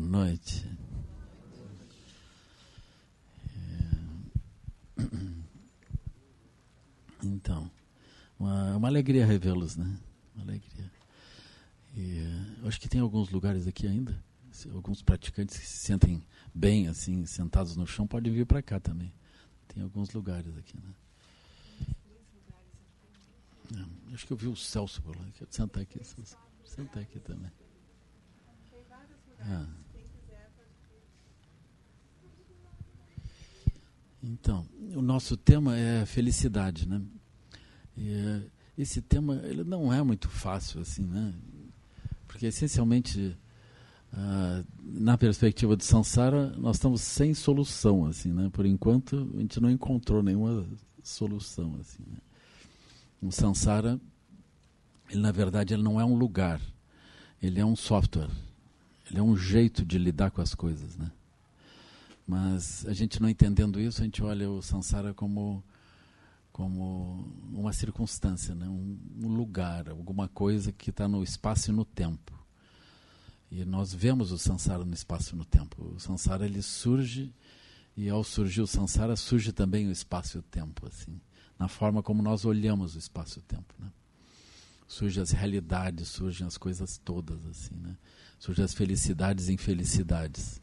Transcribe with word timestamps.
noite. 0.00 0.66
É... 4.98 5.00
Então, 7.22 7.70
uma, 8.38 8.76
uma 8.76 8.88
alegria 8.88 9.26
revê-los, 9.26 9.76
né? 9.76 9.98
Uma 10.34 10.44
alegria. 10.44 10.90
E, 11.96 12.24
acho 12.66 12.80
que 12.80 12.88
tem 12.88 13.00
alguns 13.00 13.30
lugares 13.30 13.66
aqui 13.66 13.86
ainda, 13.86 14.22
alguns 14.72 15.02
praticantes 15.02 15.58
que 15.58 15.66
se 15.66 15.78
sentem 15.78 16.24
bem, 16.54 16.88
assim, 16.88 17.26
sentados 17.26 17.76
no 17.76 17.86
chão, 17.86 18.06
podem 18.06 18.32
vir 18.32 18.46
para 18.46 18.62
cá 18.62 18.80
também. 18.80 19.12
Tem 19.68 19.82
alguns 19.82 20.10
lugares 20.12 20.56
aqui, 20.56 20.76
né? 20.76 20.94
É, 23.76 24.14
acho 24.14 24.26
que 24.26 24.32
eu 24.32 24.36
vi 24.36 24.48
o 24.48 24.56
Celso 24.56 25.00
por 25.02 25.16
lá. 25.16 25.24
Sentar 25.48 25.82
aqui. 25.82 26.00
Sentar 26.64 27.02
aqui 27.02 27.20
também. 27.20 27.52
Ah. 29.40 29.79
Então, 34.22 34.66
o 34.94 35.00
nosso 35.00 35.36
tema 35.36 35.76
é 35.76 36.04
felicidade, 36.04 36.86
né? 36.88 37.00
E, 37.96 38.12
eh, 38.12 38.42
esse 38.76 39.02
tema 39.02 39.40
ele 39.44 39.62
não 39.62 39.92
é 39.92 40.02
muito 40.02 40.28
fácil 40.28 40.80
assim, 40.80 41.04
né? 41.04 41.34
Porque 42.26 42.46
essencialmente 42.46 43.36
ah, 44.12 44.64
na 44.82 45.16
perspectiva 45.18 45.76
de 45.76 45.84
Sansara 45.84 46.50
nós 46.56 46.76
estamos 46.76 47.00
sem 47.00 47.34
solução 47.34 48.06
assim, 48.06 48.32
né? 48.32 48.48
Por 48.50 48.66
enquanto 48.66 49.30
a 49.34 49.40
gente 49.40 49.60
não 49.60 49.70
encontrou 49.70 50.22
nenhuma 50.22 50.66
solução 51.02 51.76
assim. 51.78 52.02
Né? 52.06 52.18
O 53.22 53.30
Sansara, 53.30 54.00
ele 55.10 55.20
na 55.20 55.30
verdade 55.30 55.74
ele 55.74 55.82
não 55.82 56.00
é 56.00 56.04
um 56.04 56.14
lugar, 56.14 56.60
ele 57.42 57.60
é 57.60 57.64
um 57.64 57.76
software. 57.76 58.30
Ele 59.10 59.18
é 59.18 59.22
um 59.22 59.36
jeito 59.36 59.84
de 59.84 59.98
lidar 59.98 60.30
com 60.30 60.40
as 60.40 60.54
coisas, 60.54 60.96
né? 60.96 61.10
Mas 62.30 62.86
a 62.86 62.92
gente 62.92 63.20
não 63.20 63.28
entendendo 63.28 63.80
isso, 63.80 64.00
a 64.00 64.04
gente 64.04 64.22
olha 64.22 64.48
o 64.48 64.62
samsara 64.62 65.12
como 65.12 65.64
como 66.52 67.28
uma 67.52 67.72
circunstância, 67.72 68.54
né? 68.54 68.68
um, 68.68 68.96
um 69.20 69.28
lugar, 69.34 69.88
alguma 69.88 70.28
coisa 70.28 70.70
que 70.70 70.90
está 70.90 71.08
no 71.08 71.24
espaço 71.24 71.70
e 71.70 71.74
no 71.74 71.84
tempo. 71.84 72.32
E 73.50 73.64
nós 73.64 73.92
vemos 73.92 74.30
o 74.30 74.38
samsara 74.38 74.84
no 74.84 74.94
espaço 74.94 75.34
e 75.34 75.38
no 75.38 75.44
tempo. 75.44 75.94
O 75.96 75.98
samsara 75.98 76.44
ele 76.44 76.62
surge 76.62 77.34
e 77.96 78.08
ao 78.08 78.22
surgir 78.22 78.60
o 78.60 78.66
samsara 78.66 79.16
surge 79.16 79.52
também 79.52 79.88
o 79.88 79.90
espaço 79.90 80.36
e 80.36 80.40
o 80.40 80.42
tempo, 80.42 80.86
assim, 80.86 81.20
na 81.58 81.66
forma 81.66 82.00
como 82.00 82.22
nós 82.22 82.44
olhamos 82.44 82.94
o 82.94 82.98
espaço 82.98 83.38
e 83.38 83.40
o 83.40 83.42
tempo, 83.42 83.74
né? 83.76 83.90
Surgem 84.86 85.20
as 85.20 85.32
realidades, 85.32 86.08
surgem 86.08 86.46
as 86.46 86.56
coisas 86.56 86.96
todas, 86.96 87.44
assim, 87.46 87.74
né? 87.74 87.96
surgem 88.38 88.64
as 88.64 88.74
felicidades 88.74 89.48
e 89.48 89.52
infelicidades. 89.52 90.60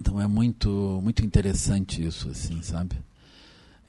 Então 0.00 0.20
é 0.20 0.26
muito 0.26 1.00
muito 1.02 1.24
interessante 1.24 2.04
isso, 2.04 2.28
assim, 2.28 2.62
sabe? 2.62 2.96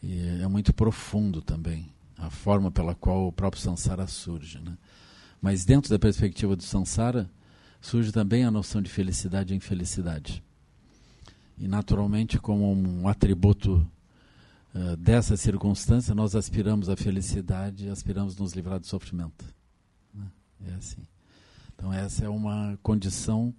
E 0.04 0.42
é 0.42 0.48
muito 0.48 0.74
profundo 0.74 1.42
também 1.42 1.88
a 2.18 2.30
forma 2.30 2.70
pela 2.70 2.94
qual 2.94 3.28
o 3.28 3.32
próprio 3.32 3.62
Sansara 3.62 4.06
surge, 4.08 4.60
né? 4.60 4.78
Mas 5.42 5.66
dentro 5.66 5.90
da 5.90 5.98
perspectiva 5.98 6.56
do 6.56 6.64
Sansara 6.64 7.30
surge 7.80 8.12
também 8.12 8.44
a 8.44 8.52
noção 8.52 8.82
de 8.82 8.90
felicidade 8.90 9.54
e 9.54 9.58
infelicidade. 9.58 10.44
E 11.58 11.68
naturalmente, 11.68 12.38
como 12.40 12.72
um 12.72 13.08
atributo 13.08 13.88
uh, 14.76 14.98
dessa 14.98 15.36
circunstância, 15.38 16.14
nós 16.14 16.36
aspiramos 16.36 16.90
à 16.90 16.96
felicidade, 16.96 17.90
aspiramos 17.90 18.36
nos 18.38 18.54
livrar 18.54 18.80
do 18.80 18.86
sofrimento. 18.86 19.46
Né? 20.14 20.26
É 20.68 20.74
assim. 20.74 21.02
Então, 21.74 21.92
essa 21.92 22.26
é 22.26 22.30
uma 22.30 22.78
condição 22.84 23.54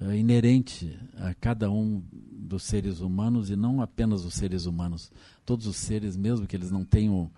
uh, 0.00 0.12
inerente 0.12 0.98
a 1.16 1.34
cada 1.34 1.70
um 1.70 2.02
dos 2.12 2.62
seres 2.62 3.00
humanos 3.00 3.50
e 3.50 3.56
não 3.56 3.80
apenas 3.80 4.24
os 4.24 4.34
seres 4.34 4.66
humanos. 4.66 5.12
Todos 5.44 5.66
os 5.66 5.76
seres, 5.76 6.16
mesmo 6.16 6.46
que 6.46 6.56
eles 6.56 6.70
não 6.70 6.84
tenham 6.84 7.30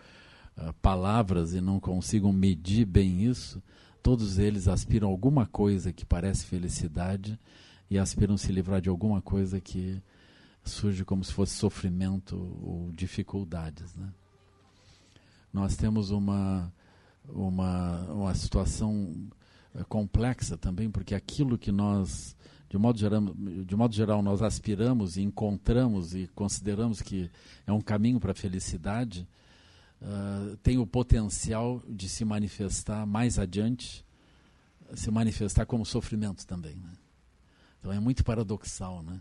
uh, 0.56 0.72
palavras 0.80 1.54
e 1.54 1.60
não 1.60 1.80
consigam 1.80 2.32
medir 2.32 2.84
bem 2.84 3.24
isso, 3.24 3.62
todos 4.02 4.38
eles 4.38 4.68
aspiram 4.68 5.08
a 5.08 5.10
alguma 5.10 5.46
coisa 5.46 5.92
que 5.92 6.04
parece 6.04 6.44
felicidade 6.46 7.38
e 7.90 7.98
aspiram 7.98 8.36
se 8.36 8.50
livrar 8.50 8.80
de 8.80 8.88
alguma 8.88 9.20
coisa 9.20 9.60
que 9.60 10.00
surge 10.64 11.04
como 11.04 11.24
se 11.24 11.32
fosse 11.32 11.54
sofrimento 11.54 12.36
ou 12.62 12.90
dificuldades. 12.92 13.94
Né? 13.96 14.08
Nós 15.52 15.76
temos 15.76 16.10
uma, 16.10 16.72
uma, 17.28 18.00
uma 18.10 18.34
situação 18.34 19.28
é 19.74 19.82
complexa 19.84 20.56
também, 20.56 20.90
porque 20.90 21.14
aquilo 21.14 21.56
que 21.56 21.72
nós, 21.72 22.36
de 22.72 22.78
modo, 22.78 22.98
geral, 22.98 23.20
de 23.66 23.76
modo 23.76 23.94
geral, 23.94 24.22
nós 24.22 24.40
aspiramos 24.40 25.18
e 25.18 25.20
encontramos 25.20 26.14
e 26.14 26.26
consideramos 26.28 27.02
que 27.02 27.30
é 27.66 27.72
um 27.72 27.82
caminho 27.82 28.18
para 28.18 28.32
a 28.32 28.34
felicidade, 28.34 29.28
uh, 30.00 30.56
tem 30.62 30.78
o 30.78 30.86
potencial 30.86 31.82
de 31.86 32.08
se 32.08 32.24
manifestar 32.24 33.04
mais 33.04 33.38
adiante, 33.38 34.02
se 34.94 35.10
manifestar 35.10 35.66
como 35.66 35.84
sofrimento 35.84 36.46
também. 36.46 36.76
Né? 36.76 36.94
Então 37.78 37.92
é 37.92 38.00
muito 38.00 38.24
paradoxal, 38.24 39.02
né? 39.02 39.20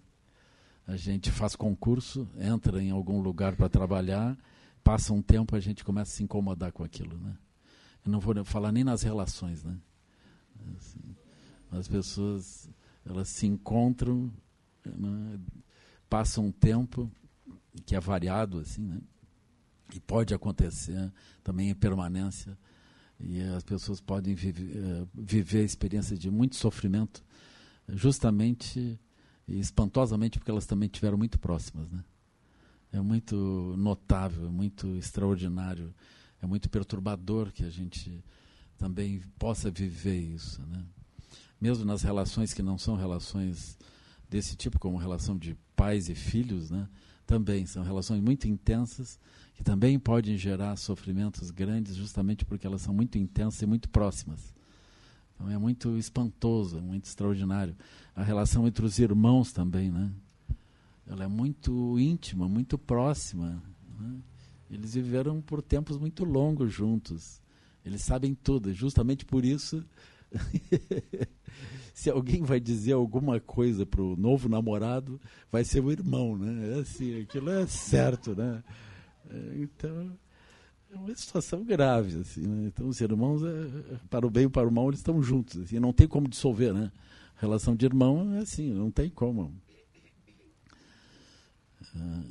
A 0.88 0.96
gente 0.96 1.30
faz 1.30 1.54
concurso, 1.54 2.26
entra 2.40 2.82
em 2.82 2.92
algum 2.92 3.20
lugar 3.20 3.58
para 3.58 3.68
trabalhar, 3.68 4.38
passa 4.82 5.12
um 5.12 5.22
tempo 5.22 5.58
a 5.58 5.60
gente 5.60 5.84
começa 5.84 6.10
a 6.10 6.16
se 6.16 6.24
incomodar 6.24 6.72
com 6.72 6.86
aquilo, 6.86 7.18
né? 7.18 7.36
Eu 8.06 8.14
não 8.14 8.22
vou 8.22 8.46
falar 8.46 8.72
nem 8.72 8.86
nas 8.86 9.02
relações, 9.02 9.62
né? 9.62 9.78
Assim, 10.78 11.02
as 11.70 11.90
pessoas 11.90 12.70
elas 13.06 13.30
se 13.30 13.48
encontram, 13.48 14.32
né, 14.86 15.40
passam 16.10 16.48
um 16.48 16.52
tempo 16.52 17.12
que 17.86 17.96
é 17.96 18.00
variado 18.00 18.60
assim, 18.60 18.82
né? 18.82 19.00
E 19.94 20.00
pode 20.00 20.34
acontecer 20.34 21.12
também 21.44 21.70
em 21.70 21.76
permanência 21.76 22.58
e 23.20 23.42
as 23.42 23.64
pessoas 23.64 24.00
podem 24.02 24.34
viver, 24.34 24.78
uh, 24.78 25.08
viver 25.14 25.60
a 25.60 25.66
experiência 25.66 26.18
de 26.18 26.32
muito 26.32 26.56
sofrimento, 26.56 27.24
justamente 27.88 29.00
e 29.48 29.60
espantosamente 29.60 30.40
porque 30.40 30.52
elas 30.52 30.66
também 30.66 30.90
tiveram 30.90 31.18
muito 31.18 31.40
próximas, 31.40 31.92
né? 31.92 32.04
É 32.92 33.00
muito 33.00 33.36
notável, 33.78 34.48
é 34.48 34.50
muito 34.50 34.96
extraordinário, 34.98 35.94
é 36.42 36.46
muito 36.46 36.70
perturbador 36.70 37.52
que 37.52 37.64
a 37.64 37.70
gente 37.70 38.24
também 38.78 39.22
possa 39.38 39.70
viver 39.72 40.20
isso, 40.20 40.62
né? 40.66 40.84
Mesmo 41.62 41.86
nas 41.86 42.02
relações 42.02 42.54
que 42.54 42.64
não 42.64 42.78
são 42.78 42.96
relações 42.96 43.78
desse 44.28 44.56
tipo, 44.56 44.80
como 44.80 44.98
relação 44.98 45.38
de 45.38 45.56
pais 45.76 46.10
e 46.10 46.16
filhos, 46.16 46.72
né? 46.72 46.90
Também 47.28 47.66
são 47.66 47.84
relações 47.84 48.20
muito 48.20 48.48
intensas 48.48 49.20
que 49.54 49.64
também 49.64 50.00
podem 50.00 50.38
gerar 50.38 50.76
sofrimentos 50.76 51.52
grandes, 51.52 51.96
justamente 51.96 52.44
porque 52.44 52.66
elas 52.66 52.82
são 52.82 52.94
muito 52.94 53.18
intensas 53.18 53.62
e 53.62 53.66
muito 53.68 53.88
próximas. 53.90 54.54
Então 55.36 55.50
é 55.50 55.58
muito 55.58 55.98
espantoso, 55.98 56.78
é 56.78 56.82
muito 56.82 57.06
extraordinário. 57.06 57.76
A 58.16 58.24
relação 58.24 58.68
entre 58.68 58.86
os 58.86 58.98
irmãos 59.00 59.52
também, 59.52 59.92
né? 59.92 60.12
Ela 61.06 61.26
é 61.26 61.28
muito 61.28 62.00
íntima, 62.00 62.48
muito 62.48 62.78
próxima. 62.78 63.62
Né? 64.00 64.20
Eles 64.70 64.94
viveram 64.94 65.42
por 65.42 65.62
tempos 65.62 65.98
muito 65.98 66.24
longos 66.24 66.72
juntos. 66.74 67.42
Eles 67.86 68.02
sabem 68.02 68.34
tudo, 68.34 68.74
justamente 68.74 69.26
por 69.26 69.44
isso. 69.44 69.84
se 71.94 72.10
alguém 72.10 72.44
vai 72.44 72.60
dizer 72.60 72.94
alguma 72.94 73.40
coisa 73.40 73.86
para 73.86 74.02
o 74.02 74.16
novo 74.16 74.48
namorado, 74.48 75.20
vai 75.52 75.64
ser 75.64 75.84
o 75.84 75.92
irmão, 75.92 76.38
né? 76.38 76.78
É 76.78 76.80
assim, 76.80 77.22
aquilo 77.22 77.50
é 77.50 77.68
certo, 77.68 78.36
né? 78.36 78.64
É, 79.30 79.62
então, 79.62 80.18
é 80.92 80.96
uma 80.96 81.16
situação 81.16 81.64
grave, 81.64 82.20
assim, 82.20 82.46
né? 82.48 82.68
Então, 82.68 82.88
os 82.88 83.00
irmãos, 83.02 83.44
é, 83.44 84.00
para 84.10 84.26
o 84.26 84.30
bem 84.30 84.46
e 84.46 84.50
para 84.50 84.68
o 84.68 84.72
mal, 84.72 84.88
eles 84.88 85.00
estão 85.00 85.22
juntos, 85.22 85.62
assim, 85.62 85.80
não 85.80 85.94
tem 85.94 86.08
como 86.08 86.28
dissolver, 86.28 86.74
né? 86.74 86.92
A 87.38 87.42
relação 87.42 87.76
de 87.76 87.86
irmão 87.86 88.34
é 88.36 88.40
assim, 88.40 88.72
não 88.74 88.92
tem 88.92 89.10
como. 89.10 89.54
Ah, 91.96 92.24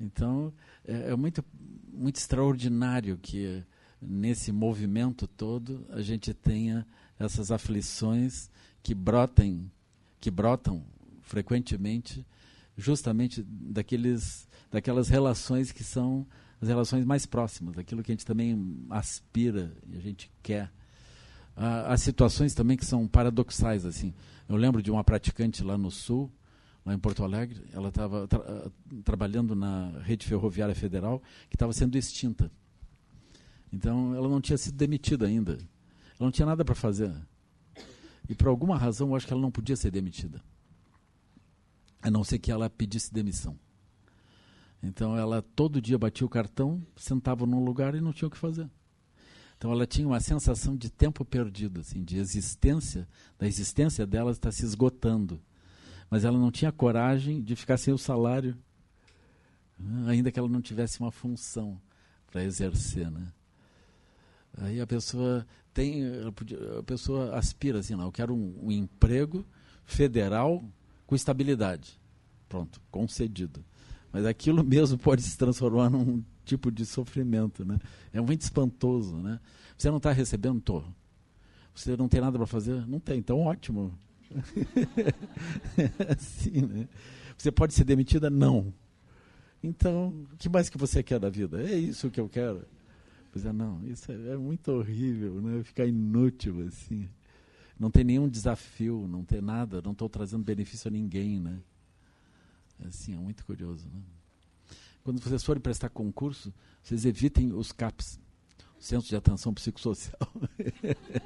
então, 0.00 0.52
é, 0.84 1.10
é 1.10 1.16
muito, 1.16 1.44
muito 1.92 2.16
extraordinário 2.16 3.18
que 3.18 3.62
nesse 4.00 4.52
movimento 4.52 5.26
todo 5.26 5.86
a 5.90 6.02
gente 6.02 6.32
tenha 6.34 6.86
essas 7.18 7.50
aflições 7.50 8.50
que 8.86 8.94
brotem, 8.94 9.68
que 10.20 10.30
brotam 10.30 10.84
frequentemente 11.20 12.24
justamente 12.76 13.42
daqueles, 13.42 14.46
daquelas 14.70 15.08
relações 15.08 15.72
que 15.72 15.82
são 15.82 16.24
as 16.60 16.68
relações 16.68 17.04
mais 17.04 17.26
próximas, 17.26 17.76
aquilo 17.76 18.00
que 18.00 18.12
a 18.12 18.14
gente 18.14 18.24
também 18.24 18.86
aspira 18.88 19.76
e 19.88 19.96
a 19.96 20.00
gente 20.00 20.30
quer. 20.40 20.70
Ah, 21.56 21.92
há 21.92 21.96
situações 21.96 22.54
também 22.54 22.76
que 22.76 22.86
são 22.86 23.08
paradoxais 23.08 23.84
assim. 23.84 24.14
Eu 24.48 24.54
lembro 24.54 24.80
de 24.80 24.88
uma 24.88 25.02
praticante 25.02 25.64
lá 25.64 25.76
no 25.76 25.90
sul, 25.90 26.30
lá 26.84 26.94
em 26.94 26.98
Porto 26.98 27.24
Alegre, 27.24 27.64
ela 27.72 27.88
estava 27.88 28.28
tra 28.28 28.70
trabalhando 29.02 29.56
na 29.56 29.98
rede 29.98 30.24
ferroviária 30.24 30.76
federal 30.76 31.20
que 31.50 31.56
estava 31.56 31.72
sendo 31.72 31.98
extinta. 31.98 32.52
Então, 33.72 34.14
ela 34.14 34.28
não 34.28 34.40
tinha 34.40 34.56
sido 34.56 34.76
demitida 34.76 35.26
ainda. 35.26 35.54
Ela 35.54 36.20
não 36.20 36.30
tinha 36.30 36.46
nada 36.46 36.64
para 36.64 36.76
fazer. 36.76 37.12
E 38.28 38.34
por 38.34 38.48
alguma 38.48 38.76
razão, 38.76 39.08
eu 39.08 39.16
acho 39.16 39.26
que 39.26 39.32
ela 39.32 39.42
não 39.42 39.50
podia 39.50 39.76
ser 39.76 39.90
demitida. 39.90 40.42
A 42.02 42.10
não 42.10 42.24
ser 42.24 42.38
que 42.38 42.50
ela 42.50 42.68
pedisse 42.68 43.12
demissão. 43.12 43.58
Então 44.82 45.16
ela 45.16 45.42
todo 45.42 45.80
dia 45.80 45.98
batia 45.98 46.26
o 46.26 46.30
cartão, 46.30 46.84
sentava 46.96 47.46
num 47.46 47.64
lugar 47.64 47.94
e 47.94 48.00
não 48.00 48.12
tinha 48.12 48.28
o 48.28 48.30
que 48.30 48.36
fazer. 48.36 48.68
Então 49.56 49.72
ela 49.72 49.86
tinha 49.86 50.06
uma 50.06 50.20
sensação 50.20 50.76
de 50.76 50.90
tempo 50.90 51.24
perdido, 51.24 51.80
assim, 51.80 52.04
de 52.04 52.18
existência, 52.18 53.08
da 53.38 53.46
existência 53.46 54.06
dela 54.06 54.30
está 54.30 54.52
se 54.52 54.64
esgotando. 54.64 55.40
Mas 56.10 56.24
ela 56.24 56.38
não 56.38 56.50
tinha 56.50 56.70
coragem 56.70 57.42
de 57.42 57.56
ficar 57.56 57.78
sem 57.78 57.92
o 57.92 57.98
salário, 57.98 58.56
né, 59.78 60.10
ainda 60.10 60.30
que 60.30 60.38
ela 60.38 60.48
não 60.48 60.60
tivesse 60.60 61.00
uma 61.00 61.10
função 61.10 61.80
para 62.30 62.44
exercer, 62.44 63.10
né? 63.10 63.32
Aí 64.58 64.80
a 64.80 64.86
pessoa 64.86 65.46
tem, 65.74 66.02
a 66.78 66.82
pessoa 66.82 67.36
aspira 67.36 67.80
assim, 67.80 67.94
não, 67.94 68.04
eu 68.04 68.12
quero 68.12 68.34
um, 68.34 68.54
um 68.62 68.72
emprego 68.72 69.44
federal 69.84 70.64
com 71.06 71.14
estabilidade. 71.14 72.00
Pronto, 72.48 72.80
concedido. 72.90 73.64
Mas 74.12 74.24
aquilo 74.24 74.62
mesmo 74.64 74.98
pode 74.98 75.22
se 75.22 75.36
transformar 75.36 75.90
num 75.90 76.24
tipo 76.44 76.70
de 76.70 76.86
sofrimento, 76.86 77.64
né? 77.64 77.78
É 78.12 78.20
muito 78.20 78.42
espantoso, 78.42 79.16
né? 79.16 79.40
Você 79.76 79.90
não 79.90 79.98
está 79.98 80.12
recebendo, 80.12 80.60
tô. 80.60 80.82
Você 81.74 81.96
não 81.96 82.08
tem 82.08 82.20
nada 82.20 82.38
para 82.38 82.46
fazer? 82.46 82.86
Não 82.86 82.98
tem, 82.98 83.18
então 83.18 83.40
ótimo. 83.40 83.92
assim, 86.08 86.62
né? 86.62 86.88
Você 87.36 87.52
pode 87.52 87.74
ser 87.74 87.84
demitida? 87.84 88.30
Não. 88.30 88.72
Então, 89.62 90.26
o 90.32 90.36
que 90.38 90.48
mais 90.48 90.68
que 90.70 90.78
você 90.78 91.02
quer 91.02 91.18
da 91.18 91.28
vida? 91.28 91.60
É 91.60 91.74
isso 91.74 92.10
que 92.10 92.20
eu 92.20 92.28
quero. 92.28 92.64
Pois 93.36 93.44
é, 93.44 93.52
não, 93.52 93.86
isso 93.86 94.10
é, 94.10 94.14
é 94.28 94.36
muito 94.38 94.72
horrível, 94.72 95.42
né? 95.42 95.62
Ficar 95.62 95.84
inútil 95.84 96.66
assim. 96.66 97.06
Não 97.78 97.90
tem 97.90 98.02
nenhum 98.02 98.30
desafio, 98.30 99.06
não 99.06 99.22
tem 99.22 99.42
nada, 99.42 99.82
não 99.82 99.92
estou 99.92 100.08
trazendo 100.08 100.42
benefício 100.42 100.88
a 100.88 100.90
ninguém, 100.90 101.38
né? 101.38 101.60
Assim, 102.88 103.14
é 103.14 103.18
muito 103.18 103.44
curioso, 103.44 103.90
né? 103.92 104.00
Quando 105.04 105.20
vocês 105.20 105.44
forem 105.44 105.60
prestar 105.60 105.90
concurso, 105.90 106.50
vocês 106.82 107.04
evitem 107.04 107.52
os 107.52 107.72
CAPs, 107.72 108.18
Centro 108.78 109.06
de 109.06 109.16
Atenção 109.16 109.52
Psicossocial. 109.52 110.32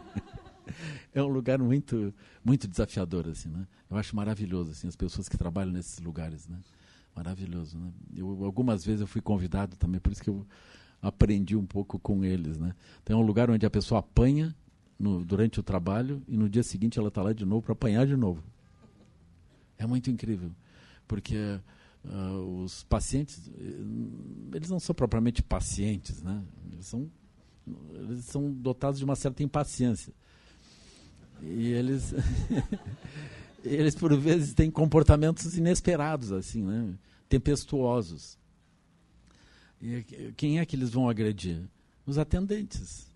é 1.15 1.23
um 1.23 1.29
lugar 1.29 1.61
muito 1.61 2.13
muito 2.45 2.67
desafiador 2.67 3.29
assim, 3.29 3.51
né? 3.51 3.69
Eu 3.89 3.97
acho 3.97 4.17
maravilhoso 4.17 4.73
assim 4.73 4.89
as 4.89 4.97
pessoas 4.97 5.29
que 5.29 5.39
trabalham 5.39 5.71
nesses 5.73 6.01
lugares, 6.01 6.49
né? 6.49 6.59
Maravilhoso, 7.15 7.79
né? 7.79 7.93
Eu, 8.17 8.45
algumas 8.45 8.85
vezes 8.85 9.01
eu 9.01 9.07
fui 9.07 9.21
convidado 9.21 9.77
também, 9.77 10.01
por 10.01 10.11
isso 10.11 10.21
que 10.25 10.31
eu 10.31 10.45
aprendi 11.03 11.57
um 11.57 11.65
pouco 11.65 11.99
com 11.99 12.25
eles, 12.25 12.59
né? 12.59 12.75
Tem 13.05 13.17
um 13.17 13.23
lugar 13.23 13.51
onde 13.51 13.65
a 13.65 13.71
pessoa 13.71 14.01
apanha 14.01 14.55
no, 14.99 15.25
durante 15.25 15.59
o 15.59 15.63
trabalho 15.63 16.23
e 16.29 16.37
no 16.37 16.49
dia 16.49 16.63
seguinte 16.63 16.99
ela 16.99 17.09
está 17.09 17.23
lá 17.23 17.33
de 17.33 17.45
novo 17.45 17.63
para 17.63 17.73
apanhar 17.73 18.07
de 18.07 18.17
novo. 18.17 18.43
É 19.79 19.87
muito 19.87 20.11
incrível, 20.11 20.51
porque 21.09 21.59
uh, 22.05 22.63
os 22.63 22.85
pacientes, 22.85 23.49
eh, 23.49 24.57
eles 24.57 24.69
não 24.69 24.79
são 24.79 24.95
propriamente 24.95 25.43
pacientes, 25.43 26.23
né? 26.23 26.43
Eles 26.71 26.87
são, 26.87 27.11
eles 27.95 28.25
são 28.27 28.53
dotados 28.53 28.99
de 28.99 29.05
uma 29.05 29.17
certa 29.17 29.43
impaciência. 29.43 30.13
E 31.43 31.69
eles, 31.69 32.15
eles 33.65 33.95
por 33.95 34.15
vezes 34.15 34.53
têm 34.53 34.71
comportamentos 34.71 35.57
inesperados, 35.57 36.31
assim, 36.31 36.63
né? 36.63 36.95
Tempestuosos. 37.27 38.39
Quem 40.37 40.59
é 40.59 40.67
que 40.67 40.77
eles 40.77 40.91
vão 40.91 41.09
agredir? 41.09 41.69
Os 42.07 42.19
atendentes. 42.19 43.11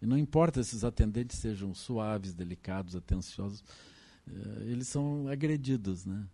E 0.00 0.06
não 0.06 0.18
importa 0.18 0.62
se 0.62 0.76
os 0.76 0.84
atendentes 0.84 1.38
sejam 1.38 1.74
suaves, 1.74 2.34
delicados, 2.34 2.94
atenciosos, 2.94 3.64
eh, 4.28 4.64
eles 4.66 4.88
são 4.88 5.26
agredidos, 5.28 6.04
né? 6.04 6.26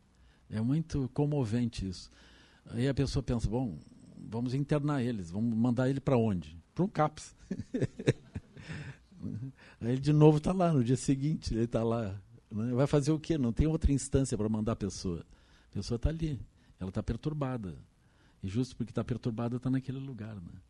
É 0.50 0.61
muito 0.61 1.09
comovente 1.14 1.88
isso. 1.88 2.11
Aí 2.67 2.88
a 2.88 2.94
pessoa 2.94 3.23
pensa, 3.23 3.49
bom, 3.49 3.79
vamos 4.19 4.53
internar 4.55 5.03
eles, 5.03 5.31
vamos 5.31 5.56
mandar 5.56 5.88
ele 5.88 6.00
para 6.00 6.17
onde? 6.17 6.58
Para 6.75 6.85
um 6.85 6.88
CAPS. 6.88 7.35
Aí 9.81 9.93
ele 9.93 10.00
de 10.00 10.12
novo 10.12 10.38
está 10.38 10.53
lá, 10.53 10.73
no 10.73 10.82
dia 10.82 10.97
seguinte 10.97 11.55
ele 11.55 11.65
está 11.65 11.82
lá. 11.82 12.20
Né? 12.50 12.73
Vai 12.73 12.87
fazer 12.87 13.12
o 13.12 13.19
quê? 13.19 13.38
Não 13.38 13.53
tem 13.53 13.67
outra 13.67 13.93
instância 13.93 14.37
para 14.37 14.49
mandar 14.49 14.73
a 14.73 14.76
pessoa. 14.76 15.25
A 15.70 15.75
pessoa 15.75 15.97
está 15.97 16.08
ali, 16.08 16.41
ela 16.79 16.88
está 16.88 17.03
perturbada. 17.03 17.76
E 18.43 18.49
justo 18.49 18.77
porque 18.77 18.91
está 18.91 19.05
perturbada, 19.05 19.56
está 19.56 19.71
naquele 19.71 19.99
lugar. 19.99 20.35
Né? 20.35 20.61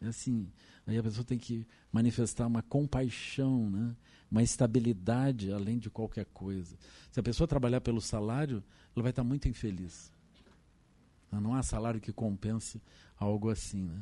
É 0.00 0.06
assim, 0.06 0.48
aí 0.86 0.96
a 0.96 1.02
pessoa 1.02 1.24
tem 1.24 1.38
que 1.38 1.66
manifestar 1.92 2.46
uma 2.46 2.62
compaixão, 2.62 3.68
né? 3.68 3.96
uma 4.30 4.42
estabilidade 4.42 5.52
além 5.52 5.78
de 5.78 5.90
qualquer 5.90 6.26
coisa. 6.26 6.76
Se 7.10 7.18
a 7.18 7.22
pessoa 7.22 7.48
trabalhar 7.48 7.80
pelo 7.80 8.00
salário, 8.00 8.62
ela 8.94 9.02
vai 9.02 9.10
estar 9.10 9.24
muito 9.24 9.48
infeliz. 9.48 10.12
Não 11.30 11.54
há 11.54 11.62
salário 11.62 12.00
que 12.00 12.12
compense 12.12 12.80
algo 13.16 13.50
assim. 13.50 13.84
Né? 13.84 14.00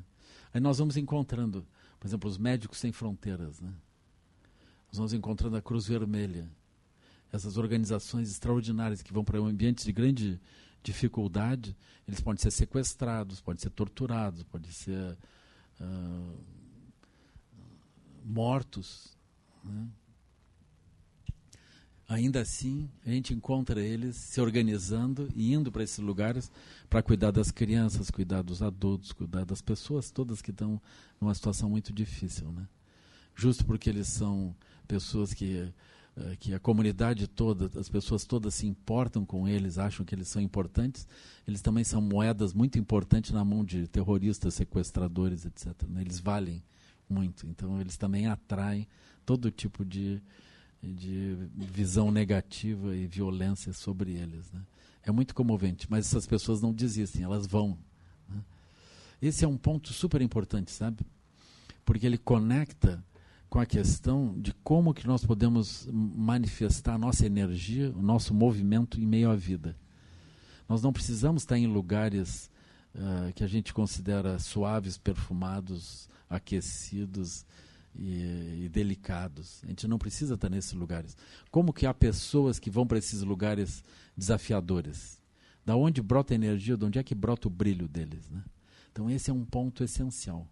Aí 0.53 0.61
nós 0.61 0.79
vamos 0.79 0.97
encontrando, 0.97 1.67
por 1.99 2.07
exemplo, 2.07 2.31
os 2.31 2.39
médicos 2.39 2.79
sem 2.79 2.93
fronteiras. 2.93 3.61
Né? 3.61 3.73
Nós 4.89 4.99
vamos 4.99 5.13
encontrando 5.13 5.57
a 5.57 5.63
Cruz 5.63 5.87
Vermelha. 5.87 6.49
Essas 7.33 7.57
organizações 7.57 8.31
extraordinárias 8.31 9.03
que 9.03 9.13
vão 9.13 9.25
para 9.25 9.39
ambientes 9.39 9.85
de 9.85 9.93
grande 9.93 10.41
dificuldade, 10.83 11.77
eles 12.07 12.21
podem 12.21 12.41
ser 12.41 12.51
sequestrados, 12.51 13.41
podem 13.41 13.61
ser 13.61 13.71
torturados, 13.71 14.43
podem 14.45 14.71
ser 14.71 15.17
uh, 15.81 16.41
mortos. 18.25 19.17
Né? 19.65 19.89
Ainda 22.09 22.41
assim, 22.41 22.89
a 23.05 23.11
gente 23.11 23.35
encontra 23.35 23.81
eles 23.81 24.15
se 24.15 24.41
organizando 24.41 25.29
e 25.35 25.53
indo 25.53 25.73
para 25.73 25.83
esses 25.83 25.99
lugares 25.99 26.53
para 26.89 27.03
cuidar 27.03 27.33
das 27.33 27.51
crianças, 27.51 28.13
cuidar 28.13 28.43
dos 28.43 28.63
adultos, 28.63 29.11
cuidar 29.11 29.45
das 29.45 29.61
pessoas 29.61 30.11
todas 30.11 30.41
que 30.41 30.53
estão 30.53 30.81
numa 31.21 31.35
situação 31.35 31.69
muito 31.69 31.93
difícil. 31.93 32.53
Né? 32.53 32.69
Justo 33.35 33.67
porque 33.67 33.91
eles 33.91 34.07
são 34.07 34.55
pessoas 34.87 35.35
que, 35.35 35.69
que 36.39 36.55
a 36.55 36.59
comunidade 36.59 37.27
toda, 37.27 37.71
as 37.79 37.89
pessoas 37.89 38.25
todas 38.25 38.55
se 38.55 38.67
importam 38.67 39.25
com 39.25 39.47
eles, 39.47 39.79
acham 39.79 40.05
que 40.05 40.15
eles 40.15 40.29
são 40.29 40.41
importantes, 40.41 41.07
eles 41.47 41.61
também 41.61 41.85
são 41.85 42.01
moedas 42.01 42.55
muito 42.55 42.79
importantes 42.79 43.33
na 43.33 43.45
mão 43.45 43.65
de 43.65 43.87
terroristas, 43.87 44.55
sequestradores, 44.55 45.45
etc. 45.45 45.75
Né? 45.89 46.01
Eles 46.01 46.19
valem 46.19 46.63
muito, 47.09 47.47
então 47.47 47.81
eles 47.81 47.97
também 47.97 48.27
atraem 48.27 48.89
todo 49.25 49.51
tipo 49.51 49.85
de 49.85 50.23
de 50.83 51.37
visão 51.55 52.11
negativa 52.11 52.95
e 52.95 53.07
violência 53.07 53.73
sobre 53.73 54.13
eles. 54.13 54.51
Né? 54.53 54.61
É 55.03 55.11
muito 55.11 55.35
comovente, 55.35 55.87
mas 55.91 56.07
essas 56.07 56.27
pessoas 56.27 56.61
não 56.61 56.73
desistem, 56.73 57.23
elas 57.23 57.47
vão. 57.47 57.79
Né? 58.29 58.41
Esse 59.21 59.45
é 59.45 59.49
um 59.49 59.57
ponto 59.57 59.93
super 59.93 60.21
importante, 60.21 60.71
sabe? 60.71 61.05
Porque 61.85 62.07
ele 62.07 62.19
conecta 62.19 63.05
com 63.49 63.59
a 63.59 63.67
questão 63.67 64.35
de 64.39 64.53
como 64.65 64.93
que 64.93 65.07
nós 65.07 65.25
podemos 65.25 65.89
manifestar 65.93 66.95
a 66.95 66.99
nossa 66.99 67.25
energia, 67.25 67.93
o 67.97 68.03
nosso 68.03 68.35
movimento 68.35 69.01
em 69.01 69.07
meio 69.07 69.31
à 69.31 69.37
vida. 69.37 69.77
Nós 70.69 70.83
não 70.83 70.93
precisamos 70.93 71.43
estar 71.43 71.57
em 71.57 71.67
lugares 71.67 72.51
uh, 72.95 73.33
que 73.35 73.45
a 73.45 73.47
gente 73.47 73.73
considera 73.73 74.39
suaves, 74.39 74.99
perfumados, 74.99 76.09
aquecidos, 76.29 77.47
e, 77.99 78.65
e, 78.65 78.69
delicados. 78.69 79.61
A 79.65 79.69
gente 79.69 79.89
não 79.89 79.99
precisa 79.99 80.35
estar 80.35 80.49
nesses 80.49 80.73
lugares. 80.73 81.17
Como 81.51 81.73
que 81.73 81.87
há 81.87 81.95
pessoas 81.95 82.59
que 82.59 82.71
vão 82.71 82.87
para 82.87 82.99
esses 82.99 83.23
lugares 83.23 83.83
desafiadores? 84.17 85.21
Da 85.65 85.75
onde 85.75 86.03
brota 86.03 86.35
a 86.35 86.37
energia? 86.37 86.77
De 86.77 86.85
onde 86.85 86.99
é 86.99 87.03
que 87.03 87.15
brota 87.15 87.49
o 87.49 87.51
brilho 87.51 87.89
deles? 87.89 88.29
Né? 88.31 88.43
Então 88.93 89.11
esse 89.11 89.31
é 89.31 89.33
um 89.33 89.45
ponto 89.45 89.83
essencial 89.83 90.47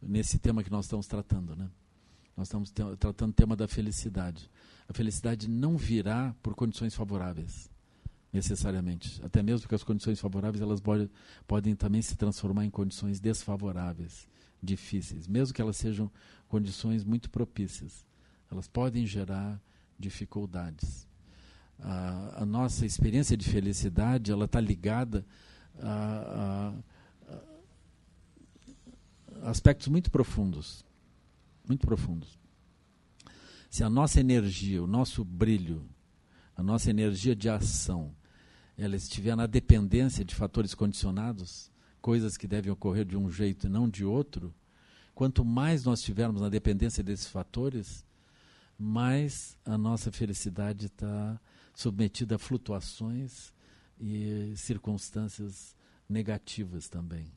nesse 0.00 0.38
tema 0.38 0.62
que 0.62 0.70
nós 0.70 0.86
estamos 0.86 1.06
tratando. 1.06 1.54
Né? 1.54 1.68
Nós 2.36 2.48
estamos 2.48 2.70
tratando 2.70 3.30
o 3.30 3.34
tema 3.34 3.54
da 3.54 3.68
felicidade. 3.68 4.50
A 4.88 4.92
felicidade 4.92 5.48
não 5.48 5.76
virá 5.76 6.34
por 6.42 6.54
condições 6.54 6.94
favoráveis, 6.94 7.70
necessariamente. 8.32 9.20
Até 9.24 9.42
mesmo 9.42 9.62
porque 9.62 9.74
as 9.74 9.84
condições 9.84 10.18
favoráveis 10.18 10.62
elas 10.62 10.80
pode, 10.80 11.10
podem 11.46 11.74
também 11.74 12.00
se 12.02 12.16
transformar 12.16 12.64
em 12.64 12.70
condições 12.70 13.20
desfavoráveis 13.20 14.26
difíceis, 14.62 15.26
mesmo 15.26 15.52
que 15.52 15.60
elas 15.60 15.76
sejam 15.76 16.10
condições 16.48 17.04
muito 17.04 17.28
propícias. 17.28 18.06
Elas 18.50 18.68
podem 18.68 19.06
gerar 19.06 19.60
dificuldades. 19.98 21.06
A, 21.80 22.42
a 22.42 22.46
nossa 22.46 22.86
experiência 22.86 23.36
de 23.36 23.48
felicidade 23.48 24.30
ela 24.30 24.44
está 24.44 24.60
ligada 24.60 25.26
a, 25.80 26.74
a, 27.28 27.38
a 29.46 29.50
aspectos 29.50 29.88
muito 29.88 30.10
profundos, 30.10 30.84
muito 31.66 31.86
profundos. 31.86 32.38
Se 33.70 33.82
a 33.82 33.90
nossa 33.90 34.20
energia, 34.20 34.82
o 34.82 34.86
nosso 34.86 35.24
brilho, 35.24 35.88
a 36.54 36.62
nossa 36.62 36.90
energia 36.90 37.34
de 37.34 37.48
ação, 37.48 38.14
ela 38.76 38.96
estiver 38.96 39.36
na 39.36 39.46
dependência 39.46 40.24
de 40.24 40.34
fatores 40.34 40.74
condicionados, 40.74 41.70
coisas 42.00 42.36
que 42.36 42.46
devem 42.46 42.72
ocorrer 42.72 43.04
de 43.04 43.16
um 43.16 43.30
jeito 43.30 43.66
e 43.66 43.70
não 43.70 43.88
de 43.88 44.04
outro, 44.04 44.54
quanto 45.14 45.44
mais 45.44 45.84
nós 45.84 46.00
estivermos 46.00 46.40
na 46.40 46.48
dependência 46.48 47.02
desses 47.02 47.28
fatores, 47.28 48.04
mais 48.78 49.56
a 49.64 49.78
nossa 49.78 50.10
felicidade 50.10 50.86
está 50.86 51.40
submetida 51.74 52.36
a 52.36 52.38
flutuações 52.38 53.52
e 53.98 54.52
circunstâncias 54.56 55.76
negativas 56.08 56.88
também. 56.88 57.32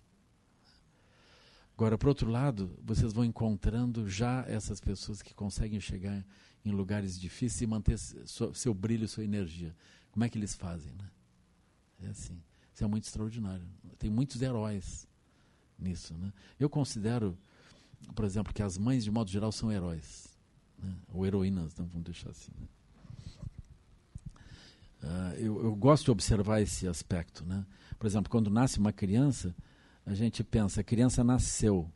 Agora, 1.77 1.98
por 1.98 2.08
outro 2.08 2.32
lado, 2.32 2.74
vocês 2.82 3.12
vão 3.12 3.25
encontrando 3.25 4.08
já 4.10 4.46
essas 4.48 4.79
pessoas 4.79 5.22
que 5.22 5.34
conseguem 5.34 5.79
chegar 5.82 6.25
em 6.63 6.72
lugares 6.72 7.20
difíceis 7.20 7.62
e 7.62 7.67
manter 7.67 7.98
seu, 8.00 8.74
brilho, 8.74 9.08
sua 9.10 9.25
energia. 9.25 9.75
Como 10.10 10.24
é 10.24 10.29
que 10.29 10.38
eles 10.38 10.55
fazem, 10.55 10.94
né? 10.94 11.10
É 12.01 12.08
assim. 12.08 12.41
Isso 12.74 12.84
é 12.84 12.88
muito 12.88 13.03
extraordinário. 13.03 13.67
Tem 14.00 14.10
muitos 14.10 14.41
heróis 14.41 15.05
nisso, 15.77 16.13
né? 16.13 16.32
Eu 16.58 16.70
considero, 16.70 17.38
por 18.15 18.24
exemplo, 18.24 18.53
que 18.53 18.63
as 18.63 18.77
mães, 18.77 19.03
de 19.03 19.12
modo 19.12 19.29
geral, 19.29 19.51
são 19.51 19.70
heróis. 19.70 20.29
Né? 20.79 20.96
Ou 21.10 21.25
heroínas, 21.25 21.75
não 21.75 21.86
vamos 21.88 22.05
deixar 22.05 22.29
assim. 22.29 22.51
Né? 22.58 22.67
Uh, 25.03 25.34
eu, 25.38 25.63
eu 25.65 25.75
gosto 25.75 26.05
de 26.05 26.12
observar 26.12 26.62
esse 26.62 26.88
aspecto, 26.88 27.46
né? 27.46 27.65
Por 28.00 28.08
exemplo, 28.08 28.29
quando 28.32 28.50
nasce 28.50 28.79
uma 28.79 28.94
criança, 28.94 29.53
a 30.05 30.13
gente 30.13 30.43
pensa, 30.43 30.81
a 30.81 30.83
criança 30.83 31.24
nasceu, 31.24 31.91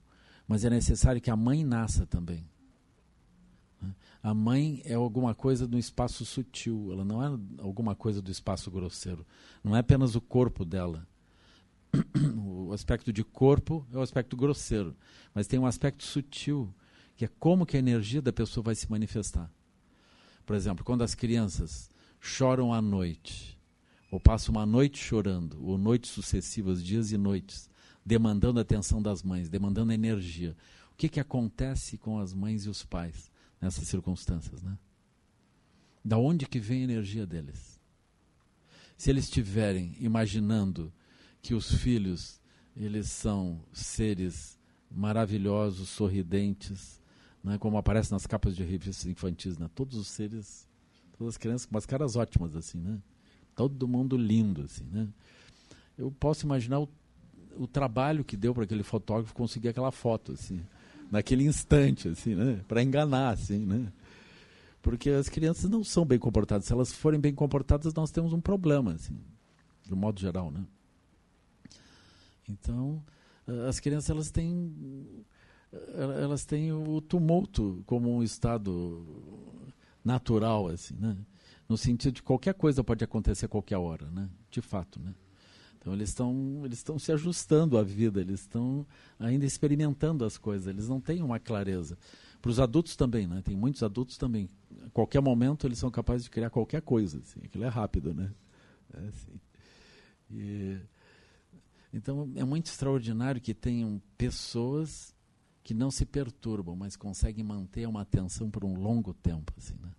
mas 0.48 0.66
é 0.66 0.70
necessário 0.70 1.22
que 1.22 1.30
a 1.30 1.36
mãe 1.36 1.64
nasça 1.64 2.06
também. 2.06 2.50
A 4.22 4.34
mãe 4.34 4.82
é 4.84 4.96
alguma 4.96 5.34
coisa 5.34 5.66
do 5.66 5.78
espaço 5.78 6.26
sutil, 6.26 6.90
ela 6.92 7.06
não 7.06 7.24
é 7.24 7.40
alguma 7.60 7.96
coisa 7.96 8.22
do 8.22 8.30
espaço 8.30 8.70
grosseiro. 8.70 9.26
Não 9.64 9.76
é 9.76 9.80
apenas 9.80 10.16
o 10.16 10.22
corpo 10.22 10.66
dela. 10.66 11.08
O 12.70 12.74
aspecto 12.74 13.12
de 13.12 13.24
corpo 13.24 13.84
é 13.92 13.98
o 13.98 14.02
aspecto 14.02 14.38
grosseiro, 14.38 14.96
mas 15.34 15.48
tem 15.48 15.58
um 15.58 15.66
aspecto 15.66 16.04
sutil, 16.04 16.72
que 17.18 17.26
é 17.26 17.30
como 17.40 17.66
que 17.66 17.78
a 17.78 17.80
energia 17.80 18.22
da 18.22 18.32
pessoa 18.32 18.64
vai 18.64 18.76
se 18.76 18.90
manifestar. 18.92 19.52
Por 20.46 20.56
exemplo, 20.56 20.86
quando 20.86 21.04
as 21.04 21.16
crianças 21.16 21.90
choram 22.20 22.72
à 22.72 22.80
noite, 22.80 23.58
ou 24.12 24.20
passam 24.20 24.54
uma 24.54 24.68
noite 24.68 25.00
chorando, 25.00 25.66
ou 25.66 25.80
noites 25.80 26.12
sucessivas, 26.12 26.84
dias 26.84 27.12
e 27.12 27.18
noites, 27.18 27.69
demandando 28.10 28.58
a 28.58 28.64
atenção 28.64 29.00
das 29.00 29.22
mães, 29.22 29.50
demandando 29.50 29.94
energia. 29.94 30.58
O 30.92 30.96
que, 30.96 31.08
que 31.08 31.20
acontece 31.20 31.96
com 31.96 32.18
as 32.18 32.34
mães 32.34 32.66
e 32.66 32.70
os 32.70 32.84
pais 32.84 33.32
nessas 33.62 33.88
circunstâncias? 33.88 34.64
Né? 34.64 34.76
Da 36.04 36.18
onde 36.18 36.48
que 36.48 36.60
vem 36.60 36.82
a 36.82 36.86
energia 36.86 37.28
deles? 37.28 37.80
Se 38.98 39.12
eles 39.12 39.26
estiverem 39.26 39.96
imaginando 40.00 40.92
que 41.40 41.54
os 41.54 41.72
filhos 41.72 42.42
eles 42.76 43.12
são 43.12 43.62
seres 43.72 44.58
maravilhosos, 44.90 45.88
sorridentes, 45.90 47.00
né, 47.44 47.60
como 47.60 47.78
aparece 47.78 48.12
nas 48.12 48.26
capas 48.26 48.56
de 48.56 48.64
revistas 48.64 49.06
infantis, 49.06 49.56
né? 49.60 49.70
todos 49.76 49.96
os 50.00 50.08
seres, 50.08 50.68
todas 51.16 51.36
as 51.36 51.38
crianças 51.38 51.68
com 51.68 51.76
umas 51.76 51.86
caras 51.86 52.16
ótimas 52.16 52.56
assim, 52.56 52.80
né? 52.80 53.00
Todo 53.56 53.88
mundo 53.88 54.18
lindo 54.18 54.64
assim, 54.64 54.86
né? 54.86 55.08
Eu 55.96 56.12
posso 56.12 56.46
imaginar 56.46 56.80
o 56.80 56.90
o 57.58 57.68
trabalho 57.68 58.24
que 58.24 58.38
deu 58.38 58.54
para 58.54 58.64
aquele 58.64 58.84
fotógrafo 58.84 59.34
conseguir 59.34 59.70
aquela 59.70 59.92
foto, 59.92 60.34
assim, 60.34 60.62
naquele 61.12 61.44
instante, 61.46 62.08
assim, 62.08 62.36
né? 62.36 62.62
Para 62.68 62.84
enganar, 62.84 63.30
assim, 63.30 63.66
né? 63.66 63.92
Porque 64.82 65.10
as 65.10 65.28
crianças 65.28 65.70
não 65.70 65.84
são 65.84 66.06
bem 66.06 66.18
comportadas. 66.18 66.66
Se 66.66 66.74
elas 66.74 66.92
forem 66.94 67.20
bem 67.20 67.34
comportadas, 67.34 67.94
nós 67.94 68.12
temos 68.12 68.34
um 68.34 68.40
problema, 68.40 68.94
assim, 68.94 69.18
de 69.86 69.94
um 69.94 69.98
modo 69.98 70.20
geral, 70.20 70.52
né? 70.52 70.66
Então, 72.48 73.04
as 73.68 73.80
crianças 73.80 74.10
elas 74.10 74.32
têm 74.32 74.74
elas 75.96 76.46
têm 76.46 76.72
o 76.72 77.00
tumulto 77.00 77.84
como 77.86 78.12
um 78.12 78.24
estado 78.24 79.06
natural, 80.04 80.68
assim, 80.68 80.96
né? 80.96 81.16
No 81.68 81.78
sentido 81.78 82.16
de 82.16 82.24
qualquer 82.24 82.56
coisa 82.56 82.84
pode 82.84 83.04
acontecer 83.04 83.46
a 83.46 83.50
qualquer 83.50 83.78
hora, 83.78 84.10
né? 84.10 84.28
De 84.50 84.62
fato, 84.62 85.00
né? 85.00 85.14
Então 85.80 85.94
eles 85.94 86.10
estão 86.10 86.62
eles 86.66 86.80
estão 86.80 87.00
se 87.00 87.12
ajustando 87.12 87.78
à 87.78 87.84
vida, 87.84 88.20
eles 88.20 88.42
estão 88.42 88.86
ainda 89.18 89.46
experimentando 89.46 90.26
as 90.26 90.38
coisas, 90.38 90.68
eles 90.68 90.88
não 90.88 91.00
têm 91.00 91.24
uma 91.24 91.40
clareza. 91.40 91.98
Para 92.42 92.52
os 92.52 92.60
adultos 92.60 92.96
também, 92.96 93.28
né? 93.28 93.42
Tem 93.42 93.56
muitos 93.56 93.82
adultos 93.84 94.18
também. 94.18 94.48
A 94.86 94.90
qualquer 94.92 95.22
momento 95.22 95.68
eles 95.68 95.78
são 95.78 95.90
capazes 95.90 96.24
de 96.26 96.30
criar 96.30 96.50
qualquer 96.50 96.82
coisa, 96.82 97.20
assim. 97.20 97.40
Aquilo 97.44 97.64
é 97.64 97.68
rápido, 97.68 98.14
né? 98.14 98.32
É 98.94 99.08
assim. 99.08 99.40
E, 100.32 100.78
então 101.94 102.30
é 102.36 102.44
muito 102.44 102.68
extraordinário 102.68 103.42
que 103.42 103.54
tenham 103.54 104.02
pessoas 104.18 105.16
que 105.64 105.74
não 105.74 105.92
se 105.92 106.06
perturbam, 106.06 106.76
mas 106.76 106.96
conseguem 106.96 107.44
manter 107.44 107.88
uma 107.88 108.02
atenção 108.02 108.50
por 108.50 108.64
um 108.64 108.76
longo 108.76 109.14
tempo, 109.14 109.54
assim, 109.58 109.76
né? 109.82 109.92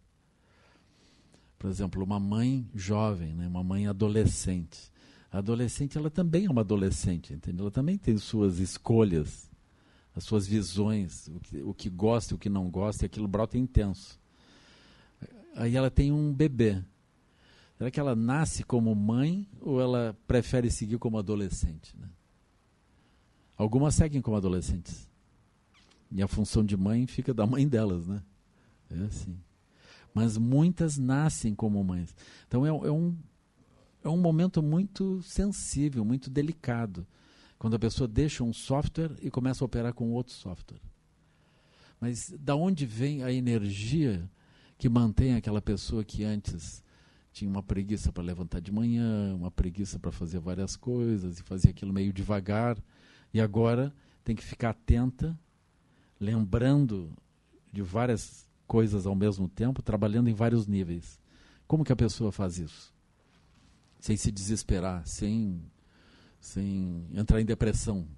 Por 1.58 1.68
exemplo, 1.68 2.02
uma 2.02 2.18
mãe 2.18 2.66
jovem, 2.74 3.34
né? 3.34 3.46
uma 3.46 3.62
mãe 3.62 3.86
adolescente 3.86 4.89
a 5.32 5.38
adolescente, 5.38 5.96
ela 5.96 6.10
também 6.10 6.46
é 6.46 6.50
uma 6.50 6.62
adolescente, 6.62 7.32
entendeu? 7.32 7.64
Ela 7.64 7.70
também 7.70 7.96
tem 7.96 8.18
suas 8.18 8.58
escolhas, 8.58 9.50
as 10.14 10.24
suas 10.24 10.46
visões, 10.46 11.28
o 11.28 11.40
que, 11.40 11.62
o 11.62 11.72
que 11.72 11.88
gosta 11.88 12.34
e 12.34 12.36
o 12.36 12.38
que 12.38 12.48
não 12.48 12.68
gosta, 12.68 13.04
e 13.04 13.06
aquilo 13.06 13.28
brota 13.28 13.56
intenso. 13.56 14.18
Aí 15.54 15.76
ela 15.76 15.90
tem 15.90 16.10
um 16.10 16.32
bebê. 16.32 16.82
Será 17.78 17.90
que 17.90 18.00
ela 18.00 18.16
nasce 18.16 18.64
como 18.64 18.94
mãe 18.94 19.48
ou 19.60 19.80
ela 19.80 20.18
prefere 20.26 20.70
seguir 20.70 20.98
como 20.98 21.18
adolescente? 21.18 21.96
Né? 21.96 22.08
Algumas 23.56 23.94
seguem 23.94 24.20
como 24.20 24.36
adolescentes. 24.36 25.08
E 26.10 26.22
a 26.22 26.28
função 26.28 26.64
de 26.64 26.76
mãe 26.76 27.06
fica 27.06 27.32
da 27.32 27.46
mãe 27.46 27.68
delas, 27.68 28.06
né? 28.06 28.22
É 28.90 29.04
assim. 29.04 29.38
Mas 30.12 30.36
muitas 30.36 30.98
nascem 30.98 31.54
como 31.54 31.82
mães. 31.84 32.14
Então 32.48 32.66
é, 32.66 32.68
é 32.68 32.90
um 32.90 33.16
é 34.02 34.08
um 34.08 34.16
momento 34.16 34.62
muito 34.62 35.22
sensível, 35.22 36.04
muito 36.04 36.30
delicado, 36.30 37.06
quando 37.58 37.76
a 37.76 37.78
pessoa 37.78 38.08
deixa 38.08 38.42
um 38.42 38.52
software 38.52 39.12
e 39.20 39.30
começa 39.30 39.62
a 39.62 39.66
operar 39.66 39.92
com 39.92 40.12
outro 40.12 40.32
software. 40.32 40.80
Mas 42.00 42.32
da 42.38 42.56
onde 42.56 42.86
vem 42.86 43.22
a 43.22 43.30
energia 43.30 44.28
que 44.78 44.88
mantém 44.88 45.34
aquela 45.34 45.60
pessoa 45.60 46.02
que 46.02 46.24
antes 46.24 46.82
tinha 47.32 47.50
uma 47.50 47.62
preguiça 47.62 48.10
para 48.10 48.22
levantar 48.22 48.60
de 48.60 48.72
manhã, 48.72 49.34
uma 49.34 49.50
preguiça 49.50 49.98
para 49.98 50.10
fazer 50.10 50.40
várias 50.40 50.74
coisas 50.74 51.38
e 51.38 51.42
fazia 51.42 51.70
aquilo 51.70 51.92
meio 51.92 52.12
devagar, 52.12 52.82
e 53.32 53.40
agora 53.40 53.94
tem 54.24 54.34
que 54.34 54.42
ficar 54.42 54.70
atenta, 54.70 55.38
lembrando 56.18 57.12
de 57.70 57.82
várias 57.82 58.48
coisas 58.66 59.06
ao 59.06 59.14
mesmo 59.14 59.48
tempo, 59.48 59.82
trabalhando 59.82 60.28
em 60.28 60.34
vários 60.34 60.66
níveis. 60.66 61.20
Como 61.66 61.84
que 61.84 61.92
a 61.92 61.96
pessoa 61.96 62.32
faz 62.32 62.58
isso? 62.58 62.92
Sem 64.00 64.16
se 64.16 64.32
desesperar, 64.32 65.06
sem, 65.06 65.62
sem 66.40 67.06
entrar 67.12 67.40
em 67.40 67.44
depressão. 67.44 68.08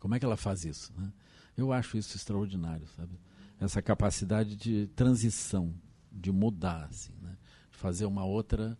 Como 0.00 0.14
é 0.14 0.18
que 0.18 0.24
ela 0.24 0.36
faz 0.36 0.64
isso? 0.64 0.92
Né? 0.96 1.12
Eu 1.56 1.72
acho 1.72 1.98
isso 1.98 2.16
extraordinário, 2.16 2.88
sabe? 2.96 3.20
Essa 3.60 3.82
capacidade 3.82 4.56
de 4.56 4.88
transição, 4.96 5.74
de 6.10 6.32
mudar, 6.32 6.86
assim, 6.86 7.12
né? 7.20 7.36
de 7.70 7.76
fazer 7.76 8.06
uma 8.06 8.24
outra, 8.24 8.78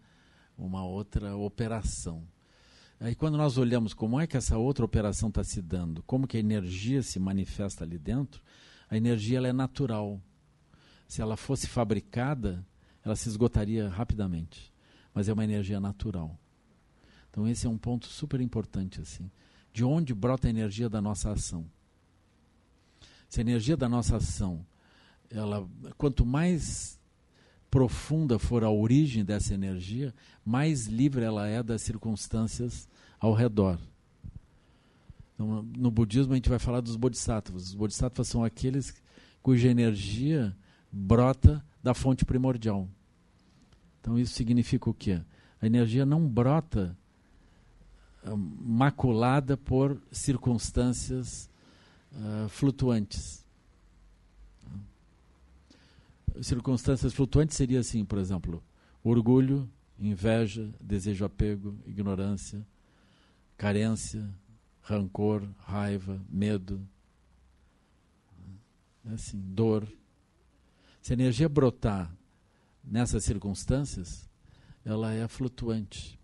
uma 0.56 0.82
outra 0.82 1.36
operação. 1.36 2.26
Aí 2.98 3.14
quando 3.14 3.36
nós 3.36 3.58
olhamos 3.58 3.92
como 3.92 4.18
é 4.18 4.26
que 4.26 4.36
essa 4.36 4.56
outra 4.56 4.84
operação 4.84 5.28
está 5.28 5.44
se 5.44 5.60
dando, 5.60 6.02
como 6.04 6.26
que 6.26 6.38
a 6.38 6.40
energia 6.40 7.02
se 7.02 7.20
manifesta 7.20 7.84
ali 7.84 7.98
dentro, 7.98 8.42
a 8.88 8.96
energia 8.96 9.38
ela 9.38 9.48
é 9.48 9.52
natural. 9.52 10.20
Se 11.06 11.20
ela 11.20 11.36
fosse 11.36 11.66
fabricada, 11.66 12.66
ela 13.04 13.14
se 13.14 13.28
esgotaria 13.28 13.88
rapidamente 13.88 14.73
mas 15.14 15.28
é 15.28 15.32
uma 15.32 15.44
energia 15.44 15.80
natural. 15.80 16.36
Então 17.30 17.46
esse 17.48 17.66
é 17.66 17.70
um 17.70 17.78
ponto 17.78 18.06
super 18.06 18.40
importante 18.40 19.00
assim. 19.00 19.30
De 19.72 19.84
onde 19.84 20.14
brota 20.14 20.46
a 20.46 20.50
energia 20.50 20.88
da 20.88 21.00
nossa 21.00 21.30
ação? 21.30 21.64
Se 23.28 23.40
a 23.40 23.42
energia 23.42 23.76
da 23.76 23.88
nossa 23.88 24.16
ação, 24.16 24.64
ela 25.30 25.68
quanto 25.96 26.24
mais 26.26 26.98
profunda 27.70 28.38
for 28.38 28.62
a 28.62 28.70
origem 28.70 29.24
dessa 29.24 29.52
energia, 29.52 30.14
mais 30.44 30.86
livre 30.86 31.24
ela 31.24 31.48
é 31.48 31.60
das 31.60 31.82
circunstâncias 31.82 32.88
ao 33.18 33.32
redor. 33.32 33.80
Então, 35.34 35.62
no 35.76 35.90
budismo 35.90 36.32
a 36.32 36.36
gente 36.36 36.48
vai 36.48 36.60
falar 36.60 36.80
dos 36.80 36.94
bodhisattvas. 36.94 37.70
Os 37.70 37.74
bodhisattvas 37.74 38.28
são 38.28 38.44
aqueles 38.44 38.94
cuja 39.42 39.68
energia 39.68 40.56
brota 40.90 41.64
da 41.82 41.92
fonte 41.92 42.24
primordial. 42.24 42.88
Então 44.04 44.18
isso 44.18 44.34
significa 44.34 44.90
o 44.90 44.92
quê? 44.92 45.18
A 45.62 45.64
energia 45.64 46.04
não 46.04 46.28
brota 46.28 46.94
uh, 48.22 48.36
maculada 48.36 49.56
por 49.56 49.98
circunstâncias 50.12 51.48
uh, 52.12 52.46
flutuantes. 52.50 53.42
Circunstâncias 56.42 57.14
flutuantes 57.14 57.56
seria 57.56 57.80
assim, 57.80 58.04
por 58.04 58.18
exemplo, 58.18 58.62
orgulho, 59.02 59.66
inveja, 59.98 60.70
desejo 60.78 61.24
apego, 61.24 61.74
ignorância, 61.86 62.60
carência, 63.56 64.28
rancor, 64.82 65.48
raiva, 65.60 66.20
medo, 66.28 66.86
é 69.06 69.14
assim, 69.14 69.40
dor. 69.40 69.88
Se 71.00 71.14
a 71.14 71.14
energia 71.14 71.48
brotar 71.48 72.14
nessas 72.84 73.24
circunstâncias, 73.24 74.28
ela 74.84 75.12
é 75.12 75.26
flutuante. 75.26 76.18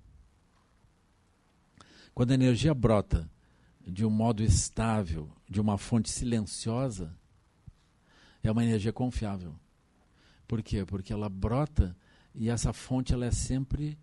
Quando 2.14 2.32
a 2.32 2.34
energia 2.34 2.74
brota 2.74 3.30
de 3.86 4.04
um 4.04 4.10
modo 4.10 4.42
estável, 4.42 5.30
de 5.48 5.60
uma 5.60 5.78
fonte 5.78 6.10
silenciosa, 6.10 7.16
é 8.42 8.50
uma 8.50 8.64
energia 8.64 8.92
confiável. 8.92 9.54
Por 10.46 10.62
quê? 10.62 10.84
Porque 10.84 11.12
ela 11.12 11.28
brota 11.28 11.96
e 12.34 12.48
essa 12.48 12.72
fonte 12.72 13.12
ela 13.12 13.26
é 13.26 13.30
sempre 13.30 13.98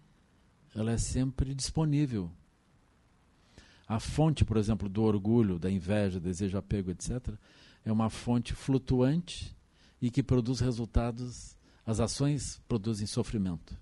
ela 0.75 0.91
é 0.91 0.97
sempre 0.97 1.55
disponível. 1.55 2.31
A 3.87 3.99
fonte, 3.99 4.45
por 4.45 4.57
exemplo, 4.57 4.87
do 4.87 5.01
orgulho, 5.01 5.57
da 5.57 5.71
inveja, 5.71 6.19
desejo, 6.19 6.57
apego, 6.57 6.91
etc., 6.91 7.33
é 7.83 7.91
uma 7.91 8.09
fonte 8.09 8.53
flutuante 8.53 9.55
e 9.99 10.11
que 10.11 10.21
produz 10.21 10.59
resultados. 10.59 11.56
As 11.87 12.01
ações 12.01 12.61
produzem 12.67 13.07
sofrimento, 13.07 13.75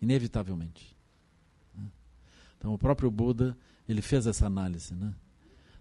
inevitavelmente. 0.00 0.94
Então, 2.58 2.74
o 2.74 2.78
próprio 2.78 3.10
Buda 3.10 3.56
ele 3.88 4.02
fez 4.02 4.26
essa 4.26 4.46
análise, 4.46 4.94
né? 4.94 5.14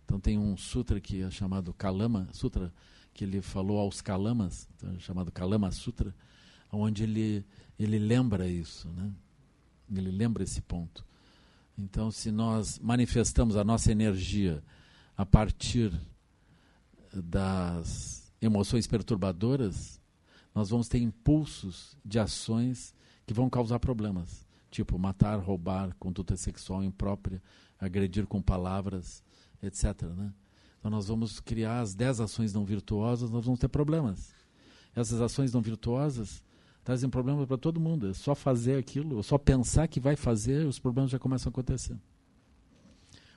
Então 0.06 0.20
tem 0.20 0.38
um 0.38 0.56
sutra 0.56 1.02
que 1.02 1.22
é 1.22 1.32
chamado 1.32 1.74
Kalama 1.74 2.30
Sutra, 2.32 2.72
que 3.14 3.24
ele 3.24 3.42
falou 3.42 3.80
aos 3.80 4.02
Kalamas, 4.02 4.70
então, 4.76 5.00
chamado 5.00 5.32
Kalama 5.32 5.72
Sutra, 5.72 6.16
onde 6.72 7.04
ele 7.04 7.46
ele 7.78 8.00
lembra 8.00 8.48
isso, 8.48 8.88
né? 8.90 9.12
Ele 9.94 10.12
lembra 10.12 10.44
esse 10.44 10.62
ponto. 10.62 11.06
Então, 11.78 12.10
se 12.10 12.32
nós 12.32 12.80
manifestamos 12.80 13.58
a 13.58 13.64
nossa 13.64 13.92
energia 13.92 14.64
a 15.18 15.26
partir 15.26 15.92
das 17.14 18.32
emoções 18.42 18.88
perturbadoras, 18.88 20.00
nós 20.56 20.70
vamos 20.70 20.88
ter 20.88 21.00
impulsos 21.00 21.98
de 22.04 22.18
ações 22.18 22.96
que 23.28 23.34
vão 23.34 23.50
causar 23.50 23.78
problemas, 23.78 24.48
tipo 24.72 24.98
matar, 24.98 25.38
roubar, 25.38 25.94
conduta 26.00 26.38
sexual 26.38 26.82
imprópria, 26.82 27.44
agredir 27.78 28.26
com 28.26 28.42
palavras, 28.42 29.22
etc. 29.62 30.04
Né? 30.04 30.34
Então, 30.80 30.90
nós 30.90 31.10
vamos 31.10 31.42
criar 31.42 31.82
as 31.82 31.94
10 31.94 32.22
ações 32.22 32.54
não 32.54 32.64
virtuosas, 32.64 33.30
nós 33.30 33.44
vamos 33.44 33.60
ter 33.60 33.68
problemas. 33.68 34.34
Essas 34.96 35.20
ações 35.20 35.52
não 35.52 35.60
virtuosas 35.60 36.42
trazem 36.86 37.10
problemas 37.10 37.46
para 37.48 37.58
todo 37.58 37.80
mundo. 37.80 38.08
É 38.08 38.14
só 38.14 38.34
fazer 38.34 38.78
aquilo, 38.78 39.22
só 39.24 39.38
pensar 39.38 39.90
que 39.90 40.00
vai 40.00 40.16
fazer, 40.16 40.66
os 40.66 40.80
problemas 40.80 41.12
já 41.12 41.20
começam 41.20 41.50
a 41.50 41.52
acontecer. 41.52 41.98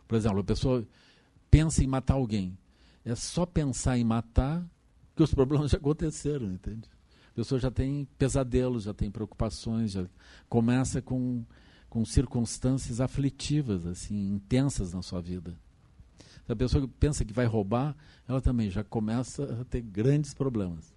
Por 0.06 0.14
exemplo, 0.14 0.38
a 0.38 0.44
pessoa 0.44 0.86
pensa 1.50 1.82
em 1.82 1.86
matar 1.86 2.14
alguém. 2.14 2.56
É 3.04 3.14
só 3.16 3.44
pensar 3.44 3.98
em 3.98 4.04
matar 4.04 4.64
que 5.16 5.22
os 5.22 5.34
problemas 5.34 5.72
já 5.72 5.78
aconteceram, 5.78 6.52
entende? 6.52 6.88
Pessoa 7.38 7.60
já 7.60 7.70
tem 7.70 8.04
pesadelos, 8.18 8.82
já 8.82 8.92
tem 8.92 9.12
preocupações, 9.12 9.92
já 9.92 10.04
começa 10.48 11.00
com, 11.00 11.44
com 11.88 12.04
circunstâncias 12.04 13.00
aflitivas, 13.00 13.86
assim, 13.86 14.32
intensas 14.32 14.92
na 14.92 15.02
sua 15.02 15.20
vida. 15.20 15.56
Se 16.44 16.50
a 16.50 16.56
pessoa 16.56 16.90
pensa 16.98 17.24
que 17.24 17.32
vai 17.32 17.46
roubar, 17.46 17.96
ela 18.26 18.40
também 18.40 18.68
já 18.68 18.82
começa 18.82 19.60
a 19.60 19.64
ter 19.64 19.82
grandes 19.82 20.34
problemas. 20.34 20.92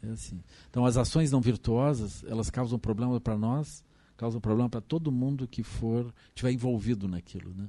É 0.00 0.10
assim. 0.10 0.40
Então, 0.70 0.86
as 0.86 0.96
ações 0.96 1.32
não 1.32 1.40
virtuosas, 1.40 2.22
elas 2.22 2.50
causam 2.50 2.78
problema 2.78 3.20
para 3.20 3.36
nós, 3.36 3.82
causam 4.16 4.40
problema 4.40 4.70
para 4.70 4.80
todo 4.80 5.10
mundo 5.10 5.48
que 5.48 5.64
for 5.64 6.14
tiver 6.36 6.52
envolvido 6.52 7.08
naquilo, 7.08 7.52
né? 7.52 7.68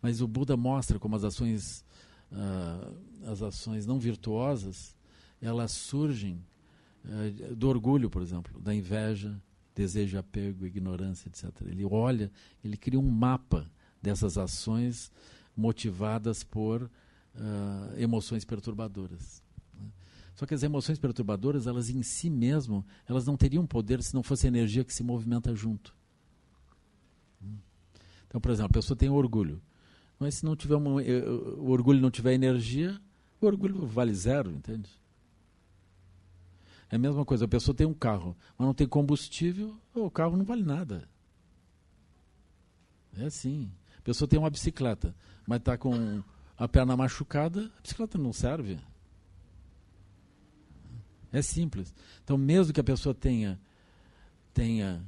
Mas 0.00 0.20
o 0.20 0.28
Buda 0.28 0.56
mostra 0.56 0.96
como 1.00 1.16
as 1.16 1.24
ações, 1.24 1.84
uh, 2.30 3.28
as 3.28 3.42
ações 3.42 3.84
não 3.84 3.98
virtuosas, 3.98 4.94
elas 5.40 5.72
surgem 5.72 6.42
uh, 7.04 7.54
do 7.54 7.68
orgulho, 7.68 8.10
por 8.10 8.22
exemplo, 8.22 8.60
da 8.60 8.74
inveja, 8.74 9.40
desejo, 9.74 10.18
apego, 10.18 10.66
ignorância, 10.66 11.28
etc. 11.28 11.50
Ele 11.62 11.84
olha, 11.84 12.30
ele 12.64 12.76
cria 12.76 12.98
um 12.98 13.10
mapa 13.10 13.70
dessas 14.02 14.38
ações 14.38 15.10
motivadas 15.56 16.42
por 16.42 16.82
uh, 16.82 16.90
emoções 17.98 18.44
perturbadoras. 18.44 19.44
Só 20.34 20.44
que 20.44 20.52
as 20.52 20.62
emoções 20.62 20.98
perturbadoras, 20.98 21.66
elas 21.66 21.88
em 21.88 22.02
si 22.02 22.28
mesmo, 22.28 22.84
elas 23.08 23.24
não 23.24 23.38
teriam 23.38 23.66
poder 23.66 24.02
se 24.02 24.14
não 24.14 24.22
fosse 24.22 24.46
a 24.46 24.48
energia 24.48 24.84
que 24.84 24.92
se 24.92 25.02
movimenta 25.02 25.54
junto. 25.54 25.96
Então, 28.28 28.38
por 28.38 28.50
exemplo, 28.50 28.70
a 28.70 28.74
pessoa 28.74 28.96
tem 28.96 29.08
orgulho. 29.08 29.62
Mas 30.18 30.36
se 30.36 30.44
não 30.44 30.54
tiver 30.54 30.76
uma, 30.76 31.02
eh, 31.02 31.26
o 31.26 31.70
orgulho 31.70 32.00
não 32.00 32.10
tiver 32.10 32.34
energia, 32.34 33.00
o 33.40 33.46
orgulho 33.46 33.86
vale 33.86 34.12
zero, 34.14 34.50
entende? 34.50 34.90
É 36.90 36.96
a 36.96 36.98
mesma 36.98 37.24
coisa, 37.24 37.44
a 37.44 37.48
pessoa 37.48 37.74
tem 37.74 37.86
um 37.86 37.94
carro, 37.94 38.36
mas 38.56 38.66
não 38.66 38.74
tem 38.74 38.86
combustível, 38.86 39.76
o 39.94 40.10
carro 40.10 40.36
não 40.36 40.44
vale 40.44 40.62
nada. 40.62 41.08
É 43.16 43.24
assim. 43.24 43.70
A 43.98 44.02
pessoa 44.02 44.28
tem 44.28 44.38
uma 44.38 44.50
bicicleta, 44.50 45.14
mas 45.46 45.58
está 45.58 45.76
com 45.76 46.22
a 46.56 46.68
perna 46.68 46.96
machucada, 46.96 47.72
a 47.76 47.80
bicicleta 47.80 48.16
não 48.16 48.32
serve. 48.32 48.78
É 51.32 51.42
simples. 51.42 51.94
Então, 52.22 52.38
mesmo 52.38 52.72
que 52.72 52.80
a 52.80 52.84
pessoa 52.84 53.14
tenha, 53.14 53.60
tenha 54.54 55.04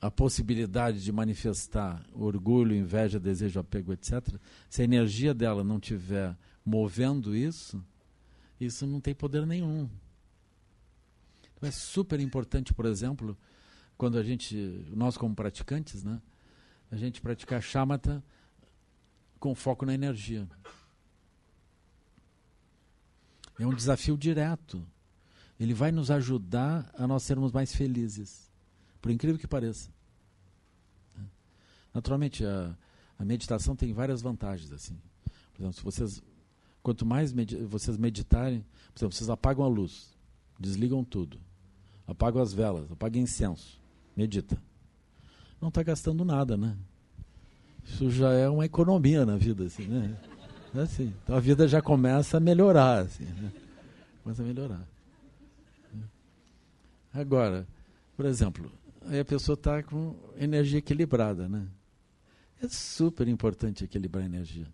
a 0.00 0.10
possibilidade 0.10 1.02
de 1.02 1.10
manifestar 1.10 2.04
orgulho, 2.12 2.76
inveja, 2.76 3.18
desejo, 3.18 3.58
apego, 3.58 3.92
etc., 3.92 4.38
se 4.68 4.82
a 4.82 4.84
energia 4.84 5.32
dela 5.32 5.64
não 5.64 5.78
estiver 5.78 6.36
movendo 6.64 7.34
isso, 7.34 7.82
isso 8.60 8.86
não 8.86 9.00
tem 9.00 9.14
poder 9.14 9.46
nenhum. 9.46 9.88
É 11.64 11.70
super 11.70 12.20
importante, 12.20 12.72
por 12.74 12.86
exemplo, 12.86 13.36
quando 13.96 14.18
a 14.18 14.22
gente, 14.22 14.56
nós 14.94 15.16
como 15.16 15.34
praticantes, 15.34 16.02
né, 16.02 16.20
a 16.90 16.96
gente 16.96 17.20
praticar 17.20 17.62
chamata 17.62 18.22
com 19.38 19.54
foco 19.54 19.84
na 19.84 19.94
energia. 19.94 20.48
É 23.58 23.66
um 23.66 23.74
desafio 23.74 24.16
direto. 24.16 24.84
Ele 25.58 25.72
vai 25.72 25.92
nos 25.92 26.10
ajudar 26.10 26.90
a 26.96 27.06
nós 27.06 27.22
sermos 27.22 27.52
mais 27.52 27.74
felizes. 27.74 28.50
Por 29.00 29.10
incrível 29.10 29.38
que 29.38 29.46
pareça. 29.46 29.90
Naturalmente, 31.92 32.44
a, 32.44 32.76
a 33.18 33.24
meditação 33.24 33.76
tem 33.76 33.92
várias 33.92 34.20
vantagens. 34.20 34.72
assim. 34.72 34.98
Por 35.52 35.62
exemplo, 35.62 35.74
se 35.74 35.82
vocês, 35.82 36.22
quanto 36.82 37.06
mais 37.06 37.32
med 37.32 37.54
vocês 37.66 37.96
meditarem, 37.96 38.64
por 38.92 38.98
exemplo, 38.98 39.14
vocês 39.14 39.30
apagam 39.30 39.64
a 39.64 39.68
luz, 39.68 40.16
desligam 40.58 41.04
tudo, 41.04 41.40
apagam 42.06 42.42
as 42.42 42.52
velas, 42.52 42.90
apagam 42.90 43.22
incenso, 43.22 43.80
medita. 44.16 44.60
Não 45.60 45.68
está 45.68 45.82
gastando 45.82 46.24
nada, 46.24 46.56
né? 46.56 46.76
Isso 47.84 48.10
já 48.10 48.32
é 48.32 48.48
uma 48.48 48.64
economia 48.64 49.24
na 49.26 49.36
vida, 49.36 49.64
assim, 49.64 49.86
né? 49.86 50.16
É 50.74 50.80
assim. 50.80 51.14
Então 51.22 51.36
a 51.36 51.40
vida 51.40 51.68
já 51.68 51.80
começa 51.80 52.36
a 52.36 52.40
melhorar, 52.40 53.02
assim, 53.02 53.24
né? 53.24 53.52
Começa 54.22 54.42
a 54.42 54.46
melhorar. 54.46 54.86
Agora, 57.12 57.66
por 58.16 58.26
exemplo, 58.26 58.70
aí 59.06 59.20
a 59.20 59.24
pessoa 59.24 59.54
está 59.54 59.82
com 59.82 60.16
energia 60.36 60.78
equilibrada, 60.78 61.48
né? 61.48 61.66
É 62.62 62.68
super 62.68 63.28
importante 63.28 63.84
equilibrar 63.84 64.24
a 64.24 64.26
energia. 64.26 64.66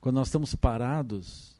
Quando 0.00 0.16
nós 0.16 0.28
estamos 0.28 0.54
parados, 0.54 1.54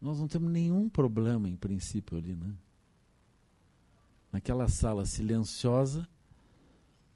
nós 0.00 0.18
não 0.18 0.28
temos 0.28 0.50
nenhum 0.50 0.88
problema 0.88 1.48
em 1.48 1.56
princípio 1.56 2.18
ali, 2.18 2.34
né? 2.34 2.54
Naquela 4.30 4.68
sala 4.68 5.06
silenciosa, 5.06 6.06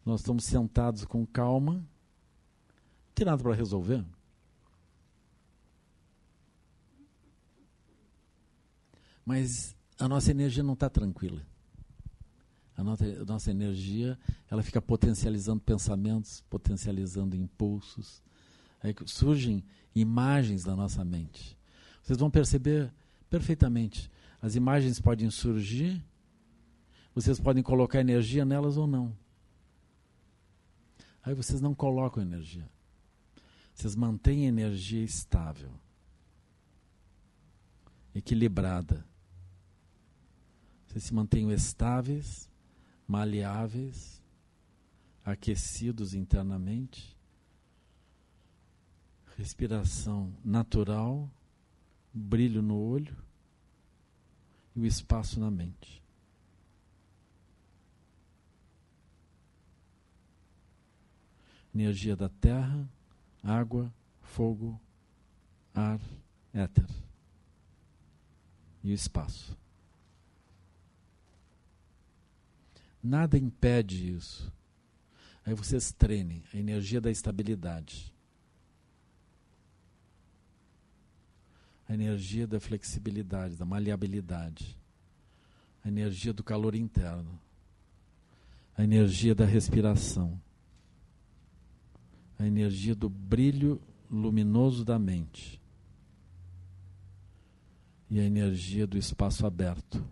nós 0.05 0.21
estamos 0.21 0.45
sentados 0.45 1.05
com 1.05 1.27
calma, 1.27 1.75
não 1.75 1.85
tem 3.15 3.27
nada 3.27 3.43
para 3.43 3.55
resolver. 3.55 4.05
Mas 9.25 9.77
a 9.99 10.09
nossa 10.09 10.31
energia 10.31 10.63
não 10.63 10.73
está 10.73 10.89
tranquila. 10.89 11.47
A 12.77 12.83
nossa, 12.83 13.05
a 13.05 13.25
nossa 13.27 13.51
energia 13.51 14.19
ela 14.51 14.63
fica 14.63 14.81
potencializando 14.81 15.61
pensamentos, 15.61 16.43
potencializando 16.49 17.37
impulsos. 17.37 18.23
Aí 18.83 18.95
surgem 19.05 19.63
imagens 19.95 20.65
da 20.65 20.75
nossa 20.75 21.05
mente. 21.05 21.60
Vocês 22.11 22.19
vão 22.19 22.29
perceber 22.29 22.93
perfeitamente. 23.31 24.11
As 24.43 24.57
imagens 24.57 24.99
podem 24.99 25.31
surgir, 25.31 26.05
vocês 27.15 27.39
podem 27.39 27.63
colocar 27.63 28.01
energia 28.01 28.45
nelas 28.45 28.77
ou 28.77 28.85
não. 28.85 29.17
Aí 31.23 31.35
vocês 31.35 31.61
não 31.61 31.73
colocam 31.73 32.21
energia. 32.21 32.69
Vocês 33.73 33.95
mantêm 33.95 34.45
a 34.45 34.49
energia 34.49 35.05
estável, 35.05 35.71
equilibrada. 38.13 39.07
Vocês 40.89 41.05
se 41.05 41.15
mantenham 41.15 41.53
estáveis, 41.53 42.51
maleáveis, 43.07 44.21
aquecidos 45.25 46.13
internamente. 46.13 47.17
Respiração 49.37 50.35
natural, 50.45 51.31
brilho 52.13 52.63
no 52.63 52.79
olho 52.79 53.17
e 54.75 54.81
o 54.81 54.87
espaço 54.87 55.39
na 55.39 55.51
mente. 55.51 56.03
Energia 61.75 62.17
da 62.17 62.29
terra, 62.29 62.89
água, 63.43 63.93
fogo, 64.21 64.81
ar, 65.75 66.01
éter 66.53 66.87
e 68.83 68.91
o 68.91 68.95
espaço. 68.95 69.57
Nada 73.03 73.39
impede 73.39 74.15
isso. 74.15 74.53
Aí 75.45 75.55
vocês 75.55 75.93
treinem 75.93 76.43
a 76.53 76.57
energia 76.57 77.01
da 77.01 77.11
estabilidade. 77.11 78.10
A 81.91 81.95
energia 81.95 82.47
da 82.47 82.61
flexibilidade, 82.61 83.57
da 83.57 83.65
maleabilidade. 83.65 84.79
A 85.85 85.89
energia 85.89 86.33
do 86.33 86.45
calor 86.45 86.77
interno. 86.77 87.37
A 88.79 88.85
energia 88.85 89.35
da 89.35 89.45
respiração. 89.45 90.41
A 92.39 92.47
energia 92.47 92.95
do 92.95 93.09
brilho 93.09 93.83
luminoso 94.09 94.85
da 94.85 95.01
mente. 95.01 95.61
E 98.09 98.21
a 98.21 98.25
energia 98.25 98.87
do 98.87 98.97
espaço 98.97 99.45
aberto, 99.45 100.05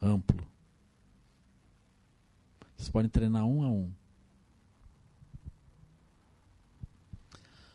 amplo. 0.00 0.46
Vocês 2.74 2.88
podem 2.88 3.10
treinar 3.10 3.44
um 3.44 3.62
a 3.62 3.68
um. 3.68 3.92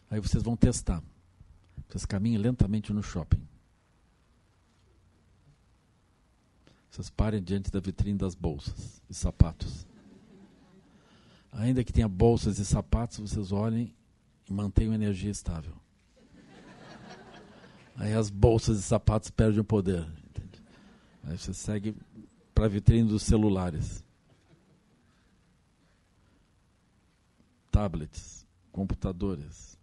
Aí 0.09 0.19
vocês 0.19 0.41
vão 0.41 0.57
testar. 0.57 1.03
Vocês 1.87 2.05
caminhem 2.05 2.37
lentamente 2.37 2.91
no 2.91 3.01
shopping. 3.01 3.41
Vocês 6.89 7.09
parem 7.09 7.41
diante 7.41 7.71
da 7.71 7.79
vitrine 7.79 8.17
das 8.17 8.33
bolsas 8.33 9.01
e 9.09 9.13
sapatos. 9.13 9.85
Ainda 11.51 11.83
que 11.83 11.93
tenha 11.93 12.07
bolsas 12.07 12.59
e 12.59 12.65
sapatos, 12.65 13.19
vocês 13.19 13.51
olhem 13.51 13.93
e 14.49 14.53
mantenham 14.53 14.93
energia 14.93 15.31
estável. 15.31 15.73
Aí 17.95 18.13
as 18.13 18.29
bolsas 18.29 18.79
e 18.79 18.83
sapatos 18.83 19.29
perdem 19.29 19.59
o 19.59 19.63
poder. 19.63 20.07
Entende? 20.29 20.63
Aí 21.23 21.37
você 21.37 21.53
segue 21.53 21.95
para 22.53 22.65
a 22.65 22.69
vitrine 22.69 23.07
dos 23.07 23.23
celulares. 23.23 24.03
Tablets, 27.71 28.45
computadores. 28.71 29.76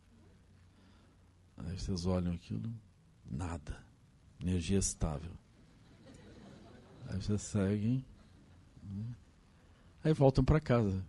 Aí 1.57 1.79
vocês 1.79 2.07
olham 2.07 2.33
aquilo, 2.33 2.73
nada. 3.31 3.77
Energia 4.41 4.79
estável. 4.79 5.33
Aí 7.09 7.21
vocês 7.21 7.43
seguem. 7.43 8.05
Né? 8.83 9.05
Aí 10.03 10.13
voltam 10.13 10.45
para 10.45 10.61
casa. 10.61 11.05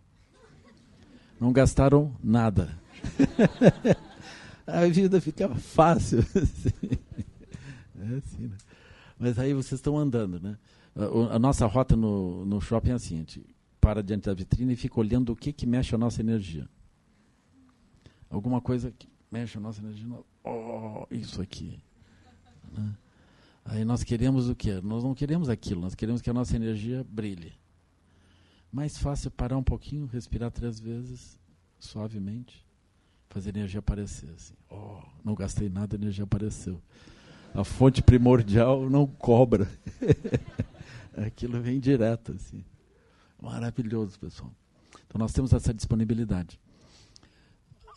Não 1.40 1.52
gastaram 1.52 2.16
nada. 2.24 2.80
a 4.66 4.86
vida 4.88 5.20
fica 5.20 5.54
fácil. 5.56 6.20
é 8.00 8.18
assim, 8.18 8.48
né? 8.48 8.58
Mas 9.18 9.40
aí 9.40 9.54
vocês 9.54 9.80
estão 9.80 9.98
andando, 9.98 10.40
né? 10.40 10.58
A, 11.32 11.38
nossa 11.38 11.66
rota 11.66 11.96
no, 11.96 12.46
no 12.46 12.62
shopping 12.62 12.92
é 12.92 12.94
assim, 12.94 13.16
a 13.16 13.18
gente 13.20 13.46
para 13.86 14.02
diante 14.02 14.26
da 14.26 14.34
vitrine 14.34 14.74
e 14.74 14.76
fica 14.76 15.00
olhando 15.00 15.32
o 15.32 15.36
que, 15.36 15.54
que 15.54 15.68
mexe 15.68 15.94
a 15.94 15.98
nossa 15.98 16.20
energia. 16.20 16.68
Alguma 18.30 18.60
coisa 18.60 18.92
que 18.92 19.08
mexe 19.32 19.58
a 19.58 19.62
nossa 19.62 19.82
energia. 19.82 20.08
Oh, 20.44 21.06
isso 21.12 21.42
aqui. 21.42 21.80
Né? 22.72 22.96
Aí 23.64 23.84
nós 23.84 24.04
queremos 24.04 24.48
o 24.48 24.56
quê? 24.56 24.80
Nós 24.82 25.04
não 25.04 25.16
queremos 25.16 25.50
aquilo, 25.50 25.82
nós 25.82 25.96
queremos 25.96 26.22
que 26.22 26.30
a 26.30 26.34
nossa 26.34 26.56
energia 26.56 27.06
brilhe. 27.10 27.54
Mais 28.72 28.98
fácil 28.98 29.32
parar 29.32 29.58
um 29.58 29.64
pouquinho, 29.64 30.06
respirar 30.06 30.52
três 30.52 30.80
vezes, 30.80 31.40
suavemente, 31.80 32.66
fazer 33.30 33.50
a 33.50 33.58
energia 33.58 33.80
aparecer. 33.80 34.30
Assim. 34.36 34.54
Oh, 34.70 35.00
não 35.24 35.34
gastei 35.34 35.70
nada, 35.70 35.96
a 35.96 36.00
energia 36.00 36.24
apareceu. 36.24 36.82
A 37.54 37.64
fonte 37.64 38.04
primordial 38.04 38.90
não 38.90 39.08
cobra. 39.08 39.68
Aquilo 41.26 41.62
vem 41.62 41.80
direto. 41.80 42.34
Assim. 42.34 42.64
Maravilhoso, 43.42 44.20
pessoal. 44.20 44.52
Então 45.08 45.18
nós 45.18 45.32
temos 45.32 45.54
essa 45.54 45.74
disponibilidade. 45.74 46.60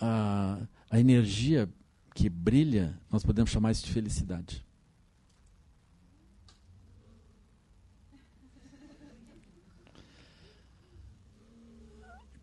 A, 0.00 0.60
a 0.90 0.98
energia 0.98 1.68
que 2.14 2.28
brilha, 2.28 2.98
nós 3.10 3.24
podemos 3.24 3.50
chamar 3.50 3.72
isso 3.72 3.84
de 3.84 3.92
felicidade. 3.92 4.64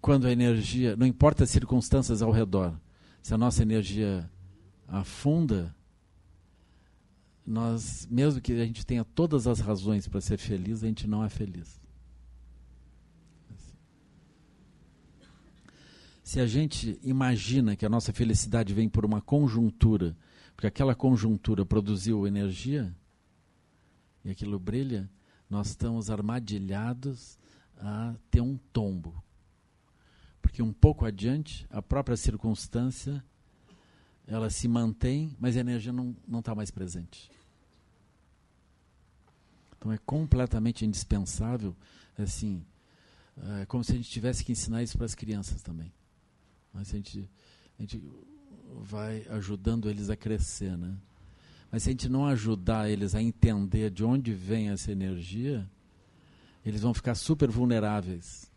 quando 0.06 0.28
a 0.28 0.32
energia, 0.32 0.96
não 0.96 1.08
importa 1.08 1.46
as 1.46 1.50
circunstâncias 1.50 2.22
ao 2.22 2.30
redor, 2.30 2.80
se 3.24 3.34
a 3.34 3.38
nossa 3.40 3.64
energia 3.64 4.30
afunda, 4.88 5.76
nós, 7.44 8.08
mesmo 8.08 8.40
que 8.40 8.54
a 8.54 8.66
gente 8.68 8.86
tenha 8.86 9.04
todas 9.04 9.48
as 9.48 9.60
razões 9.60 10.08
para 10.08 10.22
ser 10.22 10.38
feliz, 10.38 10.84
a 10.84 10.88
gente 10.88 11.08
não 11.08 11.24
é 11.24 11.28
feliz. 11.28 11.82
Se 16.26 16.40
a 16.40 16.46
gente 16.48 17.00
imagina 17.04 17.76
que 17.76 17.86
a 17.86 17.90
nossa 17.90 18.12
felicidade 18.12 18.74
vem 18.74 18.90
por 18.90 19.06
uma 19.06 19.22
conjuntura, 19.22 20.18
porque 20.56 20.68
aquela 20.68 20.96
conjuntura 20.96 21.66
produziu 21.66 22.28
energia 22.28 22.94
e 24.26 24.32
aquilo 24.32 24.60
brilha, 24.60 25.10
nós 25.50 25.68
estamos 25.68 26.10
armadilhados 26.10 27.38
a 27.78 28.16
ter 28.30 28.42
um 28.42 28.58
tombo 28.74 29.24
porque 30.56 30.64
um 30.64 30.72
pouco 30.72 31.06
adiante, 31.06 31.68
a 31.70 31.82
própria 31.82 32.16
circunstância 32.16 33.22
ela 34.26 34.50
se 34.50 34.70
mantém, 34.70 35.36
mas 35.38 35.58
a 35.58 35.60
energia 35.60 35.92
não 35.92 36.16
está 36.40 36.56
mais 36.56 36.72
presente. 36.72 37.30
Então 39.76 39.92
é 39.92 39.98
completamente 39.98 40.86
indispensável, 40.86 41.76
assim, 42.18 42.64
é 43.60 43.66
como 43.66 43.84
se 43.84 43.92
a 43.92 43.96
gente 43.96 44.10
tivesse 44.10 44.46
que 44.46 44.54
ensinar 44.54 44.82
isso 44.82 44.96
para 44.96 45.06
as 45.06 45.14
crianças 45.14 45.62
também. 45.62 45.92
Mas 46.76 46.94
a 46.94 46.98
gente, 46.98 47.28
a 47.80 47.82
gente 47.82 48.04
vai 48.82 49.26
ajudando 49.30 49.90
eles 49.90 50.12
a 50.12 50.16
crescer, 50.16 50.78
né? 50.78 50.96
Mas 51.72 51.82
se 51.82 51.90
a 51.90 51.92
gente 51.92 52.08
não 52.08 52.28
ajudar 52.28 52.90
eles 52.90 53.16
a 53.16 53.22
entender 53.22 53.90
de 53.90 54.04
onde 54.04 54.32
vem 54.34 54.70
essa 54.70 54.92
energia, 54.92 55.68
eles 56.64 56.82
vão 56.82 56.94
ficar 56.94 57.16
super 57.16 57.50
vulneráveis 57.50 58.54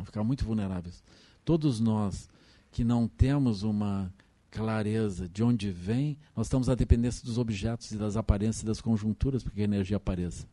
Vão 0.00 0.06
ficar 0.06 0.24
muito 0.24 0.46
vulneráveis. 0.46 1.04
Todos 1.44 1.78
nós 1.78 2.26
que 2.72 2.82
não 2.82 3.06
temos 3.06 3.62
uma 3.62 4.10
clareza 4.50 5.28
de 5.28 5.42
onde 5.42 5.70
vem, 5.70 6.16
nós 6.34 6.46
estamos 6.46 6.70
à 6.70 6.74
dependência 6.74 7.22
dos 7.22 7.36
objetos 7.36 7.92
e 7.92 7.98
das 7.98 8.16
aparências 8.16 8.62
e 8.62 8.66
das 8.66 8.80
conjunturas 8.80 9.42
para 9.42 9.52
que 9.52 9.60
a 9.60 9.64
energia 9.64 9.98
apareça. 9.98 10.48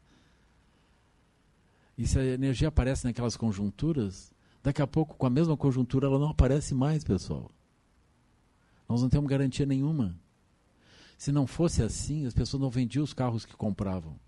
E 1.98 2.06
se 2.06 2.20
a 2.20 2.26
energia 2.26 2.68
aparece 2.68 3.06
naquelas 3.06 3.38
conjunturas, 3.38 4.34
daqui 4.64 4.82
a 4.82 4.88
pouco, 4.88 5.16
com 5.16 5.26
a 5.26 5.30
mesma 5.30 5.56
conjuntura, 5.56 6.08
ela 6.08 6.20
não 6.20 6.30
aparece 6.30 6.74
mais, 6.74 7.04
pessoal. 7.04 7.52
Nós 8.88 9.02
não 9.02 9.10
temos 9.10 9.30
garantia 9.30 9.66
nenhuma. 9.66 10.18
Se 11.18 11.32
não 11.32 11.48
fosse 11.48 11.82
assim, 11.82 12.26
as 12.26 12.34
pessoas 12.34 12.62
não 12.62 12.70
vendiam 12.70 13.04
os 13.04 13.14
carros 13.14 13.46
que 13.46 13.56
compravam. 13.56 14.20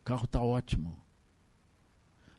O 0.00 0.04
carro 0.04 0.24
está 0.24 0.42
ótimo. 0.42 0.96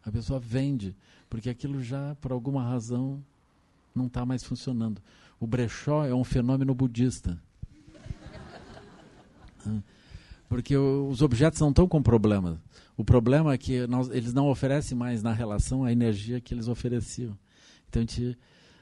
A 0.03 0.11
pessoa 0.11 0.39
vende, 0.39 0.95
porque 1.29 1.49
aquilo 1.49 1.81
já, 1.81 2.15
por 2.15 2.31
alguma 2.31 2.63
razão, 2.63 3.23
não 3.93 4.07
está 4.07 4.25
mais 4.25 4.43
funcionando. 4.43 5.01
O 5.39 5.47
brechó 5.47 6.05
é 6.05 6.13
um 6.13 6.23
fenômeno 6.23 6.75
budista. 6.75 7.41
Porque 10.47 10.75
os 10.77 11.21
objetos 11.21 11.59
não 11.59 11.69
estão 11.69 11.87
com 11.87 12.01
problema. 12.01 12.61
O 12.95 13.03
problema 13.03 13.53
é 13.53 13.57
que 13.57 13.85
nós, 13.87 14.09
eles 14.09 14.33
não 14.33 14.47
oferecem 14.47 14.97
mais 14.97 15.21
na 15.21 15.33
relação 15.33 15.83
a 15.83 15.91
energia 15.91 16.39
que 16.39 16.53
eles 16.53 16.67
ofereciam. 16.67 17.37
Então 17.89 18.01
a 18.01 18.05
gente, 18.05 18.37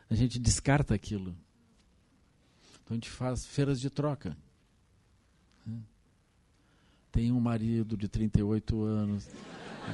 a 0.09 0.15
gente 0.15 0.39
descarta 0.39 0.93
aquilo. 0.93 1.35
Então 2.83 2.91
a 2.91 2.93
gente 2.95 3.09
faz 3.09 3.45
feiras 3.45 3.79
de 3.79 3.89
troca. 3.89 4.35
Tem 7.11 7.31
um 7.31 7.39
marido 7.39 7.95
de 7.95 8.07
38 8.07 8.83
anos. 8.83 9.29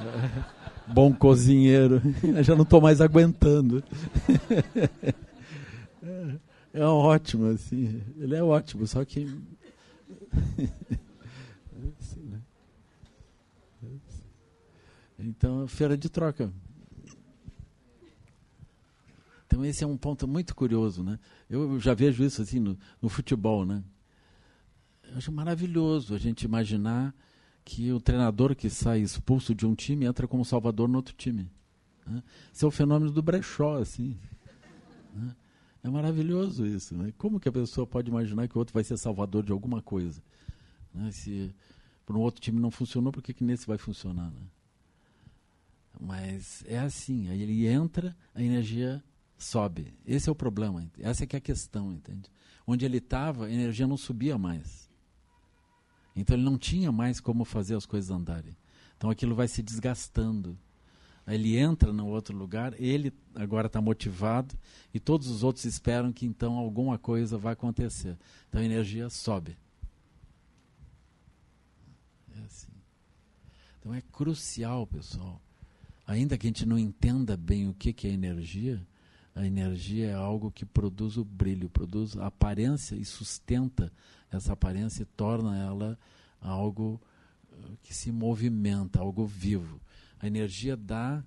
Bom 0.88 1.12
cozinheiro. 1.12 2.00
já 2.42 2.54
não 2.56 2.62
estou 2.62 2.80
mais 2.80 3.00
aguentando. 3.00 3.82
É 6.72 6.84
ótimo, 6.84 7.46
assim. 7.46 8.00
Ele 8.16 8.36
é 8.36 8.42
ótimo, 8.42 8.86
só 8.86 9.04
que. 9.04 9.28
Então, 15.22 15.66
feira 15.68 15.96
de 15.96 16.08
troca. 16.08 16.52
Então 19.46 19.64
esse 19.64 19.82
é 19.82 19.86
um 19.86 19.96
ponto 19.96 20.28
muito 20.28 20.54
curioso, 20.54 21.02
né? 21.02 21.18
Eu 21.48 21.80
já 21.80 21.92
vejo 21.92 22.22
isso 22.22 22.40
assim 22.40 22.60
no, 22.60 22.78
no 23.02 23.08
futebol, 23.08 23.66
né? 23.66 23.82
Eu 25.10 25.18
acho 25.18 25.32
maravilhoso 25.32 26.14
a 26.14 26.18
gente 26.18 26.44
imaginar 26.44 27.12
que 27.64 27.92
o 27.92 28.00
treinador 28.00 28.54
que 28.54 28.70
sai 28.70 29.00
expulso 29.00 29.52
de 29.52 29.66
um 29.66 29.74
time 29.74 30.06
entra 30.06 30.28
como 30.28 30.44
salvador 30.44 30.88
no 30.88 30.96
outro 30.96 31.14
time. 31.16 31.50
Né? 32.06 32.22
Esse 32.54 32.64
é 32.64 32.68
o 32.68 32.70
fenômeno 32.70 33.10
do 33.10 33.22
brechó, 33.22 33.78
assim. 33.78 34.16
Né? 35.12 35.34
É 35.82 35.90
maravilhoso 35.90 36.64
isso. 36.64 36.94
Né? 36.94 37.12
Como 37.18 37.40
que 37.40 37.48
a 37.48 37.52
pessoa 37.52 37.84
pode 37.86 38.08
imaginar 38.08 38.46
que 38.46 38.56
o 38.56 38.58
outro 38.60 38.72
vai 38.72 38.84
ser 38.84 38.96
salvador 38.96 39.42
de 39.42 39.50
alguma 39.50 39.82
coisa? 39.82 40.22
Né? 40.94 41.10
Se 41.10 41.52
para 42.06 42.16
um 42.16 42.20
outro 42.20 42.40
time 42.40 42.60
não 42.60 42.70
funcionou, 42.70 43.12
por 43.12 43.22
que, 43.22 43.34
que 43.34 43.42
nesse 43.42 43.66
vai 43.66 43.78
funcionar? 43.78 44.30
Né? 44.30 44.40
Mas 46.00 46.64
é 46.66 46.78
assim, 46.78 47.28
aí 47.28 47.42
ele 47.42 47.66
entra, 47.66 48.16
a 48.34 48.42
energia 48.42 49.04
sobe. 49.36 49.92
Esse 50.06 50.30
é 50.30 50.32
o 50.32 50.34
problema, 50.34 50.90
essa 50.98 51.24
é 51.24 51.26
que 51.26 51.36
é 51.36 51.38
a 51.38 51.42
questão, 51.42 51.92
entende? 51.92 52.30
Onde 52.66 52.86
ele 52.86 52.96
estava, 52.96 53.46
a 53.46 53.52
energia 53.52 53.86
não 53.86 53.98
subia 53.98 54.38
mais. 54.38 54.88
Então 56.16 56.34
ele 56.34 56.44
não 56.44 56.56
tinha 56.56 56.90
mais 56.90 57.20
como 57.20 57.44
fazer 57.44 57.76
as 57.76 57.84
coisas 57.84 58.10
andarem. 58.10 58.56
Então 58.96 59.10
aquilo 59.10 59.34
vai 59.34 59.46
se 59.46 59.62
desgastando. 59.62 60.58
Aí 61.26 61.34
ele 61.34 61.56
entra 61.56 61.92
no 61.92 62.06
outro 62.06 62.36
lugar, 62.36 62.74
ele 62.80 63.12
agora 63.34 63.66
está 63.66 63.80
motivado 63.80 64.58
e 64.92 64.98
todos 64.98 65.28
os 65.28 65.42
outros 65.42 65.66
esperam 65.66 66.12
que 66.12 66.24
então 66.24 66.56
alguma 66.56 66.96
coisa 66.98 67.36
vai 67.36 67.52
acontecer. 67.52 68.16
Então 68.48 68.60
a 68.60 68.64
energia 68.64 69.10
sobe. 69.10 69.56
É 72.34 72.40
assim. 72.40 72.72
Então 73.78 73.92
é 73.92 74.00
crucial, 74.00 74.86
pessoal. 74.86 75.40
Ainda 76.10 76.36
que 76.36 76.44
a 76.44 76.48
gente 76.48 76.66
não 76.66 76.76
entenda 76.76 77.36
bem 77.36 77.68
o 77.68 77.72
que, 77.72 77.92
que 77.92 78.08
é 78.08 78.10
energia, 78.10 78.84
a 79.32 79.46
energia 79.46 80.08
é 80.08 80.12
algo 80.12 80.50
que 80.50 80.66
produz 80.66 81.16
o 81.16 81.24
brilho, 81.24 81.70
produz 81.70 82.16
a 82.16 82.26
aparência 82.26 82.96
e 82.96 83.04
sustenta 83.04 83.92
essa 84.28 84.54
aparência 84.54 85.04
e 85.04 85.06
torna 85.06 85.56
ela 85.56 85.96
algo 86.40 87.00
uh, 87.52 87.76
que 87.80 87.94
se 87.94 88.10
movimenta, 88.10 88.98
algo 88.98 89.24
vivo. 89.24 89.80
A 90.18 90.26
energia 90.26 90.76
dá, 90.76 91.22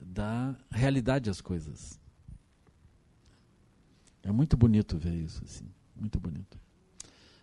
dá 0.00 0.56
realidade 0.70 1.28
às 1.28 1.42
coisas. 1.42 2.00
É 4.22 4.32
muito 4.32 4.56
bonito 4.56 4.96
ver 4.96 5.12
isso, 5.12 5.44
assim, 5.44 5.68
muito 5.94 6.18
bonito. 6.18 6.58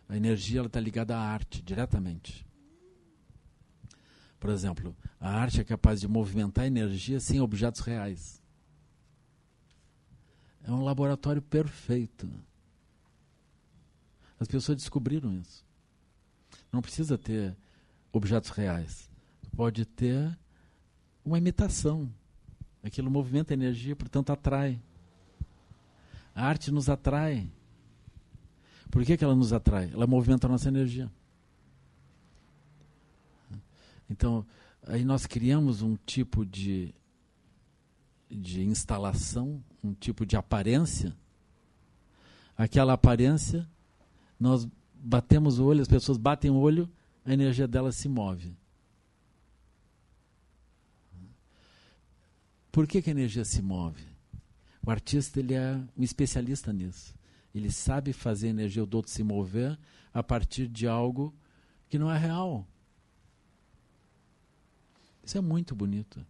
A 0.10 0.18
energia 0.18 0.64
está 0.64 0.80
ligada 0.80 1.16
à 1.16 1.22
arte, 1.22 1.62
diretamente. 1.62 2.44
Por 4.44 4.50
exemplo, 4.50 4.94
a 5.22 5.30
arte 5.30 5.62
é 5.62 5.64
capaz 5.64 6.02
de 6.02 6.08
movimentar 6.10 6.66
energia 6.66 7.18
sem 7.18 7.40
objetos 7.40 7.80
reais. 7.80 8.44
É 10.62 10.70
um 10.70 10.84
laboratório 10.84 11.42
perfeito. 11.42 12.30
As 14.38 14.46
pessoas 14.46 14.78
descobriram 14.80 15.34
isso. 15.34 15.66
Não 16.74 16.82
precisa 16.82 17.18
ter 17.18 17.56
objetos 18.12 18.50
reais. 18.50 19.10
Pode 19.56 19.86
ter 19.86 20.38
uma 21.24 21.38
imitação. 21.38 22.14
Aquilo 22.84 23.10
movimenta 23.10 23.54
energia, 23.54 23.96
portanto 23.96 24.34
atrai. 24.34 24.78
A 26.36 26.46
arte 26.46 26.70
nos 26.70 26.90
atrai. 26.90 27.50
Por 28.92 29.06
que, 29.06 29.16
que 29.16 29.24
ela 29.24 29.36
nos 29.36 29.54
atrai? 29.54 29.90
Ela 29.94 30.06
movimenta 30.06 30.48
a 30.48 30.50
nossa 30.50 30.68
energia. 30.68 31.10
Então, 34.14 34.46
aí 34.86 35.04
nós 35.04 35.26
criamos 35.26 35.82
um 35.82 35.96
tipo 36.06 36.46
de, 36.46 36.94
de 38.30 38.62
instalação, 38.62 39.64
um 39.84 39.92
tipo 39.92 40.24
de 40.24 40.38
aparência. 40.38 41.18
Aquela 42.56 42.94
aparência, 42.94 43.68
nós 44.40 44.68
batemos 44.94 45.58
o 45.58 45.66
olho, 45.66 45.82
as 45.82 45.88
pessoas 45.88 46.16
batem 46.16 46.52
o 46.52 46.58
olho, 46.58 46.88
a 47.26 47.34
energia 47.34 47.68
dela 47.68 47.92
se 47.92 48.08
move. 48.08 48.56
Por 52.72 52.86
que, 52.86 53.02
que 53.02 53.10
a 53.10 53.12
energia 53.18 53.44
se 53.44 53.64
move? 53.64 54.06
O 54.86 54.92
artista 54.92 55.40
ele 55.40 55.56
é 55.56 55.76
um 55.98 56.04
especialista 56.04 56.72
nisso. 56.72 57.16
Ele 57.54 57.72
sabe 57.72 58.14
fazer 58.14 58.48
a 58.48 58.52
energia 58.52 58.86
do 58.86 58.96
outro 58.96 59.12
se 59.12 59.24
mover 59.24 59.78
a 60.14 60.22
partir 60.22 60.68
de 60.68 60.88
algo 60.88 61.34
que 61.90 61.98
não 61.98 62.12
é 62.12 62.18
real. 62.18 62.68
Isso 65.24 65.38
é 65.38 65.42
muito 65.42 65.76
bonito. 65.76 66.26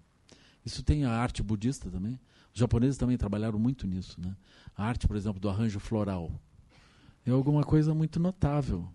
Isso 0.65 0.83
tem 0.83 1.05
a 1.05 1.11
arte 1.11 1.41
budista 1.41 1.89
também. 1.89 2.19
Os 2.53 2.59
japoneses 2.59 2.97
também 2.97 3.17
trabalharam 3.17 3.57
muito 3.57 3.87
nisso. 3.87 4.19
Né? 4.21 4.35
A 4.77 4.85
arte, 4.85 5.07
por 5.07 5.15
exemplo, 5.15 5.39
do 5.39 5.49
arranjo 5.49 5.79
floral. 5.79 6.31
É 7.25 7.31
alguma 7.31 7.63
coisa 7.63 7.93
muito 7.93 8.19
notável. 8.19 8.87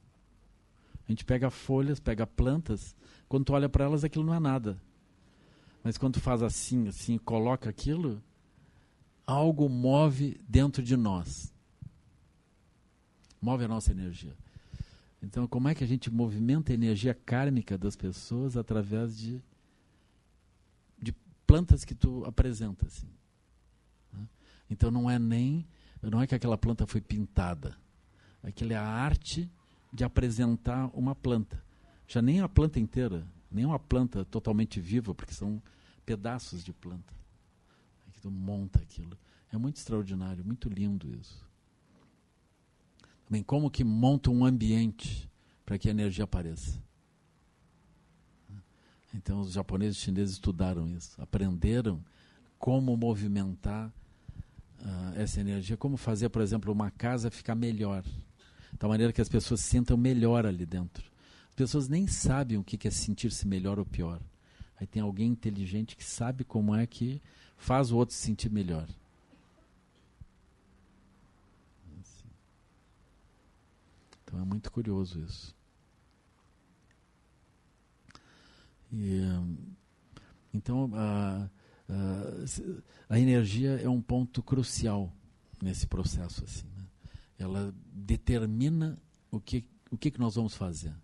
A 1.07 1.13
gente 1.13 1.25
pega 1.25 1.51
folhas, 1.51 1.99
pega 1.99 2.27
plantas, 2.27 2.95
quando 3.29 3.47
tu 3.47 3.53
olha 3.55 3.69
para 3.69 3.85
elas 3.85 4.05
aquilo 4.05 4.25
não 4.25 4.35
é 4.35 4.39
nada. 4.39 4.81
Mas 5.83 5.97
quando 5.97 6.15
tu 6.15 6.21
faz 6.21 6.43
assim, 6.43 6.87
assim, 6.87 7.17
coloca 7.17 7.71
aquilo, 7.71 8.23
algo 9.27 9.69
move 9.69 10.39
dentro 10.47 10.83
de 10.83 10.97
nós. 10.97 11.53
Move 13.41 13.65
a 13.65 13.69
nossa 13.69 13.91
energia. 13.91 14.37
Então, 15.23 15.47
como 15.47 15.69
é 15.69 15.75
que 15.75 15.83
a 15.83 15.87
gente 15.87 16.11
movimenta 16.11 16.73
a 16.73 16.75
energia 16.75 17.15
kármica 17.15 17.79
das 17.79 17.97
pessoas 17.97 18.57
através 18.57 19.17
de 19.17 19.43
plantas 21.49 21.83
que 21.83 21.95
tu 21.95 22.23
apresenta. 22.27 22.87
Assim. 22.87 23.09
Né? 24.13 24.29
Então 24.69 24.91
não 24.91 25.11
é 25.11 25.19
nem, 25.19 25.67
não 26.03 26.21
é 26.21 26.27
que 26.27 26.35
aquela 26.35 26.59
planta 26.59 26.87
foi 26.87 27.01
pintada. 27.01 27.75
Aquilo 28.43 28.75
é 28.75 28.77
a 28.77 28.87
arte 28.87 29.51
de 29.91 30.05
apresentar 30.05 30.91
uma 30.95 31.15
planta. 31.15 31.65
Já 32.07 32.21
nem 32.21 32.41
a 32.41 32.49
planta 32.49 32.79
inteira, 32.79 33.27
nem 33.51 33.65
uma 33.65 33.79
planta 33.79 34.25
totalmente 34.27 34.79
viva, 34.79 35.15
porque 35.15 35.33
são 35.33 35.61
pedaços 36.05 36.63
de 36.63 36.73
planta. 36.73 37.15
que 38.13 38.21
tu 38.21 38.31
monta 38.31 38.79
aquilo. 38.81 39.19
É 39.51 39.57
muito 39.57 39.77
extraordinário, 39.77 40.45
muito 40.45 40.69
lindo 40.69 41.11
isso. 41.17 41.47
Também 43.25 43.43
como 43.43 43.71
que 43.71 43.85
monta 43.85 44.31
um 44.31 44.45
ambiente 44.45 45.31
para 45.65 45.79
que 45.79 45.89
a 45.89 45.91
energia 45.91 46.25
apareça. 46.25 46.83
Então, 49.14 49.40
os 49.40 49.53
japoneses 49.53 49.97
e 49.97 50.01
chineses 50.01 50.35
estudaram 50.35 50.87
isso, 50.88 51.21
aprenderam 51.21 52.03
como 52.59 52.97
movimentar 52.97 53.92
uh, 54.81 55.14
essa 55.16 55.40
energia, 55.40 55.77
como 55.77 55.97
fazer, 55.97 56.29
por 56.29 56.42
exemplo, 56.42 56.73
uma 56.73 56.90
casa 56.90 57.31
ficar 57.31 57.55
melhor, 57.55 58.05
tal 58.79 58.90
maneira 58.90 59.12
que 59.12 59.21
as 59.21 59.29
pessoas 59.29 59.61
se 59.61 59.68
sintam 59.68 59.97
melhor 59.97 60.44
ali 60.44 60.66
dentro. 60.66 61.05
As 61.49 61.55
pessoas 61.55 61.88
nem 61.88 62.07
sabem 62.07 62.59
o 62.59 62.64
que 62.64 62.87
é 62.87 62.90
sentir-se 62.90 63.47
melhor 63.47 63.79
ou 63.79 63.85
pior. 63.85 64.21
Aí 64.79 64.87
tem 64.87 65.03
alguém 65.03 65.31
inteligente 65.31 65.97
que 65.97 66.05
sabe 66.05 66.44
como 66.44 66.75
é 66.75 66.87
que 66.87 67.21
faz 67.57 67.90
o 67.90 67.97
outro 67.97 68.14
se 68.14 68.23
sentir 68.23 68.51
melhor. 68.51 68.88
Então 74.23 74.40
é 74.40 74.44
muito 74.44 74.71
curioso 74.71 75.21
isso. 75.21 75.58
E, 78.92 79.20
então, 80.53 80.90
a, 80.94 81.48
a, 81.88 83.14
a, 83.14 83.20
energia 83.20 83.81
é 83.81 83.88
um 83.88 84.01
ponto 84.01 84.42
crucial 84.42 85.12
nesse 85.62 85.87
processo. 85.87 86.44
Assim, 86.44 86.66
né? 86.77 86.87
Ela 87.38 87.74
determina 87.92 88.98
o 89.31 89.40
que, 89.40 89.64
o 89.90 89.96
que, 89.96 90.11
que 90.11 90.20
nós 90.20 90.35
vamos 90.35 90.55
fazer. 90.55 90.94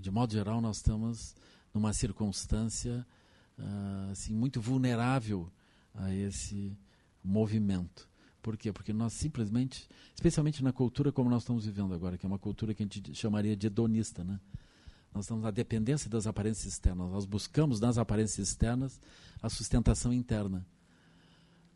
De 0.00 0.10
modo 0.10 0.32
geral, 0.32 0.60
nós 0.60 0.76
estamos 0.76 1.34
numa 1.72 1.92
circunstância 1.92 3.06
uh, 3.58 4.10
assim, 4.10 4.34
muito 4.34 4.60
vulnerável 4.60 5.50
a 5.94 6.12
esse 6.14 6.76
movimento. 7.22 8.08
Por 8.42 8.56
quê? 8.56 8.72
Porque 8.72 8.92
nós 8.92 9.12
simplesmente, 9.12 9.88
especialmente 10.14 10.62
na 10.62 10.72
cultura 10.72 11.10
como 11.10 11.28
nós 11.28 11.42
estamos 11.42 11.66
vivendo 11.66 11.92
agora, 11.94 12.16
que 12.16 12.24
é 12.24 12.28
uma 12.28 12.38
cultura 12.38 12.72
que 12.74 12.82
a 12.82 12.86
gente 12.86 13.14
chamaria 13.14 13.56
de 13.56 13.66
hedonista, 13.66 14.22
né? 14.22 14.38
Nós 15.16 15.24
estamos 15.24 15.44
na 15.44 15.50
dependência 15.50 16.10
das 16.10 16.26
aparências 16.26 16.74
externas. 16.74 17.10
Nós 17.10 17.24
buscamos 17.24 17.80
nas 17.80 17.96
aparências 17.96 18.50
externas 18.50 19.00
a 19.40 19.48
sustentação 19.48 20.12
interna. 20.12 20.64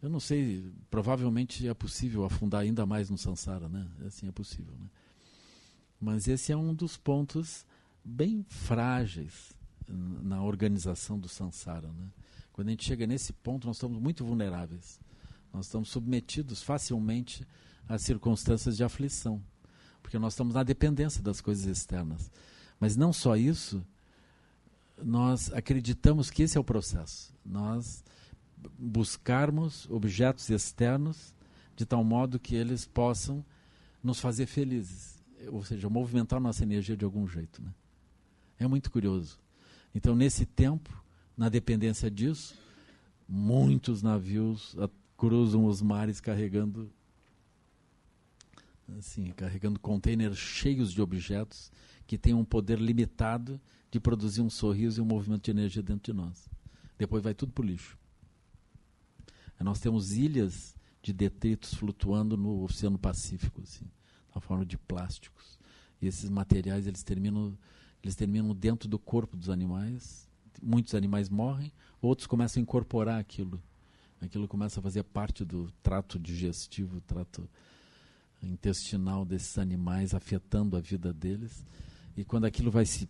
Eu 0.02 0.10
não 0.10 0.20
sei, 0.20 0.70
provavelmente 0.90 1.66
é 1.66 1.72
possível 1.72 2.26
afundar 2.26 2.60
ainda 2.60 2.84
mais 2.84 3.08
no 3.08 3.16
samsara, 3.16 3.66
né? 3.66 3.88
Assim 4.06 4.28
é 4.28 4.30
possível, 4.30 4.74
né? 4.78 4.86
Mas 5.98 6.28
esse 6.28 6.52
é 6.52 6.56
um 6.56 6.74
dos 6.74 6.98
pontos 6.98 7.64
bem 8.04 8.44
frágeis 8.46 9.54
na 9.88 10.42
organização 10.42 11.18
do 11.18 11.28
samsara, 11.28 11.88
né? 11.88 12.08
Quando 12.52 12.68
a 12.68 12.70
gente 12.72 12.84
chega 12.84 13.06
nesse 13.06 13.32
ponto, 13.32 13.66
nós 13.66 13.76
estamos 13.76 13.98
muito 13.98 14.22
vulneráveis. 14.22 15.00
Nós 15.50 15.64
estamos 15.64 15.88
submetidos 15.88 16.62
facilmente 16.62 17.46
a 17.88 17.96
circunstâncias 17.96 18.76
de 18.76 18.84
aflição, 18.84 19.42
porque 20.02 20.18
nós 20.18 20.34
estamos 20.34 20.52
na 20.52 20.62
dependência 20.62 21.22
das 21.22 21.40
coisas 21.40 21.64
externas. 21.64 22.30
Mas 22.80 22.96
não 22.96 23.12
só 23.12 23.36
isso, 23.36 23.86
nós 25.02 25.52
acreditamos 25.52 26.30
que 26.30 26.42
esse 26.42 26.56
é 26.56 26.60
o 26.60 26.64
processo. 26.64 27.34
Nós 27.44 28.02
buscarmos 28.78 29.88
objetos 29.90 30.48
externos 30.48 31.34
de 31.76 31.84
tal 31.84 32.02
modo 32.02 32.38
que 32.38 32.54
eles 32.54 32.86
possam 32.86 33.44
nos 34.02 34.18
fazer 34.18 34.46
felizes, 34.46 35.22
ou 35.48 35.62
seja, 35.62 35.88
movimentar 35.88 36.40
nossa 36.40 36.62
energia 36.62 36.96
de 36.96 37.04
algum 37.04 37.26
jeito. 37.28 37.62
Né? 37.62 37.72
É 38.58 38.66
muito 38.66 38.90
curioso. 38.90 39.38
Então, 39.94 40.14
nesse 40.14 40.46
tempo, 40.46 40.90
na 41.36 41.48
dependência 41.48 42.10
disso, 42.10 42.54
muitos 43.28 44.02
navios 44.02 44.76
cruzam 45.16 45.66
os 45.66 45.82
mares 45.82 46.20
carregando 46.20 46.90
assim, 48.98 49.26
carregando 49.32 49.78
containers 49.78 50.36
cheios 50.36 50.92
de 50.92 51.00
objetos 51.00 51.70
que 52.10 52.18
têm 52.18 52.34
um 52.34 52.44
poder 52.44 52.80
limitado 52.80 53.60
de 53.88 54.00
produzir 54.00 54.40
um 54.40 54.50
sorriso 54.50 55.00
e 55.00 55.00
um 55.00 55.06
movimento 55.06 55.44
de 55.44 55.52
energia 55.52 55.80
dentro 55.80 56.12
de 56.12 56.18
nós. 56.20 56.50
Depois 56.98 57.22
vai 57.22 57.34
tudo 57.34 57.52
para 57.52 57.62
o 57.62 57.64
lixo. 57.64 57.96
Nós 59.60 59.78
temos 59.78 60.10
ilhas 60.10 60.74
de 61.00 61.12
detritos 61.12 61.72
flutuando 61.72 62.36
no 62.36 62.64
Oceano 62.64 62.98
Pacífico, 62.98 63.62
assim, 63.62 63.84
na 64.34 64.40
forma 64.40 64.66
de 64.66 64.76
plásticos. 64.76 65.56
E 66.02 66.08
esses 66.08 66.28
materiais 66.28 66.88
eles 66.88 67.04
terminam, 67.04 67.56
eles 68.02 68.16
terminam 68.16 68.52
dentro 68.56 68.88
do 68.88 68.98
corpo 68.98 69.36
dos 69.36 69.48
animais. 69.48 70.28
Muitos 70.60 70.96
animais 70.96 71.28
morrem, 71.28 71.70
outros 72.02 72.26
começam 72.26 72.60
a 72.60 72.64
incorporar 72.64 73.20
aquilo. 73.20 73.62
Aquilo 74.20 74.48
começa 74.48 74.80
a 74.80 74.82
fazer 74.82 75.04
parte 75.04 75.44
do 75.44 75.70
trato 75.80 76.18
digestivo, 76.18 77.00
trato 77.02 77.48
intestinal 78.42 79.24
desses 79.24 79.56
animais, 79.58 80.12
afetando 80.12 80.76
a 80.76 80.80
vida 80.80 81.12
deles. 81.12 81.64
E 82.20 82.24
quando 82.24 82.44
aquilo 82.44 82.70
vai 82.70 82.84
se, 82.84 83.08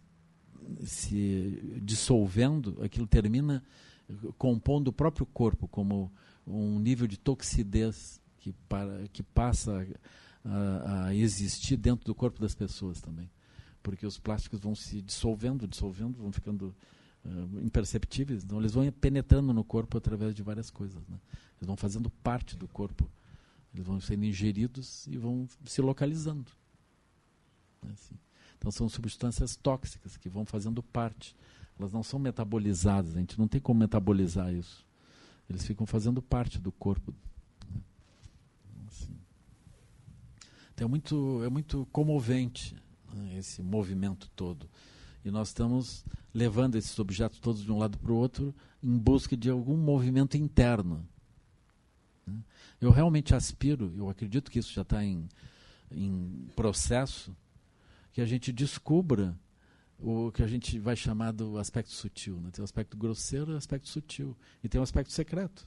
se 0.84 1.80
dissolvendo, 1.82 2.78
aquilo 2.80 3.04
termina 3.04 3.60
compondo 4.38 4.88
o 4.88 4.92
próprio 4.92 5.26
corpo 5.26 5.66
como 5.66 6.12
um 6.46 6.78
nível 6.78 7.08
de 7.08 7.16
toxidez 7.16 8.20
que, 8.38 8.52
para, 8.68 9.08
que 9.12 9.20
passa 9.20 9.84
a, 10.44 11.06
a, 11.06 11.14
existir 11.14 11.76
dentro 11.76 12.06
do 12.06 12.14
corpo 12.14 12.40
das 12.40 12.54
pessoas 12.54 13.00
também. 13.00 13.28
Porque 13.82 14.06
os 14.06 14.16
plásticos 14.16 14.60
vão 14.60 14.76
se 14.76 15.02
dissolvendo, 15.02 15.66
dissolvendo, 15.66 16.18
vão 16.18 16.30
ficando 16.30 16.72
uh, 17.24 17.60
imperceptíveis. 17.64 18.44
Então, 18.44 18.60
eles 18.60 18.72
vão 18.72 18.88
penetrando 18.92 19.52
no 19.52 19.64
corpo 19.64 19.98
através 19.98 20.36
de 20.36 20.42
várias 20.44 20.70
coisas. 20.70 21.02
Né? 21.08 21.18
Eles 21.58 21.66
vão 21.66 21.76
fazendo 21.76 22.08
parte 22.22 22.56
do 22.56 22.68
corpo. 22.68 23.10
Eles 23.74 23.84
vão 23.84 24.00
sendo 24.00 24.24
ingeridos 24.24 25.04
e 25.08 25.16
vão 25.16 25.48
se 25.64 25.82
localizando. 25.82 26.52
É 27.88 27.90
assim. 27.90 28.14
Então, 28.60 28.70
são 28.70 28.90
substâncias 28.90 29.56
tóxicas 29.56 30.18
que 30.18 30.28
vão 30.28 30.44
fazendo 30.44 30.82
parte. 30.82 31.34
Elas 31.78 31.94
não 31.94 32.02
são 32.02 32.18
metabolizadas, 32.20 33.16
a 33.16 33.18
gente 33.18 33.38
não 33.38 33.48
tem 33.48 33.58
como 33.58 33.80
metabolizar 33.80 34.52
isso. 34.52 34.84
Eles 35.48 35.66
ficam 35.66 35.86
fazendo 35.86 36.20
parte 36.20 36.58
do 36.58 36.70
corpo. 36.70 37.14
Assim. 38.86 39.16
Então, 40.74 40.84
é 40.84 40.88
muito, 40.88 41.42
é 41.42 41.48
muito 41.48 41.88
comovente 41.90 42.76
né, 43.14 43.38
esse 43.38 43.62
movimento 43.62 44.30
todo. 44.36 44.68
E 45.24 45.30
nós 45.30 45.48
estamos 45.48 46.04
levando 46.34 46.76
esses 46.76 46.98
objetos 46.98 47.38
todos 47.38 47.62
de 47.62 47.72
um 47.72 47.78
lado 47.78 47.96
para 47.96 48.12
o 48.12 48.16
outro 48.16 48.54
em 48.82 48.98
busca 48.98 49.34
de 49.34 49.48
algum 49.48 49.76
movimento 49.78 50.36
interno. 50.36 51.02
Né? 52.26 52.36
Eu 52.78 52.90
realmente 52.90 53.34
aspiro, 53.34 53.90
eu 53.96 54.10
acredito 54.10 54.50
que 54.50 54.58
isso 54.58 54.72
já 54.72 54.82
está 54.82 55.02
em, 55.02 55.26
em 55.90 56.46
processo, 56.54 57.34
que 58.12 58.20
a 58.20 58.26
gente 58.26 58.52
descubra 58.52 59.38
o 59.98 60.32
que 60.32 60.42
a 60.42 60.46
gente 60.46 60.78
vai 60.78 60.96
chamar 60.96 61.32
do 61.32 61.58
aspecto 61.58 61.92
sutil. 61.92 62.36
Né? 62.40 62.50
Tem 62.50 62.62
o 62.62 62.64
aspecto 62.64 62.96
grosseiro 62.96 63.52
e 63.52 63.54
o 63.54 63.58
aspecto 63.58 63.88
sutil. 63.88 64.36
E 64.64 64.68
tem 64.68 64.80
o 64.80 64.84
aspecto 64.84 65.12
secreto. 65.12 65.66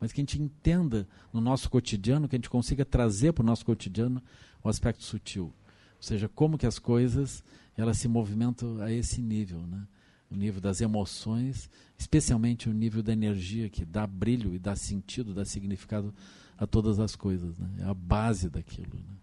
Mas 0.00 0.12
que 0.12 0.20
a 0.20 0.22
gente 0.22 0.40
entenda 0.40 1.08
no 1.32 1.40
nosso 1.40 1.68
cotidiano, 1.68 2.28
que 2.28 2.36
a 2.36 2.38
gente 2.38 2.50
consiga 2.50 2.84
trazer 2.84 3.32
para 3.32 3.42
o 3.42 3.46
nosso 3.46 3.64
cotidiano 3.64 4.22
o 4.62 4.68
aspecto 4.68 5.02
sutil. 5.02 5.46
Ou 5.46 6.02
seja, 6.02 6.28
como 6.28 6.56
que 6.56 6.66
as 6.66 6.78
coisas 6.78 7.42
elas 7.76 7.98
se 7.98 8.08
movimentam 8.08 8.80
a 8.80 8.92
esse 8.92 9.20
nível. 9.20 9.60
Né? 9.60 9.86
O 10.30 10.34
nível 10.34 10.60
das 10.60 10.80
emoções, 10.80 11.70
especialmente 11.96 12.68
o 12.68 12.72
nível 12.72 13.02
da 13.02 13.12
energia 13.12 13.70
que 13.70 13.84
dá 13.84 14.06
brilho 14.06 14.52
e 14.52 14.58
dá 14.58 14.74
sentido, 14.74 15.32
dá 15.32 15.44
significado 15.44 16.12
a 16.56 16.66
todas 16.66 16.98
as 16.98 17.14
coisas. 17.14 17.56
Né? 17.56 17.68
É 17.80 17.84
a 17.84 17.94
base 17.94 18.50
daquilo. 18.50 18.94
Né? 18.94 19.16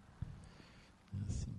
É 1.19 1.29
assim. 1.29 1.54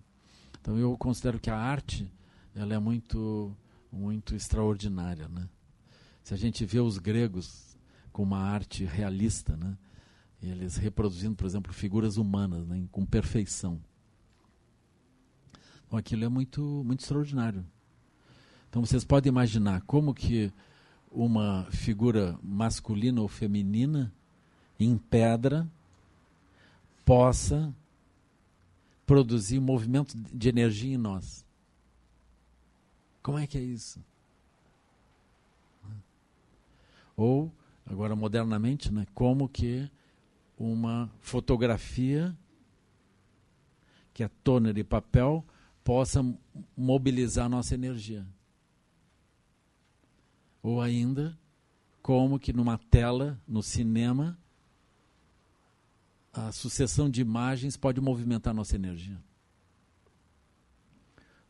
Então 0.67 0.77
eu 0.77 0.99
considero 0.99 1.39
que 1.39 1.49
a 1.49 1.57
arte 1.57 2.11
ela 2.53 2.75
é 2.75 2.79
muito, 2.81 3.57
muito 3.93 4.35
extraordinária. 4.35 5.29
Né? 5.29 5.49
Se 6.25 6.35
a 6.35 6.37
gente 6.37 6.65
vê 6.65 6.81
os 6.81 6.99
gregos 6.99 7.79
com 8.11 8.25
uma 8.25 8.41
arte 8.41 8.85
realista, 8.85 9.57
né? 9.57 9.79
eles 10.43 10.77
reproduzindo, 10.77 11.37
por 11.37 11.47
exemplo, 11.47 11.73
figuras 11.73 12.17
humanas 12.17 12.67
né? 12.67 12.85
com 12.91 13.07
perfeição. 13.07 13.81
Então, 15.87 16.01
aquilo 16.01 16.25
é 16.25 16.29
muito, 16.29 16.83
muito 16.85 16.99
extraordinário. 16.99 17.65
Então 18.69 18.85
vocês 18.85 19.05
podem 19.05 19.31
imaginar 19.31 19.83
como 19.83 20.13
que 20.13 20.53
uma 21.13 21.69
figura 21.71 22.37
masculina 22.43 23.21
ou 23.21 23.29
feminina 23.29 24.13
em 24.81 24.99
pedra 24.99 25.65
possa 27.05 27.73
produzir 29.07 29.59
um 29.59 29.63
movimento 29.63 30.17
de 30.17 30.49
energia 30.49 30.95
em 30.95 30.99
nós. 30.99 31.45
Como 33.23 33.39
é 33.39 33.47
que 33.47 33.57
é 33.57 33.63
isso? 33.63 34.05
Ou, 37.17 37.51
agora 37.87 38.15
modernamente, 38.15 38.93
né, 38.93 39.07
como 39.15 39.49
que 39.49 39.91
uma 40.59 41.11
fotografia 41.21 42.37
que 44.13 44.23
é 44.23 44.29
toner 44.43 44.77
e 44.79 44.85
papel 44.85 45.45
possa 45.85 46.25
mobilizar 46.77 47.49
nossa 47.49 47.75
energia. 47.75 48.27
Ou 50.63 50.81
ainda, 50.81 51.39
como 52.03 52.39
que 52.39 52.53
numa 52.53 52.79
tela, 52.79 53.41
no 53.47 53.63
cinema, 53.63 54.39
a 56.37 56.53
sucessão 56.53 57.09
de 57.09 57.21
imagens 57.21 57.77
pode 57.77 58.01
movimentar 58.01 58.55
nossa 58.55 58.77
energia. 58.77 59.19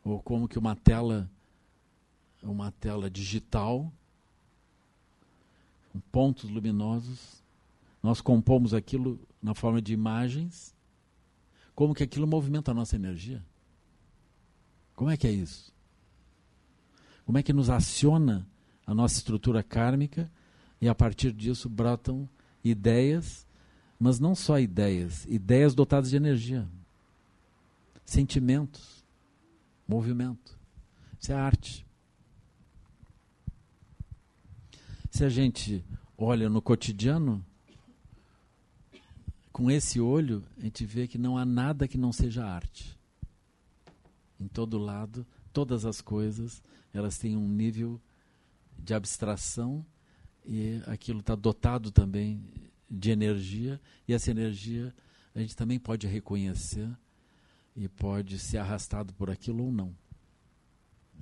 Ou 0.03 0.21
como 0.21 0.47
que 0.47 0.57
uma 0.57 0.75
tela 0.75 1.29
uma 2.41 2.71
tela 2.71 3.09
digital, 3.09 3.91
com 5.91 5.99
pontos 5.99 6.49
luminosos. 6.49 7.43
Nós 8.01 8.21
compomos 8.21 8.73
aquilo 8.73 9.19
na 9.41 9.53
forma 9.53 9.81
de 9.81 9.93
imagens. 9.93 10.75
Como 11.73 11.93
que 11.93 12.03
aquilo 12.03 12.27
movimenta 12.27 12.71
a 12.71 12.73
nossa 12.73 12.95
energia? 12.95 13.43
Como 14.95 15.09
é 15.09 15.17
que 15.17 15.27
é 15.27 15.31
isso? 15.31 15.73
Como 17.25 17.37
é 17.37 17.43
que 17.43 17.53
nos 17.53 17.69
aciona 17.69 18.47
a 18.85 18.93
nossa 18.93 19.15
estrutura 19.15 19.61
kármica 19.61 20.31
e 20.79 20.87
a 20.87 20.95
partir 20.95 21.31
disso 21.33 21.69
brotam 21.69 22.29
ideias, 22.63 23.46
mas 23.99 24.19
não 24.19 24.35
só 24.35 24.59
ideias, 24.59 25.25
ideias 25.25 25.73
dotadas 25.73 26.09
de 26.09 26.15
energia, 26.15 26.67
sentimentos, 28.05 29.03
movimento. 29.87 30.57
Isso 31.19 31.31
é 31.31 31.35
arte. 31.35 31.85
Se 35.09 35.25
a 35.25 35.29
gente 35.29 35.83
olha 36.17 36.47
no 36.47 36.61
cotidiano, 36.61 37.43
com 39.51 39.71
esse 39.71 39.99
olho, 39.99 40.43
a 40.57 40.61
gente 40.61 40.85
vê 40.85 41.07
que 41.07 41.17
não 41.17 41.35
há 41.35 41.43
nada 41.43 41.87
que 41.87 41.97
não 41.97 42.13
seja 42.13 42.45
arte. 42.45 42.95
Em 44.39 44.47
todo 44.47 44.77
lado, 44.77 45.25
todas 45.51 45.83
as 45.85 45.99
coisas, 45.99 46.61
elas 46.93 47.17
têm 47.17 47.35
um 47.35 47.47
nível 47.47 47.99
de 48.77 48.93
abstração 48.93 49.83
e 50.45 50.79
aquilo 50.85 51.21
está 51.21 51.33
dotado 51.33 51.89
também 51.89 52.43
de 52.89 53.11
energia 53.11 53.79
e 54.07 54.13
essa 54.13 54.31
energia 54.31 54.93
a 55.35 55.39
gente 55.39 55.55
também 55.55 55.77
pode 55.77 56.07
reconhecer 56.07 56.89
e 57.75 57.87
pode 57.87 58.39
ser 58.39 58.57
arrastado 58.57 59.13
por 59.13 59.29
aquilo 59.29 59.65
ou 59.65 59.71
não. 59.71 59.95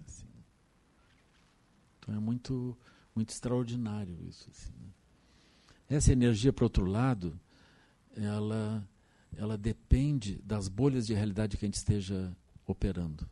Assim. 0.05 0.28
Então 1.99 2.16
é 2.16 2.20
muito 2.20 2.78
muito 3.16 3.30
extraordinário 3.30 4.18
isso. 4.28 4.49
Assim, 4.51 4.74
né? 4.80 4.89
Essa 5.89 6.11
energia, 6.11 6.51
por 6.51 6.66
outro 6.66 6.86
lado, 6.86 7.39
ela, 8.16 8.88
ela 9.38 9.57
depende 9.57 10.41
das 10.43 10.68
bolhas 10.68 11.07
de 11.07 11.13
realidade 11.13 11.57
que 11.57 11.66
a 11.66 11.68
gente 11.68 11.78
esteja 11.78 12.36
operando. 12.66 13.28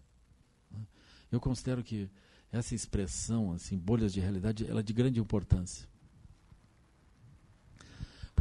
Né? 0.71 0.79
Eu 1.31 1.41
considero 1.41 1.83
que 1.83 2.09
essa 2.51 2.75
expressão, 2.75 3.51
assim, 3.51 3.77
bolhas 3.77 4.13
de 4.13 4.19
realidade, 4.19 4.65
ela 4.67 4.79
é 4.79 4.83
de 4.83 4.93
grande 4.93 5.19
importância. 5.19 5.87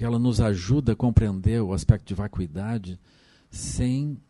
Porque 0.02 0.06
ela 0.08 0.18
nos 0.18 0.40
ajuda 0.40 0.94
a 0.94 0.96
compreender 0.96 1.62
o 1.62 1.72
aspecto 1.72 2.04
de 2.08 2.12
vacuidade 2.12 2.98
sem. 3.48 4.20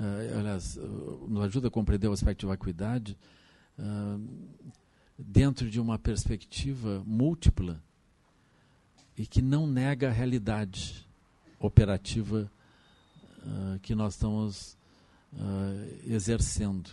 Uh, 0.00 0.38
aliás, 0.38 0.78
uh, 0.78 1.26
nos 1.28 1.44
ajuda 1.44 1.68
a 1.68 1.70
compreender 1.70 2.08
o 2.08 2.12
aspecto 2.12 2.40
de 2.40 2.46
vacuidade 2.46 3.14
uh, 3.78 4.26
dentro 5.18 5.68
de 5.68 5.78
uma 5.78 5.98
perspectiva 5.98 7.02
múltipla 7.04 7.78
e 9.18 9.26
que 9.26 9.42
não 9.42 9.66
nega 9.66 10.08
a 10.08 10.10
realidade 10.10 11.06
operativa 11.60 12.50
que 13.82 13.94
nós 13.94 14.14
estamos 14.14 14.78
exercendo. 16.06 16.90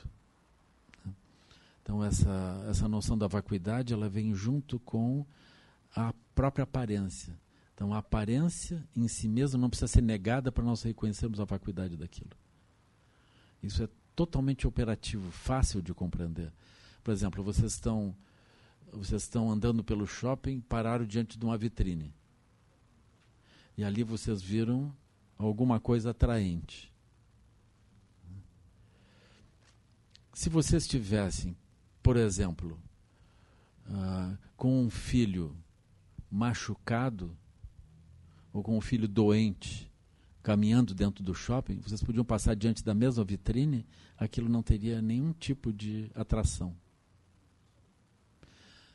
Então 1.82 2.04
essa 2.04 2.66
essa 2.70 2.88
noção 2.88 3.18
da 3.18 3.28
vacuidade 3.28 3.94
ela 3.94 4.10
vem 4.10 4.36
junto 4.36 4.78
com 4.80 5.26
a 5.96 6.14
própria 6.36 6.64
aparência. 6.64 7.34
Então 7.74 7.94
a 7.94 7.98
aparência 7.98 8.88
em 8.96 9.08
si 9.08 9.28
mesma 9.28 9.60
não 9.60 9.70
precisa 9.70 9.88
ser 9.88 10.02
negada 10.02 10.52
para 10.52 10.64
nós 10.64 10.84
reconhecermos 10.84 11.40
a 11.40 11.46
vacuidade 11.46 11.98
daquilo. 11.98 12.32
Isso 13.62 13.84
é 13.84 13.90
totalmente 14.16 14.68
operativo, 14.68 15.32
fácil 15.32 15.82
de 15.82 15.94
compreender. 15.94 16.52
Por 17.04 17.12
exemplo, 17.12 17.44
vocês 17.44 17.74
estão 17.74 18.16
vocês 18.92 19.24
estão 19.24 19.52
andando 19.52 19.84
pelo 19.84 20.06
shopping, 20.06 20.62
pararam 20.62 21.04
diante 21.04 21.38
de 21.38 21.44
uma 21.44 21.58
vitrine. 21.58 22.14
E 23.76 23.84
ali 23.84 24.04
vocês 24.04 24.40
viram 24.40 24.96
alguma 25.36 25.80
coisa 25.80 26.12
atraente. 26.12 26.94
Se 30.32 30.48
vocês 30.48 30.88
tivessem, 30.88 31.58
por 32.04 32.18
exemplo, 32.18 32.80
uh, 33.88 34.38
com 34.56 34.84
um 34.84 34.90
filho 34.92 35.56
machucado 36.30 37.36
ou 38.54 38.62
com 38.62 38.78
um 38.78 38.82
filho 38.82 39.08
doente 39.08 39.92
caminhando 40.44 40.94
dentro 40.94 41.24
do 41.24 41.34
shopping, 41.34 41.80
vocês 41.80 42.04
podiam 42.04 42.24
passar 42.24 42.54
diante 42.54 42.84
da 42.84 42.94
mesma 42.94 43.24
vitrine, 43.24 43.86
aquilo 44.18 44.50
não 44.50 44.62
teria 44.62 45.02
nenhum 45.02 45.32
tipo 45.32 45.72
de 45.72 46.12
atração. 46.14 46.76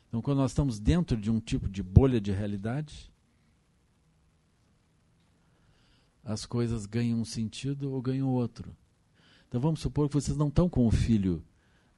Então, 0.07 0.21
quando 0.21 0.37
nós 0.37 0.51
estamos 0.51 0.79
dentro 0.79 1.17
de 1.17 1.29
um 1.29 1.39
tipo 1.39 1.67
de 1.67 1.81
bolha 1.81 2.21
de 2.21 2.31
realidade, 2.31 3.11
as 6.23 6.45
coisas 6.45 6.85
ganham 6.85 7.19
um 7.19 7.25
sentido 7.25 7.91
ou 7.91 8.01
ganham 8.01 8.29
outro. 8.29 8.75
Então, 9.47 9.59
vamos 9.59 9.79
supor 9.79 10.07
que 10.07 10.13
vocês 10.13 10.37
não 10.37 10.47
estão 10.47 10.69
com 10.69 10.85
o 10.85 10.91
filho 10.91 11.43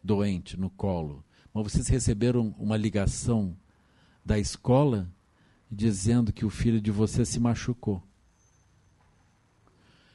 doente 0.01 0.57
no 0.57 0.69
colo, 0.69 1.23
mas 1.53 1.63
vocês 1.71 1.87
receberam 1.89 2.55
uma 2.57 2.77
ligação 2.77 3.55
da 4.25 4.39
escola 4.39 5.11
dizendo 5.71 6.33
que 6.33 6.45
o 6.45 6.49
filho 6.49 6.81
de 6.81 6.91
vocês 6.91 7.29
se 7.29 7.39
machucou. 7.39 8.03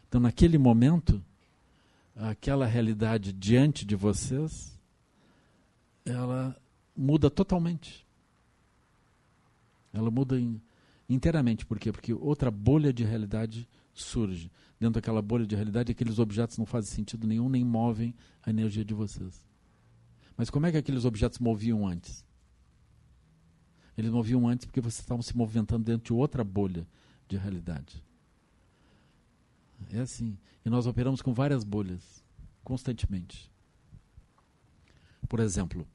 Então, 0.06 0.20
naquele 0.20 0.58
momento, 0.58 1.24
aquela 2.14 2.66
realidade 2.66 3.32
diante 3.32 3.84
de 3.84 3.96
vocês, 3.96 4.78
ela 6.04 6.54
muda 6.94 7.30
totalmente. 7.30 8.06
Ela 9.92 10.10
muda 10.10 10.38
in, 10.38 10.60
inteiramente. 11.08 11.64
Por 11.64 11.78
quê? 11.78 11.90
Porque 11.90 12.12
outra 12.12 12.50
bolha 12.50 12.92
de 12.92 13.02
realidade 13.04 13.66
surge. 13.94 14.50
Dentro 14.78 15.00
daquela 15.00 15.22
bolha 15.22 15.46
de 15.46 15.54
realidade, 15.54 15.92
aqueles 15.92 16.18
objetos 16.18 16.58
não 16.58 16.66
fazem 16.66 16.94
sentido 16.94 17.26
nenhum, 17.26 17.48
nem 17.48 17.64
movem 17.64 18.14
a 18.42 18.50
energia 18.50 18.84
de 18.84 18.92
vocês. 18.92 19.44
Mas 20.36 20.50
como 20.50 20.66
é 20.66 20.70
que 20.70 20.76
aqueles 20.76 21.06
objetos 21.06 21.38
moviam 21.38 21.86
antes? 21.86 22.24
Eles 23.96 24.10
moviam 24.10 24.46
antes 24.46 24.66
porque 24.66 24.80
vocês 24.80 25.00
estavam 25.00 25.22
se 25.22 25.36
movimentando 25.36 25.84
dentro 25.84 26.06
de 26.06 26.12
outra 26.12 26.44
bolha 26.44 26.86
de 27.28 27.36
realidade. 27.36 28.02
É 29.90 30.00
assim. 30.00 30.36
E 30.64 30.70
nós 30.70 30.86
operamos 30.86 31.22
com 31.22 31.32
várias 31.32 31.64
bolhas, 31.64 32.24
constantemente. 32.62 33.50
Por 35.28 35.40
exemplo, 35.40 35.86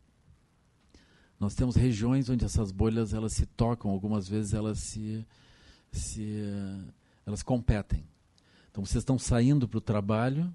nós 1.39 1.55
temos 1.55 1.75
regiões 1.75 2.29
onde 2.29 2.45
essas 2.45 2.71
bolhas 2.71 3.13
elas 3.13 3.33
se 3.33 3.45
tocam, 3.45 3.91
algumas 3.91 4.27
vezes 4.27 4.53
elas 4.53 4.79
se, 4.79 5.25
se 5.91 6.43
elas 7.25 7.41
competem. 7.43 8.05
Então 8.69 8.85
vocês 8.85 9.01
estão 9.01 9.19
saindo 9.19 9.67
para 9.67 9.77
o 9.77 9.81
trabalho 9.81 10.53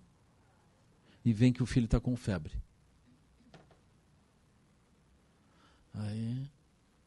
e 1.25 1.33
vem 1.33 1.53
que 1.53 1.63
o 1.63 1.67
filho 1.67 1.87
está 1.87 2.01
com 2.01 2.17
febre. 2.17 2.55
Aí, 5.93 6.49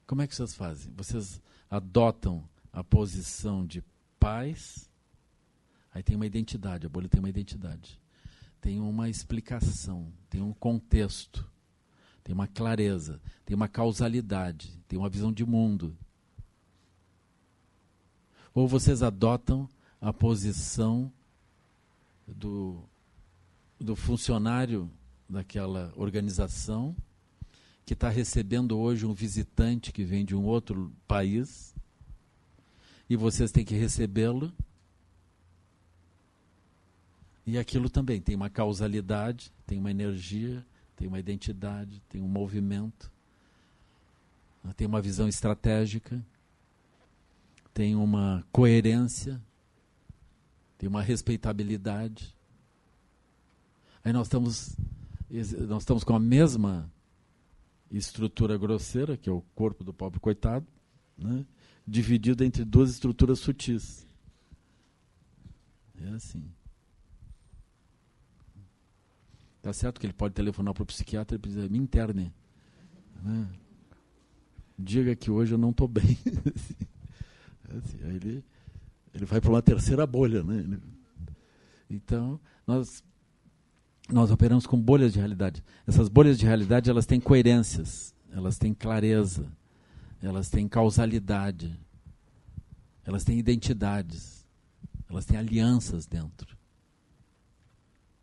como 0.09 0.23
é 0.23 0.27
que 0.27 0.35
vocês 0.35 0.55
fazem? 0.55 0.91
Vocês 0.97 1.39
adotam 1.69 2.43
a 2.73 2.83
posição 2.83 3.63
de 3.63 3.83
pais, 4.19 4.89
aí 5.93 6.01
tem 6.01 6.15
uma 6.15 6.25
identidade, 6.25 6.87
a 6.87 6.89
bolha 6.89 7.07
tem 7.07 7.19
uma 7.19 7.29
identidade. 7.29 8.01
Tem 8.59 8.79
uma 8.79 9.07
explicação, 9.07 10.11
tem 10.27 10.41
um 10.41 10.51
contexto 10.51 11.47
tem 12.29 12.35
uma 12.35 12.47
clareza, 12.47 13.19
tem 13.43 13.55
uma 13.55 13.67
causalidade, 13.67 14.79
tem 14.87 14.99
uma 14.99 15.09
visão 15.09 15.33
de 15.33 15.43
mundo. 15.43 15.97
Ou 18.53 18.67
vocês 18.67 19.01
adotam 19.01 19.67
a 19.99 20.13
posição 20.13 21.11
do, 22.27 22.83
do 23.79 23.95
funcionário 23.95 24.91
daquela 25.27 25.91
organização 25.95 26.95
que 27.89 27.95
está 27.95 28.07
recebendo 28.07 28.77
hoje 28.77 29.03
um 29.03 29.15
visitante 29.15 29.91
que 29.91 30.03
vem 30.03 30.23
de 30.23 30.35
um 30.35 30.45
outro 30.45 30.93
país 31.07 31.73
e 33.09 33.15
vocês 33.15 33.51
têm 33.51 33.65
que 33.65 33.73
recebê-lo. 33.73 34.53
E 37.47 37.57
aquilo 37.57 37.89
também 37.89 38.21
tem 38.21 38.35
uma 38.35 38.47
causalidade, 38.47 39.51
tem 39.65 39.79
uma 39.79 39.89
energia, 39.89 40.63
tem 40.95 41.07
uma 41.07 41.17
identidade, 41.17 41.99
tem 42.07 42.21
um 42.21 42.27
movimento, 42.27 43.11
tem 44.77 44.85
uma 44.85 45.01
visão 45.01 45.27
estratégica, 45.27 46.23
tem 47.73 47.95
uma 47.95 48.45
coerência, 48.51 49.41
tem 50.77 50.87
uma 50.87 51.01
respeitabilidade. 51.01 52.35
Aí 54.05 54.13
nós 54.13 54.27
estamos, 54.27 54.77
nós 55.67 55.81
estamos 55.81 56.03
com 56.03 56.13
a 56.13 56.19
mesma 56.19 56.87
estrutura 57.91 58.57
grosseira, 58.57 59.17
que 59.17 59.29
é 59.29 59.31
o 59.31 59.41
corpo 59.55 59.83
do 59.83 59.93
pobre 59.93 60.19
coitado, 60.19 60.65
né, 61.17 61.45
dividido 61.85 62.43
entre 62.43 62.63
duas 62.63 62.91
estruturas 62.91 63.39
sutis. 63.39 64.07
É 66.01 66.09
assim. 66.09 66.43
Tá 69.61 69.73
certo 69.73 69.99
que 69.99 70.05
ele 70.05 70.13
pode 70.13 70.33
telefonar 70.33 70.73
para 70.73 70.83
o 70.83 70.85
psiquiatra 70.85 71.35
e 71.35 71.39
dizer, 71.39 71.69
me 71.69 71.77
interne. 71.77 72.33
Né? 73.21 73.49
Diga 74.77 75.15
que 75.15 75.29
hoje 75.29 75.53
eu 75.53 75.57
não 75.57 75.71
estou 75.71 75.87
bem. 75.87 76.17
assim, 77.77 77.97
aí 78.03 78.15
ele, 78.15 78.43
ele 79.13 79.25
vai 79.25 79.41
para 79.41 79.49
uma 79.49 79.61
terceira 79.61 80.07
bolha. 80.07 80.41
Né? 80.43 80.79
Então, 81.89 82.39
nós, 82.65 83.03
nós 84.11 84.31
operamos 84.31 84.65
com 84.65 84.79
bolhas 84.79 85.13
de 85.13 85.19
realidade. 85.19 85.63
Essas 85.87 86.09
bolhas 86.09 86.37
de 86.37 86.45
realidade 86.45 86.89
elas 86.89 87.05
têm 87.05 87.19
coerências, 87.19 88.13
elas 88.31 88.57
têm 88.57 88.73
clareza, 88.73 89.45
elas 90.21 90.49
têm 90.49 90.67
causalidade, 90.67 91.79
elas 93.05 93.23
têm 93.23 93.37
identidades, 93.37 94.45
elas 95.09 95.25
têm 95.25 95.37
alianças 95.37 96.05
dentro. 96.05 96.57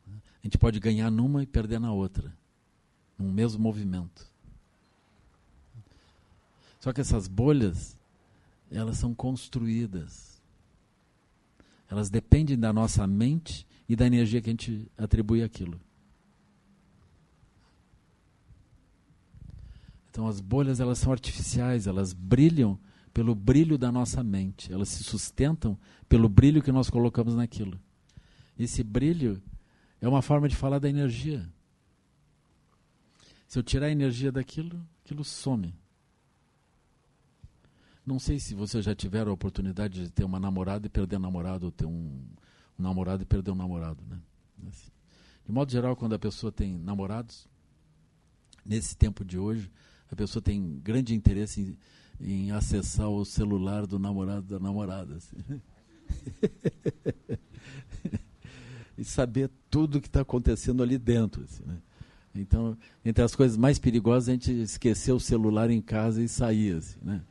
A 0.09 0.47
gente 0.47 0.59
pode 0.59 0.79
ganhar 0.79 1.11
numa 1.11 1.43
e 1.43 1.47
perder 1.47 1.81
na 1.81 1.93
outra, 1.93 2.33
num 3.19 3.33
mesmo 3.33 3.61
movimento. 3.61 4.31
Só 6.81 6.93
que 6.93 7.01
essas 7.01 7.27
bolhas, 7.27 7.99
elas 8.71 8.97
são 8.97 9.13
construídas. 9.13 10.41
Elas 11.89 12.11
dependem 12.11 12.59
da 12.59 12.73
nossa 12.73 13.07
mente 13.07 13.67
e 13.89 13.95
da 13.95 14.07
energia 14.07 14.41
que 14.41 14.51
a 14.51 14.53
gente 14.53 14.91
atribui 14.97 15.43
àquilo. 15.43 15.81
Então 20.11 20.27
as 20.27 20.41
bolhas 20.41 20.81
elas 20.81 20.99
são 20.99 21.13
artificiais, 21.13 21.87
elas 21.87 22.13
brilham 22.13 22.79
pelo 23.13 23.35
brilho 23.35 23.79
da 23.79 23.93
nossa 23.93 24.23
mente, 24.23 24.73
elas 24.73 24.89
se 24.89 25.05
sustentam 25.05 25.79
pelo 26.09 26.29
brilho 26.29 26.63
que 26.63 26.73
nós 26.73 26.89
colocamos 26.89 27.35
naquilo. 27.35 27.79
Esse 28.59 28.83
brilho 28.83 29.43
é 30.01 30.09
uma 30.09 30.23
forma 30.23 30.49
de 30.49 30.57
falar 30.57 30.79
da 30.79 30.89
energia. 30.89 31.47
Se 33.47 33.59
eu 33.59 33.63
tirar 33.63 33.87
a 33.87 33.91
energia 33.91 34.33
daquilo, 34.33 34.83
aquilo 35.05 35.25
some. 35.25 35.75
Não 38.05 38.19
sei 38.19 38.39
se 38.39 38.55
vocês 38.55 38.85
já 38.85 38.95
tiveram 38.95 39.31
a 39.31 39.35
oportunidade 39.35 40.05
de 40.05 40.11
ter 40.11 40.25
uma 40.25 40.39
namorada 40.41 40.87
e 40.87 40.91
perder 40.91 41.19
namorado, 41.19 41.67
ou 41.67 41.73
ter 41.73 41.87
um, 41.87 42.25
namorado 42.79 43.23
e 43.23 43.27
perder 43.27 43.51
um 43.51 43.57
namorado. 43.57 44.03
Né? 44.09 44.19
Assim. 44.69 44.91
De 45.45 45.53
modo 45.53 45.71
geral, 45.71 45.97
quando 45.97 46.15
a 46.15 46.19
pessoa 46.19 46.51
tem 46.51 46.79
namorados, 46.79 47.47
nesse 48.65 48.97
tempo 48.97 49.25
de 49.25 49.39
hoje, 49.39 49.71
a 50.11 50.17
pessoa 50.17 50.43
tem 50.43 50.81
grande 50.83 51.15
interesse 51.15 51.79
em, 52.21 52.47
em 52.47 52.51
acessar 52.51 53.09
o 53.09 53.25
celular 53.25 53.87
do 53.87 53.99
namorado 53.99 54.43
da 54.43 54.59
namorada. 54.59 55.17
Assim. 55.17 55.37
e 58.99 59.05
saber 59.05 59.51
tudo 59.71 59.99
o 59.99 60.01
que 60.01 60.09
está 60.09 60.23
acontecendo 60.23 60.83
ali 60.83 60.99
dentro. 60.99 61.45
Assim, 61.45 61.63
né? 61.65 61.79
Então, 62.35 62.77
entre 63.05 63.25
as 63.25 63.35
coisas 63.35 63.57
mais 63.57 63.79
perigosas, 63.79 64.29
a 64.29 64.33
gente 64.33 64.53
esquecer 64.53 65.13
o 65.13 65.21
celular 65.21 65.71
em 65.71 65.81
casa 65.81 66.23
e 66.23 66.29
sair. 66.29 66.77
Assim, 66.77 66.99
né? 67.03 67.23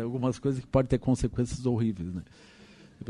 algumas 0.00 0.38
coisas 0.38 0.60
que 0.60 0.66
podem 0.66 0.88
ter 0.88 0.98
consequências 0.98 1.64
horríveis. 1.66 2.12
Né? 2.12 2.22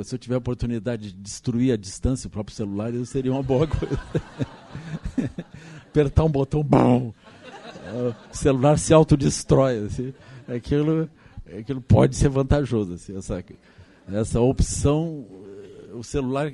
Se 0.05 0.15
eu 0.15 0.19
tiver 0.19 0.35
a 0.35 0.39
oportunidade 0.39 1.13
de 1.13 1.19
destruir 1.19 1.73
a 1.73 1.77
distância 1.77 2.29
o 2.29 2.31
próprio 2.31 2.55
celular, 2.55 2.93
isso 2.93 3.07
seria 3.07 3.33
uma 3.33 3.43
boa 3.43 3.67
coisa. 3.67 4.01
Apertar 5.89 6.25
um 6.25 6.31
botão, 6.31 6.63
bom, 6.63 7.15
o 8.31 8.37
celular 8.37 8.79
se 8.79 8.93
autodestrói. 8.93 9.87
Assim. 9.87 10.13
Aquilo, 10.49 11.09
aquilo 11.59 11.81
pode 11.81 12.17
ser 12.17 12.29
vantajoso. 12.29 12.95
Assim, 12.95 13.17
essa, 13.17 13.45
essa 14.13 14.41
opção, 14.41 15.27
o 15.95 16.03
celular, 16.03 16.53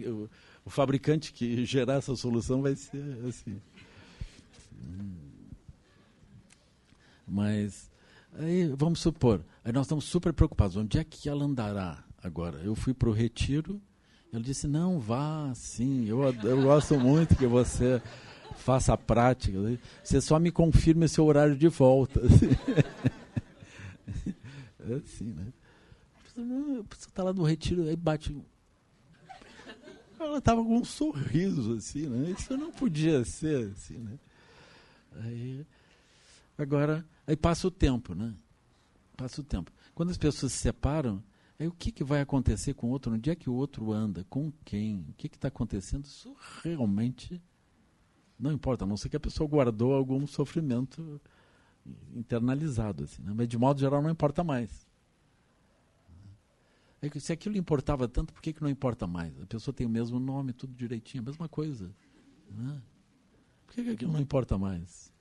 o 0.64 0.70
fabricante 0.70 1.32
que 1.32 1.64
gerar 1.64 1.94
essa 1.94 2.14
solução 2.14 2.62
vai 2.62 2.76
ser 2.76 3.02
assim. 3.28 3.60
Mas 7.26 7.90
aí 8.38 8.66
vamos 8.76 9.00
supor, 9.00 9.44
aí 9.64 9.72
nós 9.72 9.86
estamos 9.86 10.04
super 10.04 10.32
preocupados. 10.32 10.76
Onde 10.76 10.98
é 10.98 11.04
que 11.04 11.28
ela 11.28 11.44
andará 11.44 12.04
agora? 12.22 12.58
Eu 12.58 12.74
fui 12.74 12.94
para 12.94 13.08
o 13.08 13.12
retiro. 13.12 13.80
Ele 14.32 14.44
disse: 14.44 14.66
Não, 14.66 14.98
vá, 14.98 15.52
sim. 15.54 16.06
Eu, 16.06 16.22
eu 16.22 16.62
gosto 16.62 16.98
muito 16.98 17.36
que 17.36 17.46
você 17.46 18.00
faça 18.56 18.92
a 18.92 18.96
prática. 18.96 19.58
Você 20.02 20.20
só 20.20 20.38
me 20.38 20.50
confirme 20.50 21.08
seu 21.08 21.24
horário 21.24 21.56
de 21.56 21.68
volta. 21.68 22.20
é 24.88 24.94
assim, 24.94 25.32
né? 25.32 25.52
Você 26.34 27.08
está 27.08 27.22
lá 27.22 27.32
no 27.32 27.42
retiro, 27.42 27.86
aí 27.88 27.96
bate. 27.96 28.34
Ela 30.18 30.38
estava 30.38 30.62
com 30.62 30.78
um 30.78 30.84
sorriso, 30.84 31.74
assim, 31.74 32.06
né? 32.06 32.30
Isso 32.30 32.56
não 32.56 32.70
podia 32.70 33.24
ser, 33.24 33.70
assim, 33.72 33.98
né? 33.98 34.18
Aí, 35.16 35.66
agora, 36.56 37.04
aí 37.26 37.36
passa 37.36 37.66
o 37.66 37.70
tempo, 37.70 38.14
né? 38.14 38.32
Passa 39.16 39.40
o 39.40 39.44
tempo. 39.44 39.70
Quando 39.94 40.10
as 40.10 40.16
pessoas 40.16 40.52
se 40.52 40.58
separam, 40.58 41.22
aí 41.58 41.68
o 41.68 41.72
que, 41.72 41.92
que 41.92 42.04
vai 42.04 42.20
acontecer 42.20 42.74
com 42.74 42.88
o 42.88 42.90
outro? 42.90 43.12
Onde 43.12 43.30
é 43.30 43.34
que 43.34 43.48
o 43.48 43.54
outro 43.54 43.92
anda? 43.92 44.24
Com 44.24 44.52
quem? 44.64 45.06
O 45.08 45.12
que 45.14 45.26
está 45.26 45.48
acontecendo? 45.48 46.04
Isso 46.04 46.34
realmente 46.62 47.40
não 48.42 48.50
importa, 48.50 48.84
a 48.84 48.88
não 48.88 48.96
ser 48.96 49.08
que 49.08 49.16
a 49.16 49.20
pessoa 49.20 49.48
guardou 49.48 49.94
algum 49.94 50.26
sofrimento 50.26 51.20
internalizado. 52.12 53.04
Assim, 53.04 53.22
né? 53.22 53.32
Mas 53.32 53.46
de 53.46 53.56
modo 53.56 53.78
geral 53.78 54.02
não 54.02 54.10
importa 54.10 54.42
mais. 54.42 54.84
É 57.00 57.20
se 57.20 57.32
aquilo 57.32 57.56
importava 57.56 58.08
tanto, 58.08 58.32
por 58.32 58.42
que, 58.42 58.52
que 58.52 58.62
não 58.62 58.68
importa 58.68 59.06
mais? 59.06 59.40
A 59.40 59.46
pessoa 59.46 59.74
tem 59.74 59.86
o 59.86 59.90
mesmo 59.90 60.18
nome, 60.18 60.52
tudo 60.52 60.74
direitinho, 60.74 61.22
a 61.22 61.26
mesma 61.26 61.48
coisa. 61.48 61.94
Né? 62.50 62.82
Por 63.66 63.74
que, 63.74 63.84
que 63.84 63.90
aquilo 63.90 64.12
não 64.12 64.20
importa 64.20 64.58
mais? 64.58 65.12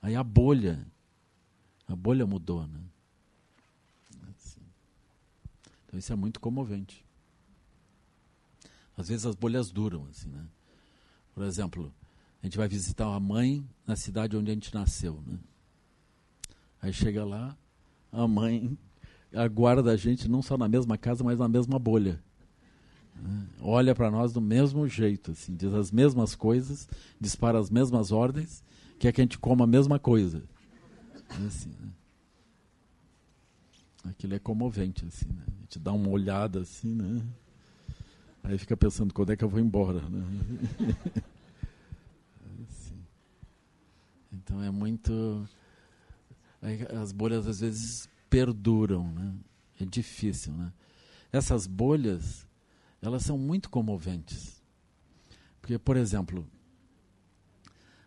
Aí 0.00 0.14
a 0.14 0.24
bolha, 0.24 0.86
a 1.86 1.94
bolha 1.94 2.26
mudou, 2.26 2.66
né? 2.66 2.80
Assim. 4.30 4.60
Então 5.90 5.98
isso 5.98 6.12
é 6.12 6.16
muito 6.16 6.38
comovente. 6.38 7.04
Às 8.96 9.08
vezes 9.08 9.26
as 9.26 9.34
bolhas 9.34 9.72
duram, 9.72 10.06
assim, 10.08 10.28
né? 10.28 10.46
Por 11.34 11.42
exemplo, 11.42 11.92
a 12.40 12.46
gente 12.46 12.56
vai 12.56 12.68
visitar 12.68 13.12
a 13.12 13.18
mãe 13.18 13.68
na 13.84 13.96
cidade 13.96 14.36
onde 14.36 14.52
a 14.52 14.54
gente 14.54 14.72
nasceu, 14.72 15.20
né? 15.26 15.36
Aí 16.80 16.92
chega 16.92 17.24
lá, 17.24 17.58
a 18.12 18.28
mãe 18.28 18.78
aguarda 19.34 19.90
a 19.90 19.96
gente 19.96 20.28
não 20.28 20.42
só 20.42 20.56
na 20.56 20.68
mesma 20.68 20.96
casa, 20.96 21.24
mas 21.24 21.40
na 21.40 21.48
mesma 21.48 21.76
bolha. 21.76 22.22
Né? 23.16 23.48
Olha 23.60 23.92
para 23.92 24.12
nós 24.12 24.32
do 24.32 24.40
mesmo 24.40 24.86
jeito, 24.86 25.32
assim, 25.32 25.56
diz 25.56 25.74
as 25.74 25.90
mesmas 25.90 26.36
coisas, 26.36 26.88
dispara 27.20 27.58
as 27.58 27.68
mesmas 27.68 28.12
ordens, 28.12 28.62
quer 28.96 29.10
que 29.10 29.20
a 29.20 29.24
gente 29.24 29.40
coma 29.40 29.64
a 29.64 29.66
mesma 29.66 29.98
coisa. 29.98 30.44
Assim, 31.44 31.70
né? 31.80 31.90
Aquilo 34.04 34.34
é 34.34 34.38
comovente, 34.38 35.04
assim, 35.04 35.28
né? 35.28 35.44
A 35.46 35.60
gente 35.60 35.78
dá 35.78 35.92
uma 35.92 36.08
olhada 36.08 36.60
assim, 36.60 36.94
né? 36.94 37.22
Aí 38.42 38.56
fica 38.56 38.76
pensando 38.76 39.12
quando 39.12 39.32
é 39.32 39.36
que 39.36 39.44
eu 39.44 39.48
vou 39.48 39.60
embora, 39.60 40.00
né? 40.08 40.24
assim. 42.68 42.96
Então 44.32 44.62
é 44.62 44.70
muito. 44.70 45.46
As 47.00 47.12
bolhas 47.12 47.46
às 47.46 47.60
vezes 47.60 48.08
perduram, 48.28 49.12
né? 49.12 49.34
É 49.80 49.84
difícil, 49.84 50.52
né? 50.52 50.72
Essas 51.32 51.66
bolhas 51.66 52.46
elas 53.02 53.22
são 53.24 53.38
muito 53.38 53.70
comoventes. 53.70 54.62
Porque, 55.60 55.78
por 55.78 55.96
exemplo, 55.96 56.46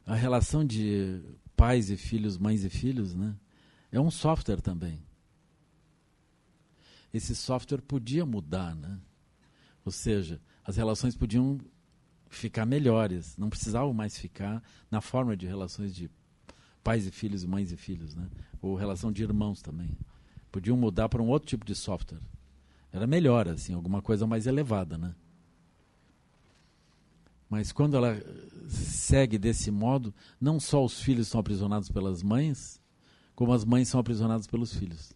a 0.05 0.15
relação 0.15 0.65
de 0.65 1.21
pais 1.55 1.89
e 1.89 1.97
filhos, 1.97 2.37
mães 2.37 2.63
e 2.63 2.69
filhos, 2.69 3.15
né, 3.15 3.35
é 3.91 3.99
um 3.99 4.11
software 4.11 4.61
também. 4.61 5.01
Esse 7.13 7.35
software 7.35 7.81
podia 7.81 8.25
mudar, 8.25 8.75
né? 8.75 8.99
Ou 9.85 9.91
seja, 9.91 10.41
as 10.63 10.77
relações 10.77 11.15
podiam 11.15 11.59
ficar 12.27 12.65
melhores, 12.65 13.37
não 13.37 13.49
precisavam 13.49 13.93
mais 13.93 14.17
ficar 14.17 14.63
na 14.89 14.99
forma 14.99 15.37
de 15.37 15.45
relações 15.45 15.93
de 15.93 16.09
pais 16.83 17.05
e 17.05 17.11
filhos, 17.11 17.45
mães 17.45 17.71
e 17.71 17.77
filhos, 17.77 18.15
né? 18.15 18.27
Ou 18.61 18.75
relação 18.75 19.11
de 19.11 19.21
irmãos 19.21 19.61
também. 19.61 19.95
Podiam 20.51 20.75
mudar 20.75 21.07
para 21.07 21.21
um 21.21 21.29
outro 21.29 21.47
tipo 21.47 21.65
de 21.65 21.75
software. 21.75 22.21
Era 22.91 23.07
melhor, 23.07 23.47
assim, 23.47 23.73
alguma 23.73 24.01
coisa 24.01 24.25
mais 24.25 24.47
elevada, 24.47 24.97
né? 24.97 25.15
Mas 27.49 27.71
quando 27.71 27.95
ela 27.95 28.19
segue 28.67 29.37
desse 29.37 29.69
modo, 29.69 30.13
não 30.41 30.59
só 30.59 30.83
os 30.83 30.99
filhos 30.99 31.27
são 31.27 31.39
aprisionados 31.39 31.89
pelas 31.89 32.23
mães, 32.23 32.81
como 33.35 33.53
as 33.53 33.63
mães 33.63 33.87
são 33.87 33.99
aprisionadas 33.99 34.47
pelos 34.47 34.73
filhos. 34.73 35.13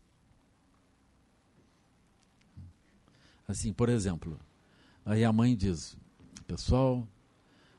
Assim, 3.47 3.71
por 3.71 3.89
exemplo, 3.89 4.37
aí 5.05 5.23
a 5.23 5.31
mãe 5.31 5.55
diz: 5.55 5.97
Pessoal, 6.45 7.07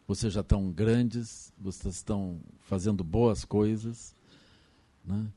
vocês 0.06 0.32
já 0.32 0.40
estão 0.40 0.72
grandes, 0.72 1.52
vocês 1.58 1.96
estão 1.96 2.40
fazendo 2.60 3.04
boas 3.04 3.44
coisas, 3.44 4.14
né? 5.04 5.30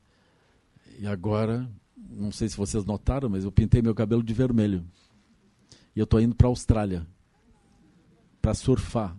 e 0.98 1.06
agora 1.06 1.68
não 1.96 2.32
sei 2.32 2.48
se 2.48 2.56
vocês 2.56 2.84
notaram, 2.84 3.28
mas 3.28 3.44
eu 3.44 3.52
pintei 3.52 3.82
meu 3.82 3.94
cabelo 3.94 4.22
de 4.22 4.34
vermelho. 4.34 4.84
E 5.94 6.00
eu 6.00 6.04
estou 6.04 6.20
indo 6.20 6.34
para 6.34 6.46
a 6.46 6.50
Austrália 6.50 7.06
para 8.40 8.54
surfar. 8.54 9.16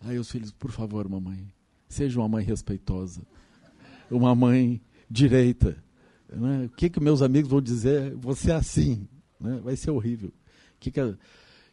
Aí 0.00 0.18
os 0.18 0.30
filhos, 0.30 0.52
por 0.52 0.70
favor, 0.70 1.08
mamãe, 1.08 1.52
seja 1.88 2.20
uma 2.20 2.28
mãe 2.28 2.44
respeitosa, 2.44 3.20
uma 4.10 4.34
mãe 4.34 4.80
direita. 5.10 5.82
Né? 6.28 6.66
O 6.66 6.70
que 6.70 6.90
que 6.90 7.00
meus 7.00 7.22
amigos 7.22 7.50
vão 7.50 7.60
dizer? 7.60 8.14
Você 8.16 8.50
é 8.50 8.54
assim, 8.54 9.08
né? 9.40 9.60
vai 9.62 9.76
ser 9.76 9.90
horrível. 9.90 10.28
O 10.28 10.78
que 10.80 10.90
que, 10.90 11.16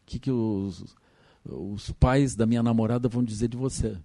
que, 0.05 0.19
que 0.19 0.31
os, 0.31 0.95
os 1.45 1.91
pais 1.91 2.35
da 2.35 2.45
minha 2.45 2.63
namorada 2.63 3.09
vão 3.09 3.23
dizer 3.23 3.47
de 3.47 3.57
você? 3.57 3.97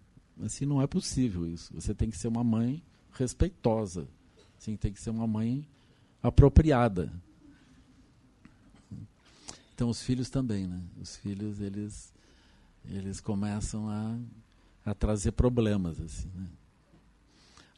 Assim 0.43 0.65
não 0.65 0.81
é 0.81 0.87
possível 0.87 1.47
isso. 1.47 1.73
Você 1.75 1.95
tem 1.95 2.11
que 2.11 2.19
ser 2.19 2.29
uma 2.29 2.43
mãe 2.43 2.83
respeitosa. 3.13 4.09
Sim, 4.59 4.77
tem 4.77 4.93
que 4.93 5.01
ser 5.01 5.11
uma 5.11 5.27
mãe 5.27 5.67
apropriada. 6.23 7.13
Então 9.75 9.89
os 9.89 10.03
filhos 10.03 10.29
também, 10.29 10.67
né? 10.67 10.81
Os 11.01 11.17
filhos 11.17 11.61
eles 11.61 12.13
eles 12.85 13.21
começam 13.21 13.89
a, 13.89 14.19
a 14.85 14.95
trazer 14.95 15.33
problemas 15.33 16.01
assim, 16.01 16.31
né? 16.35 16.47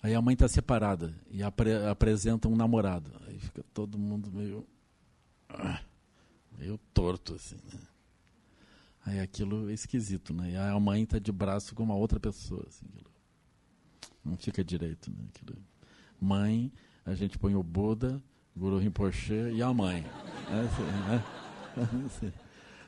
Aí 0.02 0.14
a 0.14 0.20
mãe 0.20 0.34
está 0.34 0.48
separada 0.48 1.14
e 1.30 1.42
apre, 1.42 1.74
apresenta 1.86 2.48
um 2.48 2.56
namorado. 2.56 3.10
Aí 3.26 3.38
fica 3.38 3.62
todo 3.72 3.98
mundo 3.98 4.30
meio 4.32 4.66
meio 6.58 6.78
torto 6.92 7.34
assim, 7.34 7.56
né? 7.72 7.80
Aí 9.04 9.20
aquilo 9.20 9.70
é 9.70 9.72
esquisito, 9.72 10.32
né? 10.32 10.52
E 10.52 10.56
a 10.56 10.78
mãe 10.80 11.02
está 11.02 11.18
de 11.18 11.30
braço 11.30 11.74
com 11.74 11.82
uma 11.82 11.94
outra 11.94 12.18
pessoa, 12.18 12.64
assim, 12.68 12.86
não 14.24 14.36
fica 14.36 14.62
direito, 14.64 15.10
né? 15.10 15.24
Aquilo 15.28 15.56
mãe, 16.20 16.72
a 17.04 17.14
gente 17.14 17.36
põe 17.36 17.54
o 17.56 17.62
Buda, 17.62 18.22
Guru 18.56 18.78
Rinpoche 18.78 19.34
e 19.52 19.62
a 19.62 19.74
mãe. 19.74 20.04
É 20.50 20.60
assim, 20.60 20.82
né? 20.82 22.32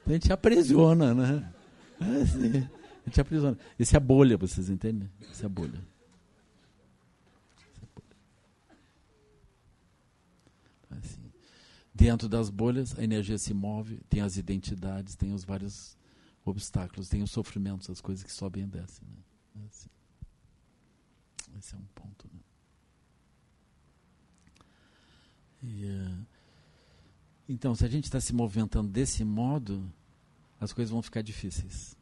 A 0.07 0.13
gente 0.13 0.33
aprisiona, 0.33 1.15
né? 1.15 1.53
É 2.01 2.23
assim, 2.23 2.69
a 3.05 3.09
gente 3.09 3.21
aprisiona. 3.21 3.59
Isso 3.79 3.97
é 3.97 4.01
bolha, 4.01 4.37
vocês 4.37 4.71
entendem? 4.71 5.11
Isso 5.33 5.45
é 5.45 5.49
bolha. 5.49 5.81
Assim. 10.91 11.33
Dentro 11.95 12.29
das 12.29 12.51
bolhas, 12.51 12.99
a 12.99 13.05
energia 13.05 13.39
se 13.39 13.55
move, 13.55 14.01
tem 14.09 14.21
as 14.21 14.37
identidades, 14.37 15.15
tem 15.15 15.33
os 15.33 15.45
vários 15.45 15.97
obstáculos, 16.45 17.09
tem 17.09 17.23
os 17.23 17.31
sofrimentos, 17.31 17.89
as 17.89 18.01
coisas 18.01 18.25
que 18.25 18.33
sobem 18.33 18.65
e 18.65 18.67
descem. 18.67 19.07
Né? 19.07 19.63
É 19.63 19.67
assim. 19.67 19.89
Esse 21.57 21.75
é 21.75 21.79
um 21.79 21.87
ponto. 21.95 22.29
Né? 22.33 22.41
E, 25.63 25.85
uh, 25.87 26.27
então, 27.49 27.75
se 27.77 27.85
a 27.85 27.89
gente 27.89 28.05
está 28.05 28.21
se 28.21 28.35
movimentando 28.35 28.91
desse 28.91 29.25
modo, 29.25 29.89
as 30.61 30.73
coisas 30.73 30.91
vão 30.91 31.01
ficar 31.01 31.23
difíceis. 31.23 31.97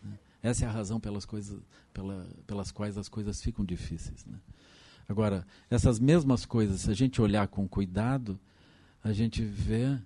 Né? 0.00 0.18
Essa 0.42 0.64
é 0.64 0.68
a 0.68 0.70
razão 0.70 1.00
pelas, 1.00 1.24
coisas, 1.24 1.60
pela, 1.92 2.24
pelas 2.46 2.70
quais 2.70 2.96
as 2.96 3.08
coisas 3.08 3.42
ficam 3.42 3.64
difíceis. 3.64 4.24
Né? 4.24 4.38
Agora, 5.08 5.46
essas 5.68 5.98
mesmas 5.98 6.46
coisas, 6.46 6.82
se 6.82 6.90
a 6.90 6.94
gente 6.94 7.20
olhar 7.20 7.48
com 7.48 7.68
cuidado, 7.68 8.38
a 9.04 9.12
gente 9.12 9.44
vê 9.44 10.00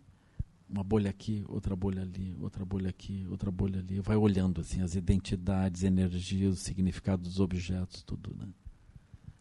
uma 0.68 0.82
bolha 0.82 1.08
aqui, 1.08 1.44
outra 1.48 1.76
bolha 1.76 2.02
ali, 2.02 2.36
outra 2.40 2.64
bolha 2.64 2.90
aqui, 2.90 3.24
outra 3.30 3.48
bolha 3.48 3.78
ali. 3.78 4.00
Vai 4.00 4.16
olhando 4.16 4.60
assim 4.60 4.82
as 4.82 4.96
identidades, 4.96 5.84
energias, 5.84 6.54
o 6.54 6.56
significado 6.56 7.22
dos 7.22 7.38
objetos, 7.38 8.02
tudo, 8.02 8.34
né? 8.36 8.48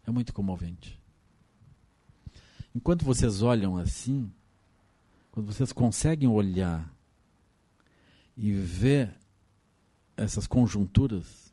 É 0.05 0.11
muito 0.11 0.31
comovente. 0.31 1.01
Enquanto 2.73 3.03
vocês 3.03 3.41
olham 3.41 3.75
assim, 3.75 4.31
quando 5.31 5.51
vocês 5.51 5.73
conseguem 5.73 6.29
olhar 6.29 6.95
e 8.37 8.53
ver 8.53 9.11
essas 10.15 10.45
conjunturas, 10.45 11.51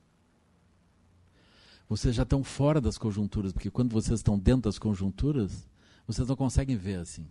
vocês 1.89 2.15
já 2.15 2.23
estão 2.23 2.45
fora 2.45 2.83
das 2.83 2.99
conjunturas, 2.99 3.51
porque 3.51 3.71
quando 3.71 3.93
vocês 3.93 4.21
estão 4.21 4.39
dentro 4.39 4.63
das 4.63 4.79
conjunturas, 4.79 5.67
vocês 6.07 6.29
não 6.29 6.37
conseguem 6.37 6.77
ver 6.77 6.97
assim. 6.97 7.27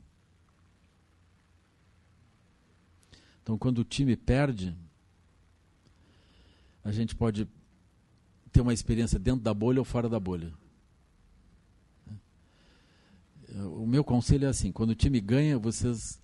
Então, 3.43 3.57
quando 3.57 3.79
o 3.79 3.83
time 3.83 4.15
perde, 4.15 4.73
a 6.83 6.91
gente 6.91 7.13
pode 7.13 7.47
ter 8.51 8.61
uma 8.61 8.73
experiência 8.73 9.19
dentro 9.19 9.41
da 9.41 9.53
bolha 9.53 9.79
ou 9.79 9.85
fora 9.85 10.07
da 10.07 10.19
bolha. 10.19 10.53
O 13.77 13.85
meu 13.85 14.03
conselho 14.03 14.45
é 14.45 14.49
assim: 14.49 14.71
quando 14.71 14.91
o 14.91 14.95
time 14.95 15.19
ganha, 15.19 15.59
vocês 15.59 16.19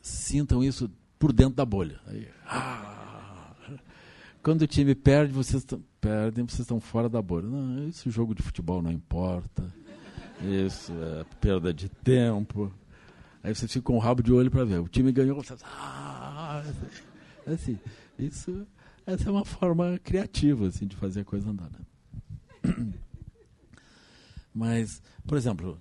sintam 0.00 0.64
isso 0.64 0.90
por 1.18 1.32
dentro 1.32 1.54
da 1.54 1.64
bolha. 1.64 2.00
Aí, 2.06 2.26
ah, 2.46 3.54
quando 4.42 4.62
o 4.62 4.66
time 4.66 4.94
perde, 4.94 5.32
vocês 5.32 5.64
perdem, 6.00 6.46
vocês 6.46 6.60
estão 6.60 6.80
fora 6.80 7.08
da 7.08 7.20
bolha. 7.20 7.46
Não, 7.46 7.86
isso 7.86 8.10
jogo 8.10 8.34
de 8.34 8.42
futebol 8.42 8.80
não 8.80 8.90
importa. 8.90 9.72
Isso 10.42 10.92
é 10.92 11.24
perda 11.38 11.72
de 11.72 11.88
tempo. 11.88 12.72
Aí 13.42 13.54
vocês 13.54 13.72
ficam 13.72 13.94
com 13.94 13.96
o 13.96 14.00
rabo 14.00 14.22
de 14.22 14.32
olho 14.32 14.50
para 14.50 14.64
ver. 14.64 14.80
O 14.80 14.88
time 14.88 15.10
ganhou, 15.12 15.36
vocês. 15.42 15.60
Ah, 15.64 16.62
assim, 17.46 17.78
isso, 18.18 18.66
essa 19.06 19.28
é 19.28 19.32
uma 19.32 19.44
forma 19.44 19.98
criativa 19.98 20.68
assim, 20.68 20.86
de 20.86 20.96
fazer 20.96 21.20
a 21.20 21.24
coisa 21.24 21.48
andar. 21.48 21.70
Né? 21.70 22.94
Mas, 24.54 25.00
por 25.26 25.38
exemplo, 25.38 25.80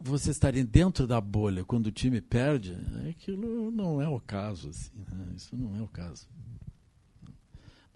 vocês 0.00 0.36
estarem 0.36 0.64
dentro 0.64 1.06
da 1.06 1.20
bolha 1.20 1.64
quando 1.64 1.86
o 1.88 1.92
time 1.92 2.20
perde, 2.20 2.76
aquilo 3.08 3.70
não 3.70 4.00
é 4.00 4.08
o 4.08 4.20
caso. 4.20 4.70
Assim, 4.70 5.04
né? 5.12 5.32
Isso 5.36 5.56
não 5.56 5.76
é 5.76 5.82
o 5.82 5.88
caso. 5.88 6.26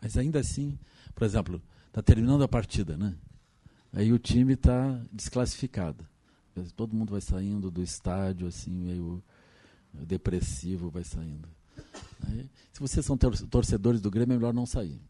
Mas 0.01 0.17
ainda 0.17 0.39
assim, 0.39 0.79
por 1.15 1.25
exemplo, 1.25 1.63
está 1.89 2.03
terminando 2.03 2.45
a 2.45 2.49
partida, 2.49 2.97
né? 2.97 3.17
Aí 3.93 4.13
o 4.13 4.19
time 4.19 4.53
está 4.53 5.03
desclassificado. 5.11 6.07
Todo 6.77 6.95
mundo 6.95 7.11
vai 7.11 7.21
saindo 7.21 7.71
do 7.71 7.83
estádio, 7.83 8.47
assim, 8.47 8.71
meio 8.71 9.23
depressivo, 9.93 10.91
vai 10.91 11.05
saindo. 11.05 11.49
Aí, 12.27 12.49
se 12.73 12.81
vocês 12.81 13.05
são 13.05 13.17
torcedores 13.17 14.01
do 14.01 14.11
Grêmio, 14.11 14.35
é 14.35 14.37
melhor 14.37 14.55
não 14.55 14.67
sair. 14.67 15.01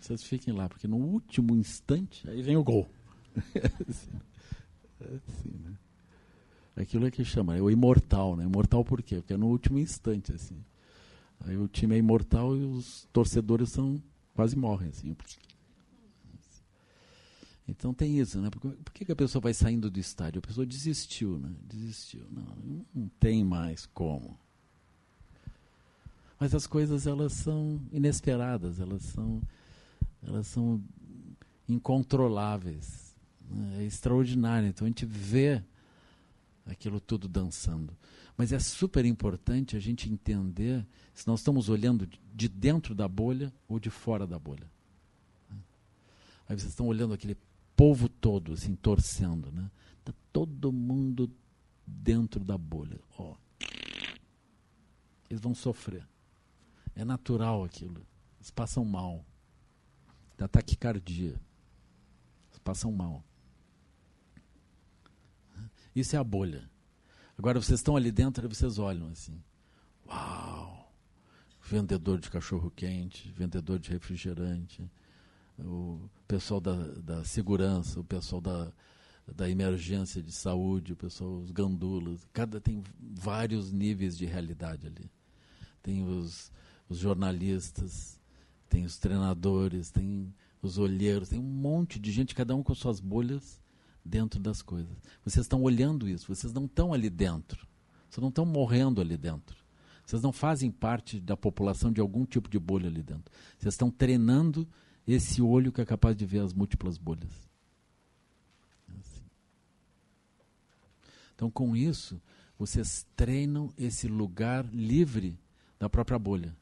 Vocês 0.00 0.22
fiquem 0.22 0.52
lá, 0.52 0.68
porque 0.68 0.88
no 0.88 0.96
último 0.96 1.54
instante, 1.54 2.28
aí 2.28 2.42
vem 2.42 2.56
o 2.56 2.64
gol. 2.64 2.88
é 3.54 3.66
assim, 3.88 4.20
é 5.00 5.20
assim 5.28 5.58
né? 5.58 5.72
Aquilo 6.74 7.06
é 7.06 7.10
que 7.10 7.24
chama, 7.24 7.56
é 7.56 7.60
o 7.60 7.70
imortal, 7.70 8.34
né? 8.34 8.44
Imortal 8.44 8.84
por 8.84 9.02
quê? 9.02 9.16
Porque 9.16 9.34
é 9.34 9.36
no 9.36 9.46
último 9.46 9.78
instante, 9.78 10.32
assim. 10.32 10.64
Aí 11.40 11.56
o 11.56 11.68
time 11.68 11.94
é 11.94 11.98
imortal 11.98 12.56
e 12.56 12.64
os 12.64 13.06
torcedores 13.12 13.70
são 13.70 14.02
quase 14.34 14.56
morrem, 14.56 14.88
assim. 14.88 15.14
Então 17.66 17.94
tem 17.94 18.18
isso, 18.18 18.40
né? 18.40 18.50
Por, 18.50 18.60
por 18.60 18.92
que, 18.92 19.04
que 19.04 19.12
a 19.12 19.16
pessoa 19.16 19.40
vai 19.40 19.54
saindo 19.54 19.90
do 19.90 20.00
estádio? 20.00 20.40
A 20.40 20.46
pessoa 20.46 20.66
desistiu, 20.66 21.38
né? 21.38 21.50
Desistiu. 21.62 22.26
Não, 22.30 22.84
não 22.94 23.08
tem 23.20 23.44
mais 23.44 23.86
como. 23.86 24.38
Mas 26.38 26.54
as 26.54 26.66
coisas 26.66 27.06
elas 27.06 27.32
são 27.34 27.80
inesperadas, 27.92 28.80
elas 28.80 29.02
são, 29.02 29.40
elas 30.22 30.46
são 30.48 30.82
incontroláveis. 31.68 33.14
Né? 33.48 33.82
É 33.82 33.84
extraordinário. 33.84 34.68
Então 34.68 34.84
a 34.84 34.88
gente 34.88 35.06
vê 35.06 35.62
aquilo 36.66 37.00
tudo 37.00 37.28
dançando. 37.28 37.96
Mas 38.36 38.52
é 38.52 38.58
super 38.58 39.04
importante 39.04 39.76
a 39.76 39.80
gente 39.80 40.10
entender 40.10 40.84
se 41.14 41.26
nós 41.28 41.40
estamos 41.40 41.68
olhando 41.68 42.08
de 42.34 42.48
dentro 42.48 42.94
da 42.94 43.06
bolha 43.06 43.52
ou 43.68 43.78
de 43.78 43.90
fora 43.90 44.26
da 44.26 44.38
bolha. 44.38 44.66
Aí 46.48 46.58
vocês 46.58 46.70
estão 46.70 46.86
olhando 46.86 47.14
aquele 47.14 47.36
povo 47.82 48.08
todo, 48.08 48.52
assim, 48.52 48.76
torcendo, 48.76 49.50
né? 49.50 49.68
Está 49.98 50.14
todo 50.32 50.70
mundo 50.70 51.28
dentro 51.84 52.44
da 52.44 52.56
bolha. 52.56 53.00
Oh. 53.18 53.34
Eles 55.28 55.42
vão 55.42 55.52
sofrer. 55.52 56.08
É 56.94 57.04
natural 57.04 57.64
aquilo. 57.64 58.06
Eles 58.36 58.52
passam 58.52 58.84
mal. 58.84 59.26
Da 60.38 60.46
taquicardia. 60.46 61.40
Eles 62.50 62.58
passam 62.62 62.92
mal. 62.92 63.24
Isso 65.92 66.14
é 66.14 66.20
a 66.20 66.24
bolha. 66.24 66.70
Agora 67.36 67.60
vocês 67.60 67.80
estão 67.80 67.96
ali 67.96 68.12
dentro 68.12 68.46
e 68.46 68.48
vocês 68.48 68.78
olham 68.78 69.08
assim. 69.08 69.42
Uau! 70.06 70.94
Vendedor 71.60 72.20
de 72.20 72.30
cachorro 72.30 72.70
quente, 72.70 73.32
vendedor 73.32 73.80
de 73.80 73.90
refrigerante, 73.90 74.88
o 75.64 76.10
pessoal 76.26 76.60
da, 76.60 76.74
da 76.74 77.24
segurança, 77.24 78.00
o 78.00 78.04
pessoal 78.04 78.40
da, 78.40 78.72
da 79.34 79.48
emergência 79.48 80.22
de 80.22 80.32
saúde, 80.32 80.92
o 80.92 80.96
pessoal, 80.96 81.38
os 81.38 81.50
gandulas. 81.50 82.26
Cada 82.32 82.60
tem 82.60 82.82
vários 82.98 83.72
níveis 83.72 84.16
de 84.16 84.26
realidade 84.26 84.86
ali. 84.86 85.10
Tem 85.82 86.04
os, 86.04 86.52
os 86.88 86.98
jornalistas, 86.98 88.18
tem 88.68 88.84
os 88.84 88.98
treinadores, 88.98 89.90
tem 89.90 90.32
os 90.60 90.78
olheiros, 90.78 91.28
tem 91.28 91.38
um 91.38 91.42
monte 91.42 91.98
de 91.98 92.12
gente, 92.12 92.34
cada 92.34 92.54
um 92.54 92.62
com 92.62 92.74
suas 92.74 93.00
bolhas 93.00 93.60
dentro 94.04 94.40
das 94.40 94.62
coisas. 94.62 94.96
Vocês 95.24 95.44
estão 95.44 95.62
olhando 95.62 96.08
isso, 96.08 96.34
vocês 96.34 96.52
não 96.52 96.66
estão 96.66 96.92
ali 96.92 97.10
dentro. 97.10 97.66
Vocês 98.08 98.20
não 98.20 98.28
estão 98.28 98.44
morrendo 98.44 99.00
ali 99.00 99.16
dentro. 99.16 99.56
Vocês 100.04 100.20
não 100.20 100.32
fazem 100.32 100.70
parte 100.70 101.20
da 101.20 101.36
população 101.36 101.90
de 101.90 102.00
algum 102.00 102.26
tipo 102.26 102.48
de 102.48 102.58
bolha 102.58 102.88
ali 102.88 103.02
dentro. 103.02 103.32
Vocês 103.58 103.72
estão 103.72 103.90
treinando 103.90 104.68
esse 105.06 105.42
olho 105.42 105.72
que 105.72 105.80
é 105.80 105.84
capaz 105.84 106.16
de 106.16 106.24
ver 106.24 106.40
as 106.40 106.52
múltiplas 106.52 106.96
bolhas. 106.98 107.48
Assim. 108.88 109.22
Então, 111.34 111.50
com 111.50 111.76
isso, 111.76 112.20
vocês 112.58 113.06
treinam 113.16 113.72
esse 113.76 114.06
lugar 114.06 114.64
livre 114.72 115.38
da 115.78 115.88
própria 115.90 116.18
bolha. 116.18 116.56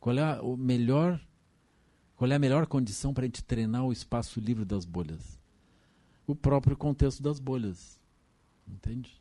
Qual 0.00 0.16
é 0.16 0.22
a, 0.22 0.42
o 0.42 0.56
melhor, 0.56 1.20
qual 2.16 2.30
é 2.30 2.34
a 2.34 2.38
melhor 2.38 2.66
condição 2.66 3.12
para 3.12 3.24
a 3.24 3.26
gente 3.26 3.44
treinar 3.44 3.84
o 3.84 3.92
espaço 3.92 4.40
livre 4.40 4.64
das 4.64 4.84
bolhas? 4.84 5.42
o 6.26 6.34
próprio 6.34 6.76
contexto 6.76 7.22
das 7.22 7.38
bolhas. 7.38 8.00
Entende? 8.66 9.20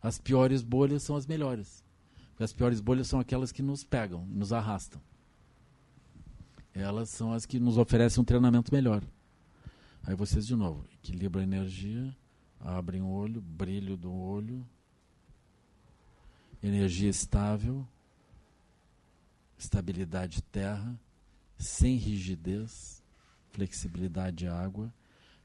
As 0.00 0.18
piores 0.18 0.62
bolhas 0.62 1.02
são 1.02 1.16
as 1.16 1.26
melhores. 1.26 1.84
As 2.38 2.52
piores 2.52 2.80
bolhas 2.80 3.06
são 3.06 3.20
aquelas 3.20 3.52
que 3.52 3.62
nos 3.62 3.84
pegam, 3.84 4.26
nos 4.26 4.52
arrastam. 4.52 5.00
Elas 6.74 7.10
são 7.10 7.32
as 7.32 7.44
que 7.44 7.58
nos 7.60 7.76
oferecem 7.78 8.20
um 8.20 8.24
treinamento 8.24 8.72
melhor. 8.72 9.02
Aí 10.04 10.14
vocês 10.14 10.46
de 10.46 10.56
novo, 10.56 10.84
equilibram 10.94 11.42
a 11.42 11.44
energia, 11.44 12.16
abrem 12.58 13.02
o 13.02 13.08
olho, 13.08 13.40
brilho 13.40 13.96
do 13.96 14.12
olho, 14.12 14.66
energia 16.62 17.08
estável, 17.08 17.86
estabilidade 19.58 20.42
terra, 20.42 20.98
sem 21.58 21.96
rigidez, 21.96 23.02
flexibilidade 23.52 24.48
água 24.48 24.92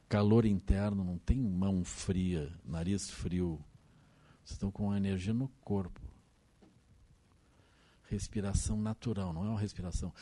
calor 0.08 0.46
interno, 0.46 1.04
não 1.04 1.18
tem 1.18 1.40
mão 1.40 1.84
fria, 1.84 2.52
nariz 2.64 3.10
frio. 3.10 3.60
Vocês 4.44 4.52
estão 4.52 4.72
com 4.72 4.92
a 4.92 4.98
energia 4.98 5.34
no 5.34 5.50
corpo. 5.62 6.00
Respiração 8.10 8.78
natural, 8.82 9.34
não 9.34 9.46
é 9.46 9.50
uma 9.50 9.60
respiração. 9.60 10.14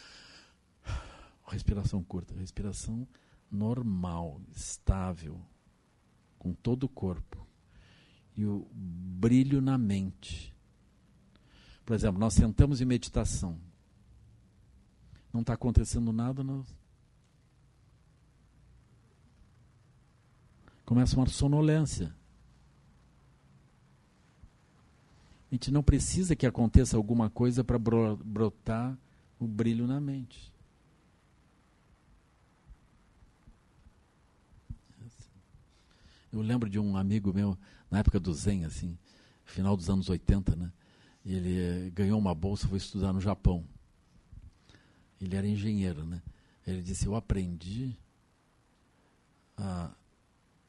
Respiração 1.47 2.03
curta, 2.03 2.33
respiração 2.35 3.07
normal, 3.51 4.41
estável, 4.53 5.39
com 6.39 6.53
todo 6.53 6.83
o 6.83 6.89
corpo. 6.89 7.45
E 8.35 8.45
o 8.45 8.67
brilho 8.73 9.61
na 9.61 9.77
mente. 9.77 10.53
Por 11.85 11.93
exemplo, 11.93 12.19
nós 12.19 12.33
sentamos 12.33 12.81
em 12.81 12.85
meditação. 12.85 13.59
Não 15.31 15.41
está 15.41 15.53
acontecendo 15.53 16.11
nada, 16.11 16.43
nós 16.43 16.65
começa 20.85 21.17
uma 21.17 21.27
sonolência. 21.27 22.15
A 25.51 25.55
gente 25.55 25.71
não 25.71 25.83
precisa 25.83 26.35
que 26.35 26.45
aconteça 26.45 26.95
alguma 26.95 27.29
coisa 27.29 27.63
para 27.63 27.77
brotar 27.77 28.97
o 29.39 29.47
brilho 29.47 29.87
na 29.87 29.99
mente. 29.99 30.54
Eu 36.35 36.41
lembro 36.41 36.69
de 36.69 36.77
um 36.77 36.97
amigo 36.97 37.33
meu, 37.33 37.57
na 37.89 37.99
época 37.99 38.19
do 38.19 38.33
Zen, 38.33 38.65
assim, 38.65 38.97
final 39.45 39.77
dos 39.77 39.89
anos 39.89 40.09
80, 40.09 40.53
né? 40.53 40.69
Ele 41.25 41.57
eh, 41.57 41.89
ganhou 41.91 42.19
uma 42.19 42.35
bolsa, 42.35 42.67
foi 42.67 42.77
estudar 42.77 43.13
no 43.13 43.21
Japão. 43.21 43.65
Ele 45.21 45.33
era 45.33 45.47
engenheiro, 45.47 46.05
né? 46.05 46.21
Ele 46.67 46.81
disse: 46.81 47.05
Eu 47.05 47.15
aprendi 47.15 47.95
a 49.55 49.95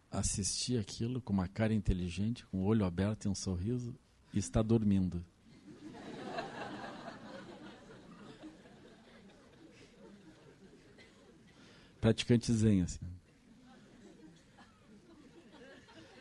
assistir 0.08 0.78
aquilo 0.78 1.20
com 1.20 1.32
uma 1.32 1.48
cara 1.48 1.74
inteligente, 1.74 2.46
com 2.46 2.58
o 2.58 2.64
olho 2.64 2.84
aberto 2.84 3.24
e 3.24 3.28
um 3.28 3.34
sorriso, 3.34 3.92
e 4.32 4.38
está 4.38 4.62
dormindo. 4.62 5.26
Praticante 12.00 12.52
zen, 12.52 12.82
assim. 12.82 13.15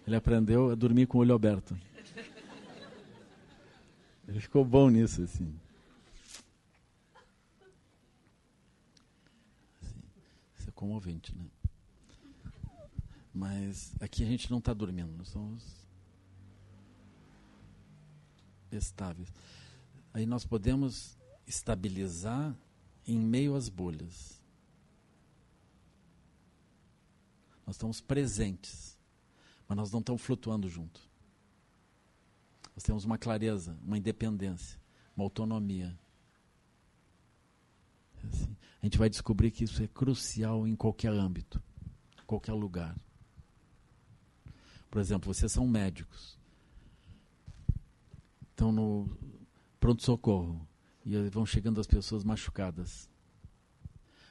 Ele 0.06 0.16
aprendeu 0.16 0.72
a 0.72 0.76
dormir 0.76 1.08
com 1.08 1.18
o 1.18 1.22
olho 1.22 1.34
aberto. 1.34 1.76
Ele 4.28 4.40
ficou 4.40 4.66
bom 4.66 4.90
nisso, 4.90 5.22
assim. 5.22 5.54
assim 9.82 10.02
isso 10.60 10.70
é 10.70 10.72
comovente, 10.72 11.36
né? 11.36 11.46
Mas 13.34 13.94
aqui 14.00 14.24
a 14.24 14.28
gente 14.28 14.50
não 14.50 14.60
está 14.60 14.74
dormindo, 14.74 15.12
nós 15.18 15.28
somos 15.28 15.64
estáveis. 18.72 19.30
Aí 20.14 20.26
nós 20.26 20.46
podemos 20.46 21.18
estabilizar 21.46 22.56
em 23.08 23.20
meio 23.20 23.56
às 23.56 23.70
bolhas. 23.70 24.42
Nós 27.66 27.76
estamos 27.76 28.00
presentes, 28.00 28.95
mas 29.68 29.78
nós 29.78 29.92
não 29.92 30.00
estamos 30.00 30.22
flutuando 30.22 30.70
junto. 30.70 31.02
Nós 32.76 32.84
temos 32.84 33.06
uma 33.06 33.18
clareza, 33.18 33.78
uma 33.84 33.98
independência, 33.98 34.80
uma 35.16 35.24
autonomia. 35.24 35.98
É 38.24 38.28
assim. 38.28 38.58
A 38.82 38.86
gente 38.86 38.98
vai 38.98 39.10
descobrir 39.10 39.50
que 39.50 39.64
isso 39.64 39.82
é 39.82 39.88
crucial 39.88 40.68
em 40.68 40.76
qualquer 40.76 41.12
âmbito, 41.12 41.62
qualquer 42.28 42.54
lugar. 42.54 42.96
Por 44.92 45.00
exemplo, 45.00 45.34
vocês 45.34 45.52
são 45.52 45.68
médicos. 45.68 46.38
Estão 48.52 48.72
no 48.72 49.10
pronto-socorro 49.80 50.68
e 51.06 51.18
vão 51.30 51.46
chegando 51.46 51.82
as 51.82 51.88
pessoas 51.88 52.24
machucadas. 52.24 53.10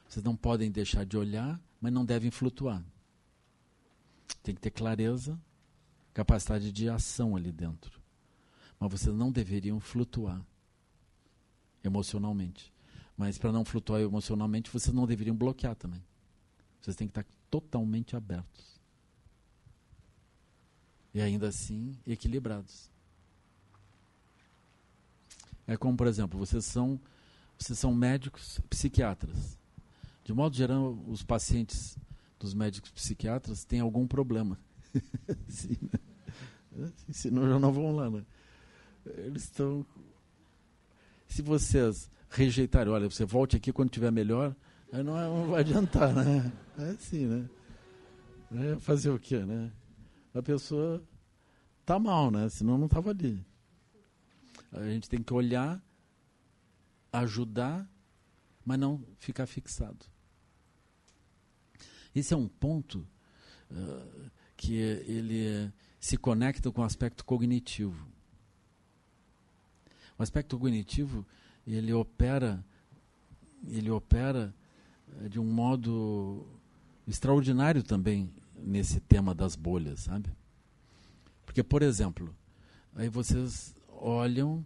Vocês 0.07 0.23
não 0.23 0.35
podem 0.35 0.71
deixar 0.71 1.05
de 1.05 1.17
olhar, 1.17 1.59
mas 1.81 1.91
não 1.91 2.05
devem 2.05 2.31
flutuar. 2.31 2.83
Tem 4.45 4.53
que 4.53 4.61
ter 4.61 4.69
clareza, 4.69 5.41
capacidade 6.13 6.71
de 6.71 6.87
ação 6.87 7.35
ali 7.35 7.51
dentro. 7.51 7.99
Mas 8.79 8.91
vocês 8.91 9.15
não 9.15 9.31
deveriam 9.31 9.79
flutuar 9.79 10.39
emocionalmente. 11.83 12.71
Mas 13.17 13.39
para 13.39 13.51
não 13.51 13.65
flutuar 13.65 14.01
emocionalmente, 14.01 14.69
vocês 14.69 14.93
não 14.93 15.07
deveriam 15.07 15.35
bloquear 15.35 15.75
também. 15.75 16.03
Vocês 16.79 16.95
têm 16.95 17.07
que 17.07 17.19
estar 17.19 17.25
totalmente 17.49 18.15
abertos 18.15 18.79
e 21.11 21.19
ainda 21.19 21.47
assim 21.47 21.97
equilibrados. 22.05 22.91
É 25.65 25.75
como, 25.75 25.97
por 25.97 26.05
exemplo, 26.05 26.37
vocês 26.37 26.65
são, 26.65 26.99
vocês 27.57 27.79
são 27.79 27.95
médicos 27.95 28.59
psiquiatras. 28.69 29.57
De 30.23 30.33
modo 30.33 30.55
geral, 30.55 30.91
os 31.07 31.23
pacientes 31.23 31.97
dos 32.39 32.53
médicos 32.53 32.91
psiquiatras 32.91 33.65
têm 33.65 33.79
algum 33.79 34.07
problema. 34.07 34.57
Senão 37.09 37.47
já 37.47 37.59
não 37.59 37.71
vão 37.71 37.95
lá. 37.95 38.09
Né? 38.09 38.25
Eles 39.17 39.43
estão. 39.43 39.85
Se 41.27 41.41
vocês 41.41 42.09
rejeitarem, 42.29 42.91
olha, 42.91 43.09
você 43.09 43.25
volte 43.25 43.55
aqui 43.55 43.71
quando 43.71 43.89
tiver 43.89 44.11
melhor, 44.11 44.55
aí 44.91 45.03
não, 45.03 45.13
não 45.13 45.51
vai 45.51 45.61
adiantar, 45.61 46.13
né? 46.13 46.51
É 46.77 46.89
assim, 46.89 47.25
né? 47.25 47.49
É 48.51 48.79
fazer 48.79 49.09
o 49.09 49.19
quê, 49.19 49.39
né? 49.39 49.71
a 50.39 50.43
pessoa 50.43 51.01
tá 51.85 51.97
mal, 51.97 52.29
né? 52.29 52.49
Senão 52.49 52.77
não 52.77 52.87
estava 52.87 53.11
ali. 53.11 53.45
A 54.71 54.83
gente 54.83 55.09
tem 55.09 55.23
que 55.23 55.33
olhar, 55.33 55.81
ajudar, 57.11 57.89
mas 58.65 58.77
não 58.77 59.01
ficar 59.17 59.45
fixado. 59.45 60.05
Esse 62.15 62.33
é 62.33 62.37
um 62.37 62.47
ponto 62.47 63.05
uh, 63.69 64.31
que 64.55 64.73
ele 64.73 65.71
se 65.99 66.17
conecta 66.17 66.71
com 66.71 66.81
o 66.81 66.85
aspecto 66.85 67.25
cognitivo. 67.25 68.07
O 70.17 70.23
aspecto 70.23 70.57
cognitivo 70.57 71.25
ele 71.67 71.91
opera, 71.91 72.63
ele 73.67 73.91
opera 73.91 74.55
uh, 75.09 75.27
de 75.27 75.39
um 75.39 75.45
modo 75.45 76.47
extraordinário 77.05 77.83
também 77.83 78.31
nesse 78.57 78.99
tema 79.01 79.35
das 79.35 79.55
bolhas, 79.55 80.01
sabe? 80.01 80.31
Porque, 81.45 81.61
por 81.61 81.81
exemplo, 81.81 82.35
aí 82.95 83.09
vocês 83.09 83.75
olham, 83.89 84.65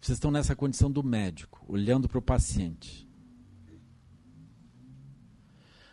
vocês 0.00 0.16
estão 0.16 0.30
nessa 0.30 0.54
condição 0.54 0.90
do 0.90 1.02
médico, 1.02 1.64
olhando 1.66 2.08
para 2.08 2.18
o 2.18 2.22
paciente. 2.22 3.09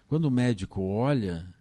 Quando 0.07 0.25
o 0.25 0.31
médico 0.31 0.81
olha, 0.81 1.53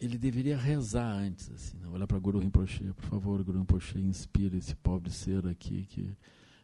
ele 0.00 0.16
deveria 0.16 0.56
rezar 0.56 1.12
antes, 1.12 1.50
assim, 1.50 1.78
né? 1.78 1.86
olhar 1.88 2.06
para 2.06 2.18
Guru 2.18 2.38
Rinpoche, 2.38 2.92
por 2.94 3.04
favor, 3.04 3.42
Guru 3.42 3.58
Rinpoche, 3.58 3.98
inspira 3.98 4.56
esse 4.56 4.74
pobre 4.74 5.10
ser 5.10 5.46
aqui 5.46 5.84
que 5.86 6.16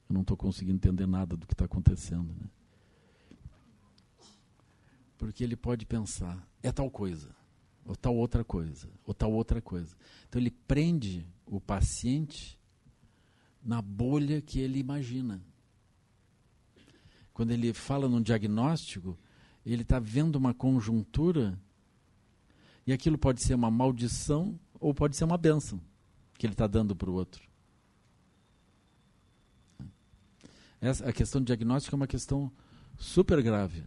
eu 0.08 0.14
não 0.14 0.22
estou 0.22 0.36
conseguindo 0.36 0.76
entender 0.76 1.06
nada 1.06 1.36
do 1.36 1.46
que 1.46 1.54
está 1.54 1.66
acontecendo. 1.66 2.32
Né? 2.32 2.48
Porque 5.18 5.44
ele 5.44 5.56
pode 5.56 5.84
pensar, 5.84 6.48
é 6.62 6.72
tal 6.72 6.90
coisa, 6.90 7.34
ou 7.84 7.94
tal 7.94 8.16
outra 8.16 8.42
coisa, 8.42 8.88
ou 9.04 9.12
tal 9.12 9.30
outra 9.32 9.60
coisa. 9.60 9.94
Então 10.28 10.40
ele 10.40 10.50
prende 10.50 11.26
o 11.46 11.60
paciente 11.60 12.58
na 13.62 13.82
bolha 13.82 14.40
que 14.40 14.58
ele 14.58 14.78
imagina. 14.78 15.42
Quando 17.40 17.52
ele 17.52 17.72
fala 17.72 18.06
num 18.06 18.20
diagnóstico, 18.20 19.18
ele 19.64 19.80
está 19.80 19.98
vendo 19.98 20.36
uma 20.36 20.52
conjuntura 20.52 21.58
e 22.86 22.92
aquilo 22.92 23.16
pode 23.16 23.42
ser 23.42 23.54
uma 23.54 23.70
maldição 23.70 24.60
ou 24.74 24.92
pode 24.92 25.16
ser 25.16 25.24
uma 25.24 25.38
benção 25.38 25.80
que 26.34 26.44
ele 26.44 26.52
está 26.52 26.66
dando 26.66 26.94
para 26.94 27.08
o 27.08 27.14
outro. 27.14 27.42
Essa, 30.82 31.08
a 31.08 31.14
questão 31.14 31.40
do 31.40 31.46
diagnóstico 31.46 31.94
é 31.94 31.96
uma 31.96 32.06
questão 32.06 32.52
super 32.98 33.42
grave. 33.42 33.84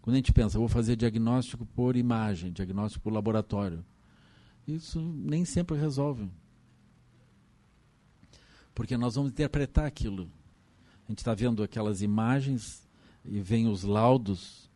Quando 0.00 0.14
a 0.14 0.18
gente 0.18 0.32
pensa, 0.32 0.56
vou 0.56 0.68
fazer 0.68 0.94
diagnóstico 0.94 1.66
por 1.66 1.96
imagem, 1.96 2.52
diagnóstico 2.52 3.02
por 3.02 3.12
laboratório, 3.12 3.84
isso 4.68 5.00
nem 5.00 5.44
sempre 5.44 5.76
resolve. 5.76 6.30
Porque 8.72 8.96
nós 8.96 9.16
vamos 9.16 9.32
interpretar 9.32 9.84
aquilo. 9.84 10.30
A 11.10 11.12
gente 11.12 11.18
está 11.18 11.34
vendo 11.34 11.64
aquelas 11.64 12.02
imagens 12.02 12.88
e 13.24 13.40
vem 13.40 13.66
os 13.66 13.82
laudos, 13.82 14.70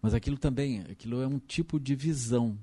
mas 0.00 0.14
aquilo 0.14 0.38
também, 0.38 0.82
aquilo 0.82 1.20
é 1.20 1.26
um 1.26 1.40
tipo 1.40 1.80
de 1.80 1.96
visão. 1.96 2.56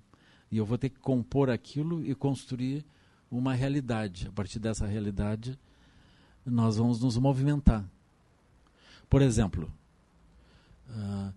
E 0.49 0.55
eu 0.55 0.65
vou 0.65 0.77
ter 0.77 0.87
que 0.87 0.97
compor 0.97 1.49
aquilo 1.49 2.01
e 2.01 2.15
construir 2.15 2.85
uma 3.29 3.53
realidade. 3.53 4.29
A 4.29 4.31
partir 4.31 4.57
dessa 4.57 4.87
realidade, 4.87 5.59
nós 6.45 6.77
vamos 6.77 7.01
nos 7.01 7.17
movimentar. 7.17 7.83
Por 9.09 9.21
exemplo, 9.21 9.69
uh, 10.91 11.33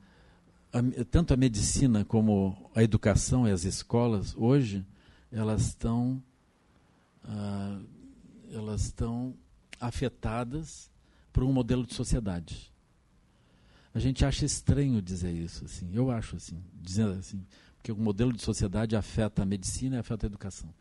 a, 0.72 1.05
tanto 1.11 1.35
a 1.35 1.37
medicina 1.37 2.05
como 2.05 2.70
a 2.76 2.80
educação 2.80 3.49
e 3.49 3.51
as 3.51 3.64
escolas 3.64 4.37
hoje 4.37 4.87
elas 5.32 5.62
estão 5.62 6.22
uh, 7.24 7.85
elas 8.53 8.85
estão 8.85 9.35
afetadas 9.80 10.93
por 11.35 11.43
um 11.43 11.53
modelo 11.53 11.85
de 11.85 11.93
sociedade. 11.93 12.72
A 13.93 13.99
gente 13.99 14.24
acha 14.24 14.45
estranho 14.45 15.03
dizer 15.03 15.32
isso, 15.32 15.64
assim. 15.64 15.91
Eu 15.93 16.11
acho 16.11 16.37
assim, 16.37 16.62
dizendo 16.72 17.12
assim, 17.14 17.45
porque 17.76 17.91
o 17.91 17.97
modelo 17.97 18.32
de 18.32 18.41
sociedade 18.41 18.95
afeta 18.95 19.43
a 19.43 19.45
medicina 19.45 19.97
e 19.97 19.99
afeta 19.99 20.26
a 20.26 20.28
educação. 20.28 20.72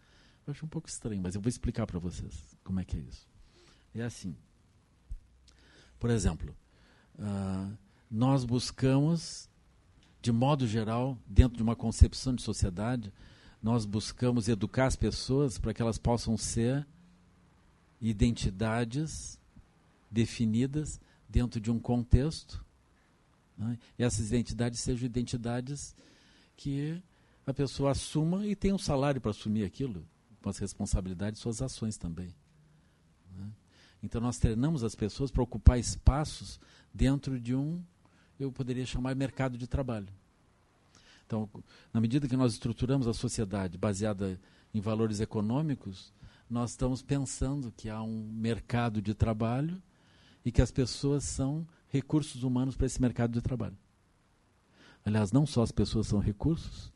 Eu 0.46 0.52
acho 0.52 0.64
um 0.64 0.70
pouco 0.70 0.88
estranho, 0.88 1.22
mas 1.22 1.34
eu 1.34 1.42
vou 1.42 1.50
explicar 1.50 1.88
para 1.88 1.98
vocês 1.98 2.56
como 2.64 2.80
é 2.80 2.86
que 2.86 2.96
é 2.96 3.00
isso. 3.00 3.28
É 3.96 4.04
assim. 4.04 4.36
Por 6.00 6.12
exemplo, 6.12 6.56
uh, 7.16 7.76
nós 8.10 8.46
buscamos 8.46 9.50
de 10.22 10.32
modo 10.32 10.68
geral, 10.68 11.18
dentro 11.28 11.58
de 11.58 11.64
uma 11.64 11.76
concepção 11.76 12.34
de 12.34 12.44
sociedade, 12.44 13.12
nós 13.62 13.86
buscamos 13.86 14.48
educar 14.48 14.86
as 14.86 14.96
pessoas 14.96 15.58
para 15.58 15.74
que 15.74 15.82
elas 15.82 15.98
possam 15.98 16.38
ser 16.38 16.88
identidades 18.00 19.40
definidas 20.14 21.02
dentro 21.28 21.60
de 21.60 21.72
um 21.72 21.80
contexto. 21.80 22.64
Né? 23.58 23.78
E 23.98 24.04
essas 24.04 24.28
identidades 24.28 24.80
sejam 24.80 25.06
identidades 25.06 25.96
que 26.56 27.02
a 27.46 27.54
pessoa 27.54 27.92
assuma 27.92 28.46
e 28.46 28.56
tenha 28.56 28.76
um 28.76 28.80
salário 28.80 29.20
para 29.20 29.32
assumir 29.32 29.66
aquilo, 29.66 30.08
com 30.42 30.50
as 30.50 30.60
responsabilidades 30.60 31.42
suas 31.42 31.62
ações 31.62 31.98
também. 31.98 32.34
Né? 33.36 33.50
Então 34.04 34.22
nós 34.22 34.38
treinamos 34.38 34.84
as 34.84 34.94
pessoas 34.94 35.32
para 35.32 35.42
ocupar 35.42 35.80
espaços 35.80 36.60
dentro 36.94 37.40
de 37.40 37.56
um, 37.56 37.84
eu 38.40 38.52
poderia 38.52 38.86
chamar 38.86 39.16
mercado 39.16 39.58
de 39.58 39.68
trabalho. 39.68 40.14
Então, 41.26 41.50
na 41.92 42.00
medida 42.00 42.28
que 42.28 42.38
nós 42.38 42.54
estruturamos 42.54 43.08
a 43.08 43.14
sociedade 43.14 43.78
baseada 43.78 44.40
em 44.74 44.82
valores 44.82 45.20
econômicos, 45.20 46.14
nós 46.50 46.72
estamos 46.72 47.02
pensando 47.02 47.72
que 47.76 47.90
há 47.90 48.02
um 48.04 48.30
mercado 48.32 49.02
de 49.02 49.16
trabalho 49.16 49.82
e 50.46 50.52
que 50.52 50.62
as 50.62 50.72
pessoas 50.72 51.24
são 51.24 51.68
recursos 51.88 52.44
humanos 52.44 52.76
para 52.76 52.86
esse 52.86 53.02
mercado 53.02 53.34
de 53.34 53.42
trabalho. 53.42 53.78
Aliás, 55.06 55.32
não 55.32 55.46
só 55.46 55.62
as 55.62 55.72
pessoas 55.72 56.08
são 56.08 56.20
recursos, 56.20 56.92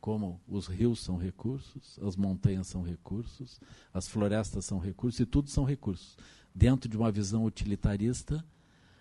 como 0.00 0.40
os 0.48 0.66
rios 0.66 1.00
são 1.00 1.16
recursos, 1.16 1.98
as 2.02 2.16
montanhas 2.16 2.66
são 2.66 2.82
recursos, 2.82 3.60
as 3.94 4.08
florestas 4.08 4.64
são 4.64 4.78
recursos 4.78 5.20
e 5.20 5.26
tudo 5.26 5.48
são 5.48 5.64
recursos, 5.64 6.16
dentro 6.52 6.90
de 6.90 6.96
uma 6.96 7.12
visão 7.12 7.44
utilitarista 7.44 8.44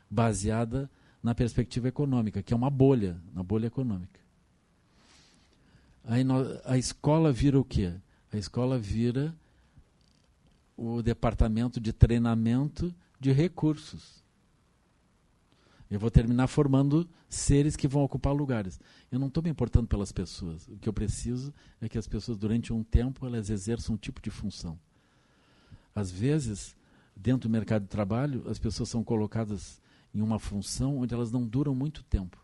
baseada 0.09 0.89
na 1.23 1.33
perspectiva 1.33 1.87
econômica, 1.87 2.43
que 2.43 2.53
é 2.53 2.57
uma 2.57 2.69
bolha, 2.69 3.19
na 3.33 3.41
bolha 3.41 3.67
econômica. 3.67 4.19
Aí 6.03 6.23
a 6.65 6.77
escola 6.77 7.31
vira 7.31 7.59
o 7.59 7.65
quê? 7.65 7.93
A 8.31 8.37
escola 8.37 8.77
vira 8.77 9.35
o 10.77 11.01
departamento 11.01 11.79
de 11.79 11.93
treinamento 11.93 12.93
de 13.21 13.31
recursos. 13.31 14.23
Eu 15.91 15.99
vou 15.99 16.09
terminar 16.09 16.47
formando 16.47 17.07
seres 17.29 17.75
que 17.75 17.87
vão 17.87 18.01
ocupar 18.01 18.33
lugares. 18.33 18.79
Eu 19.11 19.19
não 19.19 19.27
estou 19.27 19.43
me 19.43 19.49
importando 19.49 19.87
pelas 19.87 20.11
pessoas. 20.11 20.67
O 20.67 20.77
que 20.77 20.89
eu 20.89 20.93
preciso 20.93 21.53
é 21.79 21.87
que 21.87 21.99
as 21.99 22.07
pessoas, 22.07 22.35
durante 22.35 22.73
um 22.73 22.83
tempo, 22.83 23.23
elas 23.27 23.51
exerçam 23.51 23.93
um 23.93 23.97
tipo 23.97 24.19
de 24.21 24.31
função. 24.31 24.79
Às 25.93 26.09
vezes, 26.09 26.75
dentro 27.15 27.47
do 27.47 27.51
mercado 27.51 27.83
de 27.83 27.89
trabalho, 27.89 28.43
as 28.49 28.57
pessoas 28.57 28.89
são 28.89 29.03
colocadas 29.03 29.79
em 30.15 30.21
uma 30.21 30.39
função 30.39 30.97
onde 30.97 31.13
elas 31.13 31.31
não 31.31 31.45
duram 31.45 31.75
muito 31.75 32.03
tempo. 32.03 32.43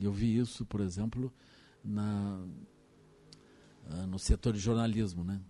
Eu 0.00 0.12
vi 0.12 0.38
isso, 0.38 0.64
por 0.64 0.80
exemplo, 0.80 1.30
na, 1.84 2.42
ah, 3.90 4.06
no 4.06 4.18
setor 4.18 4.54
de 4.54 4.60
jornalismo, 4.60 5.22
né? 5.22 5.40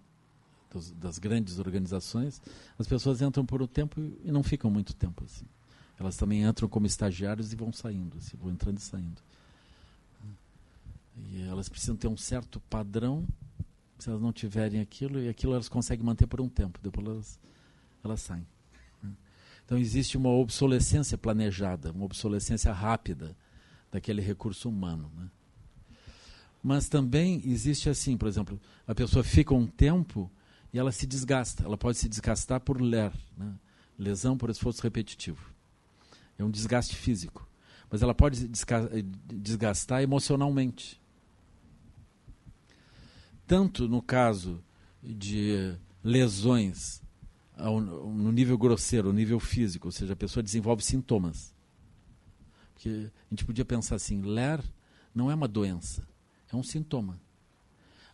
Dos, 0.75 0.91
das 0.91 1.21
grandes 1.21 1.61
organizações, 1.61 2.43
as 2.77 2.89
pessoas 2.89 3.23
entram 3.23 3.47
por 3.47 3.63
um 3.63 3.67
tempo 3.67 4.01
e 4.25 4.33
não 4.33 4.43
ficam 4.43 4.69
muito 4.69 4.93
tempo 4.93 5.23
assim. 5.23 5.47
Elas 5.97 6.17
também 6.17 6.43
entram 6.43 6.69
como 6.69 6.85
estagiários 6.85 7.53
e 7.53 7.57
vão 7.57 7.73
saindo, 7.73 8.19
assim, 8.19 8.37
vão 8.37 8.51
entrando 8.51 8.79
e 8.79 8.81
saindo. 8.81 9.23
E 11.17 11.43
elas 11.43 11.69
precisam 11.69 11.95
ter 11.95 12.09
um 12.09 12.17
certo 12.17 12.59
padrão. 12.69 13.25
Se 14.01 14.09
elas 14.09 14.21
não 14.21 14.33
tiverem 14.33 14.81
aquilo, 14.81 15.21
e 15.21 15.29
aquilo 15.29 15.55
elas 15.55 15.69
conseguem 15.69 16.05
manter 16.05 16.27
por 16.27 16.41
um 16.41 16.49
tempo, 16.49 16.81
depois 16.83 17.07
elas, 17.07 17.41
elas 18.03 18.21
saem. 18.21 18.45
Então 19.65 19.79
existe 19.79 20.17
uma 20.17 20.29
obsolescência 20.29 21.17
planejada, 21.17 21.93
uma 21.93 22.05
obsolescência 22.05 22.73
rápida 22.73 23.37
daquele 23.91 24.21
recurso 24.21 24.69
humano. 24.69 25.11
Né? 25.17 25.31
Mas 26.63 26.89
também 26.89 27.41
existe 27.45 27.89
assim, 27.89 28.17
por 28.17 28.29
exemplo, 28.29 28.61
a 28.87 28.95
pessoa 28.95 29.23
fica 29.23 29.55
um 29.55 29.67
tempo 29.67 30.31
e 30.75 30.79
ela 30.79 30.91
se 30.91 31.07
desgasta. 31.07 31.65
Ela 31.65 31.79
pode 31.79 31.97
se 31.97 32.09
desgastar 32.09 32.61
por 32.61 32.81
ler, 32.81 33.13
né? 33.39 33.55
lesão 33.97 34.37
por 34.37 34.51
esforço 34.51 34.83
repetitivo. 34.83 35.55
É 36.37 36.43
um 36.43 36.51
desgaste 36.51 36.97
físico. 36.97 37.49
Mas 37.89 38.03
ela 38.03 38.13
pode 38.13 38.51
desgastar 39.33 40.03
emocionalmente. 40.03 41.01
Tanto 43.47 43.89
no 43.89 44.03
caso 44.03 44.61
de 45.01 45.77
lesões 46.03 47.01
no 47.57 48.33
nível 48.33 48.59
grosseiro, 48.59 49.09
no 49.09 49.15
nível 49.15 49.39
físico, 49.39 49.87
ou 49.87 49.93
seja, 49.93 50.15
a 50.15 50.17
pessoa 50.17 50.43
desenvolve 50.43 50.83
sintomas. 50.83 51.55
Porque 52.73 52.89
a 52.89 53.31
gente 53.31 53.45
podia 53.45 53.65
pensar 53.65 53.95
assim: 53.95 54.23
ler 54.23 54.61
não 55.15 55.31
é 55.31 55.35
uma 55.37 55.47
doença, 55.47 56.05
é 56.53 56.57
um 56.57 56.65
sintoma. 56.65 57.21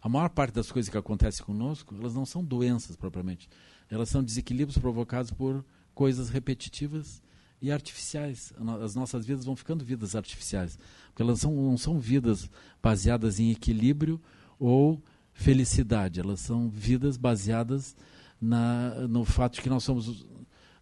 A 0.02 0.08
maior 0.08 0.30
parte 0.30 0.54
das 0.54 0.72
coisas 0.72 0.88
que 0.88 0.96
acontecem 0.96 1.44
conosco, 1.44 1.94
elas 1.94 2.14
não 2.14 2.24
são 2.24 2.42
doenças 2.42 2.96
propriamente. 2.96 3.48
Elas 3.90 4.08
são 4.08 4.22
desequilíbrios 4.22 4.78
provocados 4.78 5.30
por 5.30 5.64
coisas 5.94 6.30
repetitivas 6.30 7.22
e 7.60 7.70
artificiais. 7.70 8.52
As 8.82 8.94
nossas 8.94 9.26
vidas 9.26 9.44
vão 9.44 9.54
ficando 9.54 9.84
vidas 9.84 10.16
artificiais, 10.16 10.78
porque 11.08 11.22
elas 11.22 11.40
são, 11.40 11.54
não 11.54 11.76
são 11.76 11.98
vidas 11.98 12.48
baseadas 12.82 13.38
em 13.38 13.50
equilíbrio 13.50 14.20
ou 14.58 15.02
felicidade, 15.32 16.20
elas 16.20 16.40
são 16.40 16.68
vidas 16.68 17.16
baseadas 17.16 17.96
na, 18.40 19.06
no 19.08 19.24
fato 19.24 19.54
de 19.54 19.62
que 19.62 19.70
nós 19.70 19.84
somos 19.84 20.26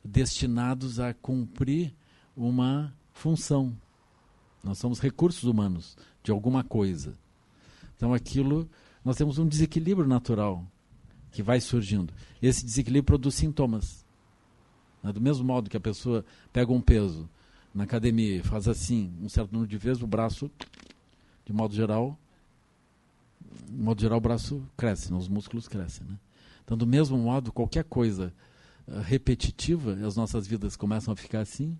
destinados 0.04 0.98
a 1.00 1.12
cumprir 1.12 1.94
uma 2.36 2.94
função. 3.12 3.76
Nós 4.62 4.78
somos 4.78 5.00
recursos 5.00 5.44
humanos 5.44 5.96
de 6.22 6.30
alguma 6.30 6.62
coisa. 6.62 7.16
Então 7.96 8.14
aquilo, 8.14 8.68
nós 9.08 9.16
temos 9.16 9.38
um 9.38 9.48
desequilíbrio 9.48 10.06
natural 10.06 10.62
que 11.30 11.42
vai 11.42 11.62
surgindo. 11.62 12.12
Esse 12.42 12.62
desequilíbrio 12.62 13.04
produz 13.04 13.36
sintomas. 13.36 14.04
Né? 15.02 15.10
Do 15.10 15.18
mesmo 15.18 15.46
modo 15.46 15.70
que 15.70 15.78
a 15.78 15.80
pessoa 15.80 16.26
pega 16.52 16.70
um 16.70 16.80
peso 16.82 17.26
na 17.74 17.84
academia 17.84 18.36
e 18.36 18.42
faz 18.42 18.68
assim, 18.68 19.10
um 19.22 19.26
certo 19.26 19.50
número 19.50 19.66
de 19.66 19.78
vezes, 19.78 20.02
o 20.02 20.06
braço, 20.06 20.50
de 21.46 21.54
modo 21.54 21.74
geral, 21.74 22.18
de 23.66 23.82
modo 23.82 23.98
geral 23.98 24.18
o 24.18 24.20
braço 24.20 24.62
cresce, 24.76 25.10
né? 25.10 25.16
os 25.16 25.26
músculos 25.26 25.66
crescem. 25.66 26.06
Né? 26.06 26.18
Então, 26.62 26.76
do 26.76 26.86
mesmo 26.86 27.16
modo, 27.16 27.50
qualquer 27.50 27.84
coisa 27.84 28.30
uh, 28.86 29.00
repetitiva, 29.00 29.94
as 30.06 30.16
nossas 30.16 30.46
vidas 30.46 30.76
começam 30.76 31.14
a 31.14 31.16
ficar 31.16 31.40
assim, 31.40 31.78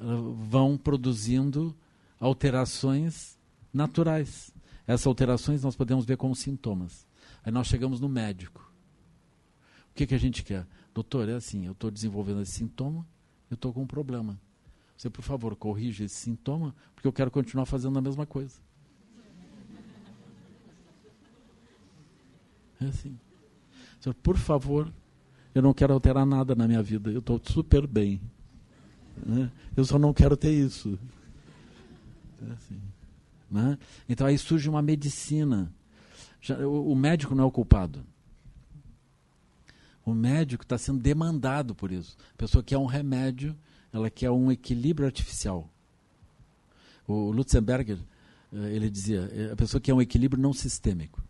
uh, 0.00 0.32
vão 0.32 0.78
produzindo 0.78 1.76
alterações 2.18 3.36
naturais. 3.70 4.53
Essas 4.86 5.06
alterações 5.06 5.62
nós 5.62 5.76
podemos 5.76 6.04
ver 6.04 6.16
como 6.16 6.34
sintomas. 6.34 7.06
Aí 7.42 7.50
nós 7.50 7.66
chegamos 7.66 8.00
no 8.00 8.08
médico. 8.08 8.70
O 9.90 9.94
que, 9.94 10.06
que 10.06 10.14
a 10.14 10.18
gente 10.18 10.42
quer? 10.42 10.66
Doutor, 10.92 11.28
é 11.28 11.34
assim, 11.34 11.66
eu 11.66 11.72
estou 11.72 11.90
desenvolvendo 11.90 12.40
esse 12.42 12.52
sintoma, 12.52 13.06
eu 13.50 13.54
estou 13.54 13.72
com 13.72 13.82
um 13.82 13.86
problema. 13.86 14.38
Você, 14.96 15.10
por 15.10 15.22
favor, 15.22 15.56
corrija 15.56 16.04
esse 16.04 16.14
sintoma, 16.14 16.74
porque 16.94 17.06
eu 17.06 17.12
quero 17.12 17.30
continuar 17.30 17.66
fazendo 17.66 17.98
a 17.98 18.02
mesma 18.02 18.26
coisa. 18.26 18.60
É 22.80 22.86
assim. 22.86 23.18
Senhor, 24.00 24.14
por 24.14 24.36
favor, 24.36 24.92
eu 25.54 25.62
não 25.62 25.72
quero 25.72 25.94
alterar 25.94 26.26
nada 26.26 26.54
na 26.54 26.66
minha 26.66 26.82
vida, 26.82 27.10
eu 27.10 27.20
estou 27.20 27.40
super 27.42 27.86
bem. 27.86 28.20
Né? 29.24 29.50
Eu 29.76 29.84
só 29.84 29.98
não 29.98 30.12
quero 30.12 30.36
ter 30.36 30.52
isso. 30.52 30.98
É 32.46 32.52
assim. 32.52 32.80
Né? 33.54 33.78
Então 34.08 34.26
aí 34.26 34.36
surge 34.36 34.68
uma 34.68 34.82
medicina. 34.82 35.72
Já, 36.40 36.58
o, 36.58 36.90
o 36.90 36.96
médico 36.96 37.36
não 37.36 37.44
é 37.44 37.46
o 37.46 37.52
culpado. 37.52 38.04
O 40.04 40.12
médico 40.12 40.64
está 40.64 40.76
sendo 40.76 40.98
demandado 40.98 41.72
por 41.72 41.92
isso. 41.92 42.16
A 42.34 42.36
pessoa 42.36 42.64
quer 42.64 42.78
um 42.78 42.84
remédio, 42.84 43.56
ela 43.92 44.10
quer 44.10 44.28
um 44.32 44.50
equilíbrio 44.50 45.06
artificial. 45.06 45.70
O 47.06 47.30
Lutzenberger, 47.30 47.96
eh, 48.52 48.74
ele 48.74 48.90
dizia, 48.90 49.30
eh, 49.32 49.52
a 49.52 49.56
pessoa 49.56 49.80
quer 49.80 49.94
um 49.94 50.02
equilíbrio 50.02 50.42
não 50.42 50.52
sistêmico. 50.52 51.22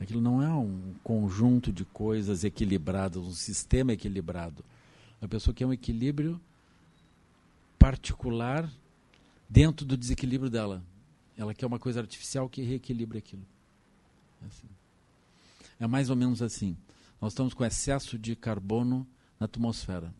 Aquilo 0.00 0.20
não 0.20 0.42
é 0.42 0.52
um 0.52 0.92
conjunto 1.04 1.72
de 1.72 1.84
coisas 1.84 2.42
equilibradas, 2.42 3.22
um 3.22 3.30
sistema 3.30 3.92
equilibrado. 3.92 4.64
A 5.22 5.28
pessoa 5.28 5.54
quer 5.54 5.66
um 5.66 5.72
equilíbrio 5.72 6.40
particular 7.78 8.68
dentro 9.48 9.86
do 9.86 9.96
desequilíbrio 9.96 10.50
dela. 10.50 10.84
Ela 11.36 11.54
quer 11.54 11.66
uma 11.66 11.78
coisa 11.78 12.00
artificial 12.00 12.48
que 12.48 12.62
reequilibre 12.62 13.18
aquilo. 13.18 13.46
É, 14.42 14.46
assim. 14.46 14.68
é 15.80 15.86
mais 15.86 16.10
ou 16.10 16.16
menos 16.16 16.42
assim. 16.42 16.76
Nós 17.20 17.32
estamos 17.32 17.54
com 17.54 17.64
excesso 17.64 18.18
de 18.18 18.36
carbono 18.36 19.06
na 19.38 19.46
atmosfera. 19.46 20.12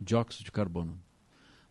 Dióxido 0.00 0.44
de 0.44 0.52
carbono. 0.52 0.98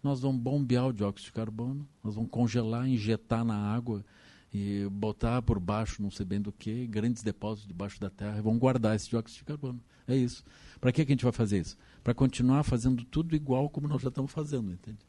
Nós 0.02 0.22
vamos 0.22 0.42
bombear 0.42 0.88
o 0.88 0.94
dióxido 0.94 1.26
de 1.26 1.34
carbono, 1.34 1.88
nós 2.04 2.16
vamos 2.16 2.30
congelar, 2.30 2.88
injetar 2.88 3.44
na 3.44 3.56
água 3.56 4.06
e 4.54 4.88
botar 4.90 5.42
por 5.42 5.60
baixo, 5.60 6.02
não 6.02 6.12
sei 6.12 6.26
bem 6.26 6.42
do 6.42 6.52
que, 6.52 6.88
grandes 6.88 7.24
depósitos 7.24 7.68
debaixo 7.68 8.00
da 8.00 8.10
terra 8.10 8.38
e 8.38 8.42
vão 8.42 8.58
guardar 8.58 8.96
esse 8.96 9.10
dióxido 9.10 9.40
de 9.40 9.44
carbono. 9.46 9.82
É 10.08 10.16
isso. 10.16 10.44
Para 10.80 10.92
que, 10.92 11.06
que 11.06 11.12
a 11.12 11.16
gente 11.16 11.24
vai 11.24 11.34
fazer 11.34 11.60
isso? 11.60 11.78
Para 12.04 12.14
continuar 12.14 12.64
fazendo 12.64 13.04
tudo 13.04 13.36
igual 13.36 13.70
como 13.70 13.88
nós 13.88 14.02
já 14.02 14.10
estamos 14.10 14.32
fazendo, 14.32 14.72
entende? 14.72 15.07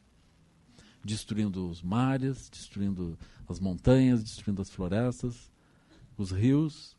Destruindo 1.03 1.69
os 1.69 1.81
mares, 1.81 2.49
destruindo 2.49 3.17
as 3.47 3.59
montanhas, 3.59 4.23
destruindo 4.23 4.61
as 4.61 4.69
florestas, 4.69 5.49
os 6.17 6.31
rios, 6.31 6.95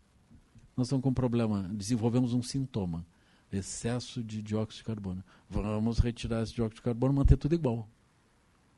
nós 0.77 0.87
estamos 0.87 1.03
com 1.03 1.11
um 1.11 1.15
problema, 1.15 1.69
desenvolvemos 1.75 2.33
um 2.33 2.43
sintoma, 2.43 3.05
excesso 3.53 4.23
de 4.23 4.41
dióxido 4.41 4.79
de 4.79 4.85
carbono. 4.85 5.23
Vamos 5.49 5.99
retirar 5.99 6.43
esse 6.43 6.55
dióxido 6.55 6.77
de 6.77 6.83
carbono 6.83 7.13
manter 7.13 7.37
tudo 7.37 7.55
igual. 7.55 7.89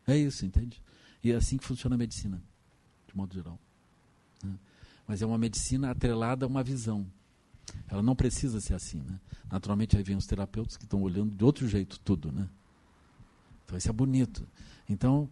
É 0.07 0.16
isso, 0.16 0.45
entende? 0.45 0.83
E 1.23 1.31
é 1.31 1.37
assim 1.37 1.57
que 1.57 1.64
funciona 1.64 1.95
a 1.95 1.99
medicina, 1.99 2.43
de 3.07 3.16
modo 3.16 3.33
geral. 3.33 3.59
Né? 4.43 4.55
Mas 5.07 5.23
é 5.23 5.27
uma 5.27 5.39
medicina 5.39 5.91
atrelada 5.91 6.45
a 6.45 6.49
uma 6.49 6.62
visão. 6.62 7.07
Ela 7.89 8.03
não 8.03 8.16
precisa 8.16 8.61
ser 8.61 8.75
assim. 8.75 8.99
Né? 8.99 9.20
Naturalmente, 9.51 9.97
aí 9.97 10.03
vem 10.03 10.16
os 10.16 10.27
terapeutas 10.27 10.77
que 10.77 10.85
estão 10.85 11.01
olhando 11.03 11.35
de 11.35 11.45
outro 11.45 11.68
jeito 11.68 12.01
tudo. 12.01 12.33
Né? 12.33 12.49
Então, 13.65 13.79
isso 13.79 13.89
é 13.89 13.93
bonito. 13.93 14.47
Então, 14.89 15.29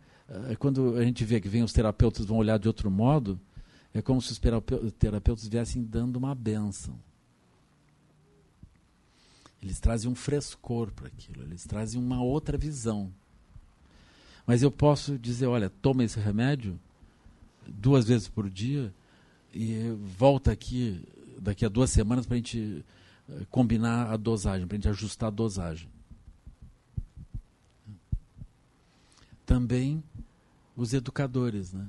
é, 0.49 0.57
quando 0.57 0.97
a 0.97 1.05
gente 1.05 1.25
vê 1.25 1.41
que 1.41 1.49
vem 1.49 1.63
os 1.63 1.73
terapeutas 1.73 2.27
vão 2.27 2.37
olhar 2.37 2.59
de 2.59 2.69
outro 2.69 2.91
modo, 2.91 3.39
é 3.93 4.01
como 4.01 4.23
se 4.23 4.33
os 4.33 4.39
terapeutas 4.93 5.49
viessem 5.49 5.83
dando 5.83 6.17
uma 6.17 6.35
benção. 6.35 6.97
Eles 9.63 9.79
trazem 9.79 10.11
um 10.11 10.15
frescor 10.15 10.91
para 10.93 11.09
aquilo, 11.09 11.43
eles 11.43 11.65
trazem 11.65 12.01
uma 12.01 12.23
outra 12.23 12.57
visão. 12.57 13.13
Mas 14.47 14.63
eu 14.63 14.71
posso 14.71 15.19
dizer, 15.19 15.47
olha, 15.47 15.69
toma 15.69 16.05
esse 16.05 16.19
remédio 16.19 16.79
duas 17.67 18.07
vezes 18.07 18.29
por 18.29 18.49
dia 18.49 18.93
e 19.53 19.91
volta 20.17 20.51
aqui 20.53 21.07
daqui 21.39 21.65
a 21.65 21.69
duas 21.69 21.91
semanas 21.91 22.27
para 22.27 22.35
a 22.35 22.39
gente 22.39 22.85
eh, 23.29 23.47
combinar 23.51 24.11
a 24.11 24.17
dosagem, 24.17 24.67
para 24.67 24.77
a 24.77 24.79
gente 24.79 24.89
ajustar 24.89 25.29
a 25.29 25.31
dosagem. 25.31 25.89
Também 29.51 30.01
os 30.77 30.95
educadores, 30.95 31.73
né? 31.73 31.89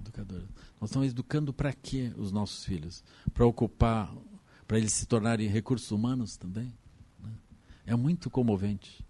Educadores. 0.00 0.48
Nós 0.80 0.90
estamos 0.90 1.08
educando 1.08 1.52
para 1.52 1.72
quê 1.72 2.12
os 2.16 2.32
nossos 2.32 2.64
filhos? 2.64 3.04
Para 3.32 3.46
ocupar, 3.46 4.12
para 4.66 4.76
eles 4.76 4.92
se 4.92 5.06
tornarem 5.06 5.46
recursos 5.46 5.92
humanos 5.92 6.36
também? 6.36 6.74
Né? 7.22 7.30
É 7.86 7.94
muito 7.94 8.28
comovente. 8.28 9.06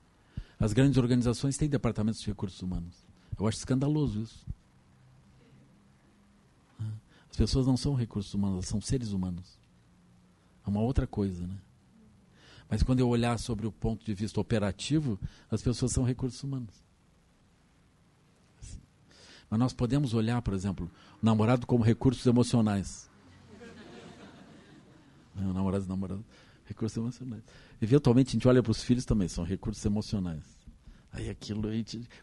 As 0.60 0.74
grandes 0.74 0.98
organizações 0.98 1.56
têm 1.56 1.70
departamentos 1.70 2.20
de 2.20 2.26
recursos 2.26 2.60
humanos. 2.60 2.94
Eu 3.38 3.48
acho 3.48 3.56
escandaloso 3.56 4.20
isso. 4.20 4.46
Né? 6.78 6.92
As 7.30 7.36
pessoas 7.38 7.66
não 7.66 7.78
são 7.78 7.94
recursos 7.94 8.34
humanos, 8.34 8.56
elas 8.56 8.68
são 8.68 8.82
seres 8.82 9.12
humanos. 9.12 9.58
É 10.66 10.68
uma 10.68 10.82
outra 10.82 11.06
coisa, 11.06 11.46
né? 11.46 11.56
Mas 12.68 12.82
quando 12.82 13.00
eu 13.00 13.08
olhar 13.08 13.38
sobre 13.38 13.66
o 13.66 13.72
ponto 13.72 14.04
de 14.04 14.12
vista 14.12 14.38
operativo, 14.38 15.18
as 15.50 15.62
pessoas 15.62 15.92
são 15.92 16.04
recursos 16.04 16.42
humanos. 16.42 16.86
Mas 19.50 19.58
nós 19.58 19.72
podemos 19.72 20.14
olhar, 20.14 20.42
por 20.42 20.54
exemplo, 20.54 20.90
o 21.22 21.24
namorado 21.24 21.66
como 21.66 21.82
recursos 21.82 22.26
emocionais. 22.26 23.08
O 25.36 25.52
namorado 25.52 25.84
e 25.84 25.88
namorado, 25.88 26.24
recursos 26.64 26.96
emocionais. 26.96 27.42
Eventualmente 27.80 28.30
a 28.30 28.32
gente 28.32 28.48
olha 28.48 28.62
para 28.62 28.72
os 28.72 28.82
filhos 28.82 29.04
também, 29.04 29.28
são 29.28 29.44
recursos 29.44 29.84
emocionais. 29.84 30.42
Aí 31.12 31.30
aquilo, 31.30 31.68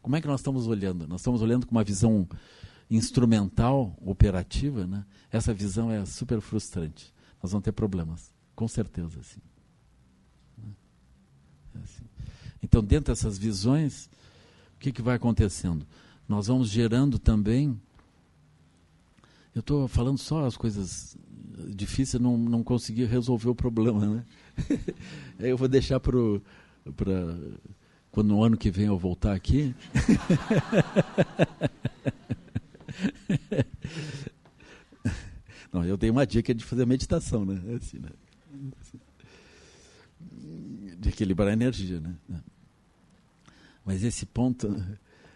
como 0.01 0.15
é 0.15 0.21
que 0.21 0.28
nós 0.28 0.41
estamos 0.41 0.67
olhando? 0.67 1.07
Nós 1.07 1.21
estamos 1.21 1.41
olhando 1.41 1.65
com 1.65 1.71
uma 1.71 1.84
visão 1.84 2.28
instrumental, 2.89 3.97
operativa, 4.01 4.86
né? 4.86 5.05
Essa 5.32 5.53
visão 5.53 5.91
é 5.91 6.05
super 6.05 6.39
frustrante. 6.39 7.13
Nós 7.41 7.51
vamos 7.51 7.63
ter 7.63 7.71
problemas, 7.71 8.34
com 8.55 8.67
certeza, 8.67 9.19
assim. 9.19 9.41
É 11.73 11.80
assim. 11.80 12.03
Então, 12.61 12.84
dentro 12.84 13.13
dessas 13.13 13.38
visões, 13.38 14.09
o 14.76 14.80
que, 14.80 14.91
que 14.91 15.01
vai 15.01 15.15
acontecendo? 15.15 15.86
Nós 16.28 16.47
vamos 16.47 16.69
gerando 16.69 17.19
também. 17.19 17.80
Eu 19.53 19.59
estou 19.61 19.88
falando 19.88 20.17
só 20.17 20.45
as 20.45 20.57
coisas 20.57 21.17
difíceis, 21.69 22.21
não, 22.21 22.38
não 22.38 22.63
consegui 22.63 23.05
resolver 23.05 23.49
o 23.49 23.55
problema, 23.55 24.05
né? 24.05 24.26
eu 25.39 25.57
vou 25.57 25.67
deixar 25.67 25.99
para 25.99 26.17
quando 28.11 28.28
no 28.28 28.43
ano 28.43 28.57
que 28.57 28.71
vem 28.71 28.86
eu 28.88 28.97
voltar 28.97 29.34
aqui. 29.34 29.76
Não, 35.73 35.84
eu 35.84 35.97
dei 35.97 36.09
uma 36.09 36.26
dica 36.26 36.55
de 36.55 36.63
fazer 36.63 36.86
meditação, 36.86 37.43
né? 37.43 37.61
É 37.67 37.73
assim, 37.76 37.99
né? 37.99 38.09
De 40.97 41.09
equilibrar 41.09 41.49
a 41.49 41.53
energia, 41.53 41.99
né? 41.99 42.15
Mas 43.84 44.01
esse 44.01 44.26
ponto 44.26 44.73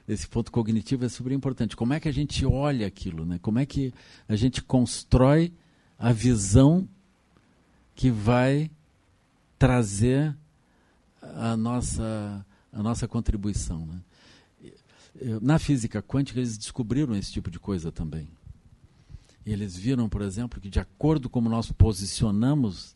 esse 0.10 0.28
ponto 0.28 0.52
cognitivo 0.52 1.06
é 1.06 1.10
super 1.10 1.32
importante. 1.32 1.76
Como 1.76 1.94
é 1.94 2.00
que 2.00 2.10
a 2.10 2.12
gente 2.12 2.44
olha 2.44 2.88
aquilo, 2.88 3.26
né? 3.26 3.38
Como 3.42 3.60
é 3.60 3.66
que 3.66 3.94
a 4.28 4.36
gente 4.36 4.62
constrói 4.64 5.54
a 6.00 6.12
visão 6.12 6.90
que 7.96 8.10
vai 8.10 8.72
trazer 9.58 10.36
a 11.22 11.56
nossa 11.56 12.44
a 12.74 12.82
nossa 12.82 13.08
contribuição, 13.08 13.86
né? 13.86 14.02
Na 15.42 15.60
física 15.60 16.02
quântica 16.02 16.40
eles 16.40 16.58
descobriram 16.58 17.16
esse 17.16 17.32
tipo 17.32 17.52
de 17.52 17.60
coisa 17.60 17.92
também. 17.92 18.28
Eles 19.46 19.76
viram, 19.76 20.10
por 20.10 20.22
exemplo, 20.22 20.60
que 20.60 20.70
de 20.70 20.80
acordo 20.80 21.30
com 21.30 21.40
como 21.40 21.50
nós 21.50 21.72
posicionamos, 21.72 22.96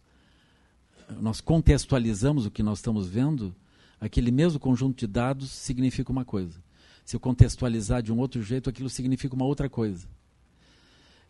nós 1.20 1.42
contextualizamos 1.42 2.46
o 2.46 2.52
que 2.52 2.64
nós 2.64 2.80
estamos 2.80 3.08
vendo, 3.08 3.54
aquele 4.00 4.32
mesmo 4.32 4.60
conjunto 4.60 4.98
de 4.98 5.08
dados 5.08 5.52
significa 5.52 6.12
uma 6.12 6.26
coisa 6.26 6.64
se 7.06 7.16
eu 7.16 7.20
contextualizar 7.20 8.02
de 8.02 8.12
um 8.12 8.18
outro 8.18 8.42
jeito, 8.42 8.70
aquilo 8.70 8.90
significa 8.90 9.36
uma 9.36 9.46
outra 9.46 9.70
coisa. 9.70 10.08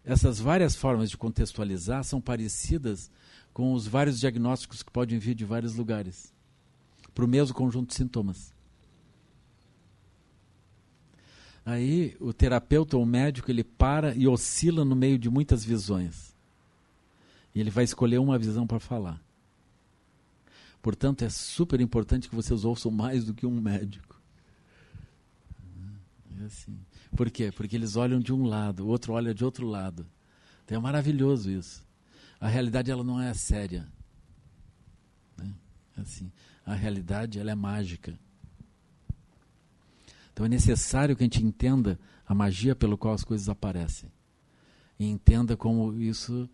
Essas 0.05 0.39
várias 0.39 0.75
formas 0.75 1.09
de 1.09 1.17
contextualizar 1.17 2.03
são 2.03 2.19
parecidas 2.19 3.09
com 3.53 3.73
os 3.73 3.87
vários 3.87 4.19
diagnósticos 4.19 4.83
que 4.83 4.91
podem 4.91 5.17
vir 5.17 5.35
de 5.35 5.45
vários 5.45 5.75
lugares, 5.75 6.33
para 7.13 7.23
o 7.23 7.27
mesmo 7.27 7.55
conjunto 7.55 7.89
de 7.89 7.95
sintomas. 7.95 8.53
Aí 11.65 12.17
o 12.19 12.33
terapeuta 12.33 12.97
ou 12.97 13.03
o 13.03 13.05
médico 13.05 13.49
ele 13.49 13.63
para 13.63 14.13
e 14.15 14.27
oscila 14.27 14.83
no 14.83 14.95
meio 14.95 15.17
de 15.17 15.29
muitas 15.29 15.63
visões. 15.63 16.35
E 17.55 17.59
ele 17.59 17.69
vai 17.69 17.85
escolher 17.85 18.17
uma 18.17 18.37
visão 18.37 18.67
para 18.67 18.79
falar. 18.79 19.21
Portanto, 20.81 21.23
é 21.23 21.29
super 21.29 21.79
importante 21.79 22.27
que 22.27 22.35
vocês 22.35 22.65
ouçam 22.65 22.91
mais 22.91 23.23
do 23.23 23.33
que 23.33 23.45
um 23.45 23.61
médico. 23.61 24.19
É 26.43 26.45
assim. 26.45 26.77
Por 27.15 27.31
quê? 27.31 27.51
Porque 27.51 27.75
eles 27.75 27.95
olham 27.95 28.19
de 28.19 28.33
um 28.33 28.43
lado, 28.43 28.85
o 28.85 28.87
outro 28.87 29.13
olha 29.13 29.33
de 29.33 29.45
outro 29.45 29.65
lado. 29.65 30.05
Então 30.65 30.77
é 30.77 30.81
maravilhoso 30.81 31.49
isso. 31.49 31.85
A 32.39 32.47
realidade 32.47 32.91
ela 32.91 33.03
não 33.03 33.21
é 33.21 33.33
séria. 33.33 33.87
Né? 35.37 35.53
Assim. 35.95 36.31
A 36.65 36.73
realidade 36.73 37.39
ela 37.39 37.51
é 37.51 37.55
mágica. 37.55 38.19
Então 40.33 40.45
é 40.45 40.49
necessário 40.49 41.15
que 41.15 41.23
a 41.23 41.25
gente 41.25 41.43
entenda 41.43 41.97
a 42.25 42.33
magia 42.33 42.75
pelo 42.75 42.97
qual 42.97 43.13
as 43.13 43.23
coisas 43.23 43.47
aparecem. 43.47 44.11
E 44.99 45.05
entenda 45.05 45.55
como 45.55 45.93
isso, 45.93 46.49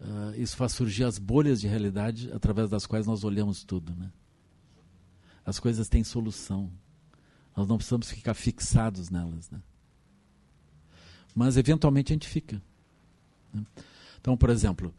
uh, 0.00 0.34
isso 0.36 0.56
faz 0.56 0.72
surgir 0.72 1.04
as 1.04 1.18
bolhas 1.18 1.60
de 1.60 1.66
realidade 1.66 2.30
através 2.32 2.70
das 2.70 2.86
quais 2.86 3.06
nós 3.06 3.24
olhamos 3.24 3.64
tudo. 3.64 3.94
Né? 3.94 4.12
As 5.44 5.58
coisas 5.58 5.88
têm 5.88 6.04
solução. 6.04 6.70
Nós 7.56 7.68
não 7.68 7.76
precisamos 7.76 8.10
ficar 8.10 8.34
fixados 8.34 9.10
nelas. 9.10 9.50
Né? 9.50 9.60
Mas, 11.34 11.56
eventualmente, 11.56 12.12
a 12.12 12.14
gente 12.14 12.28
fica. 12.28 12.62
Né? 13.52 13.64
Então, 14.20 14.36
por 14.36 14.50
exemplo, 14.50 14.94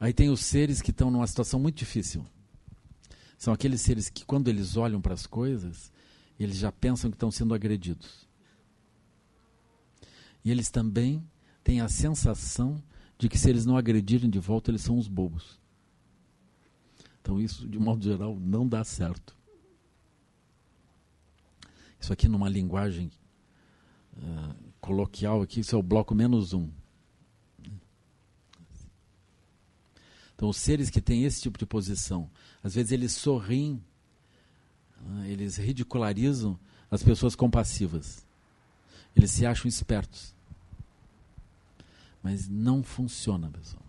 aí 0.00 0.12
tem 0.12 0.30
os 0.30 0.40
seres 0.40 0.82
que 0.82 0.90
estão 0.90 1.10
numa 1.10 1.26
situação 1.26 1.60
muito 1.60 1.76
difícil. 1.76 2.24
São 3.38 3.52
aqueles 3.52 3.80
seres 3.80 4.08
que, 4.08 4.24
quando 4.24 4.48
eles 4.48 4.76
olham 4.76 5.00
para 5.00 5.14
as 5.14 5.26
coisas, 5.26 5.92
eles 6.38 6.56
já 6.56 6.72
pensam 6.72 7.10
que 7.10 7.16
estão 7.16 7.30
sendo 7.30 7.54
agredidos. 7.54 8.26
E 10.44 10.50
eles 10.50 10.70
também 10.70 11.22
têm 11.62 11.80
a 11.80 11.88
sensação 11.88 12.82
de 13.18 13.28
que, 13.28 13.38
se 13.38 13.48
eles 13.48 13.64
não 13.64 13.76
agredirem 13.76 14.28
de 14.28 14.38
volta, 14.38 14.70
eles 14.70 14.82
são 14.82 14.98
os 14.98 15.08
bobos. 15.08 15.58
Então, 17.20 17.40
isso, 17.40 17.66
de 17.66 17.78
modo 17.78 18.04
geral, 18.04 18.38
não 18.38 18.68
dá 18.68 18.84
certo. 18.84 19.34
Isso 22.04 22.12
aqui 22.12 22.28
numa 22.28 22.50
linguagem 22.50 23.10
uh, 24.18 24.54
coloquial 24.78 25.40
aqui, 25.40 25.60
isso 25.60 25.74
é 25.74 25.78
o 25.78 25.82
bloco 25.82 26.14
menos 26.14 26.52
um. 26.52 26.68
Então, 30.34 30.50
os 30.50 30.58
seres 30.58 30.90
que 30.90 31.00
têm 31.00 31.24
esse 31.24 31.40
tipo 31.40 31.58
de 31.58 31.64
posição, 31.64 32.30
às 32.62 32.74
vezes 32.74 32.92
eles 32.92 33.12
sorriem, 33.12 33.82
uh, 35.00 35.24
eles 35.24 35.56
ridicularizam 35.56 36.60
as 36.90 37.02
pessoas 37.02 37.34
compassivas. 37.34 38.26
Eles 39.16 39.30
se 39.30 39.46
acham 39.46 39.66
espertos. 39.66 40.34
Mas 42.22 42.46
não 42.46 42.82
funciona, 42.82 43.48
pessoal. 43.48 43.82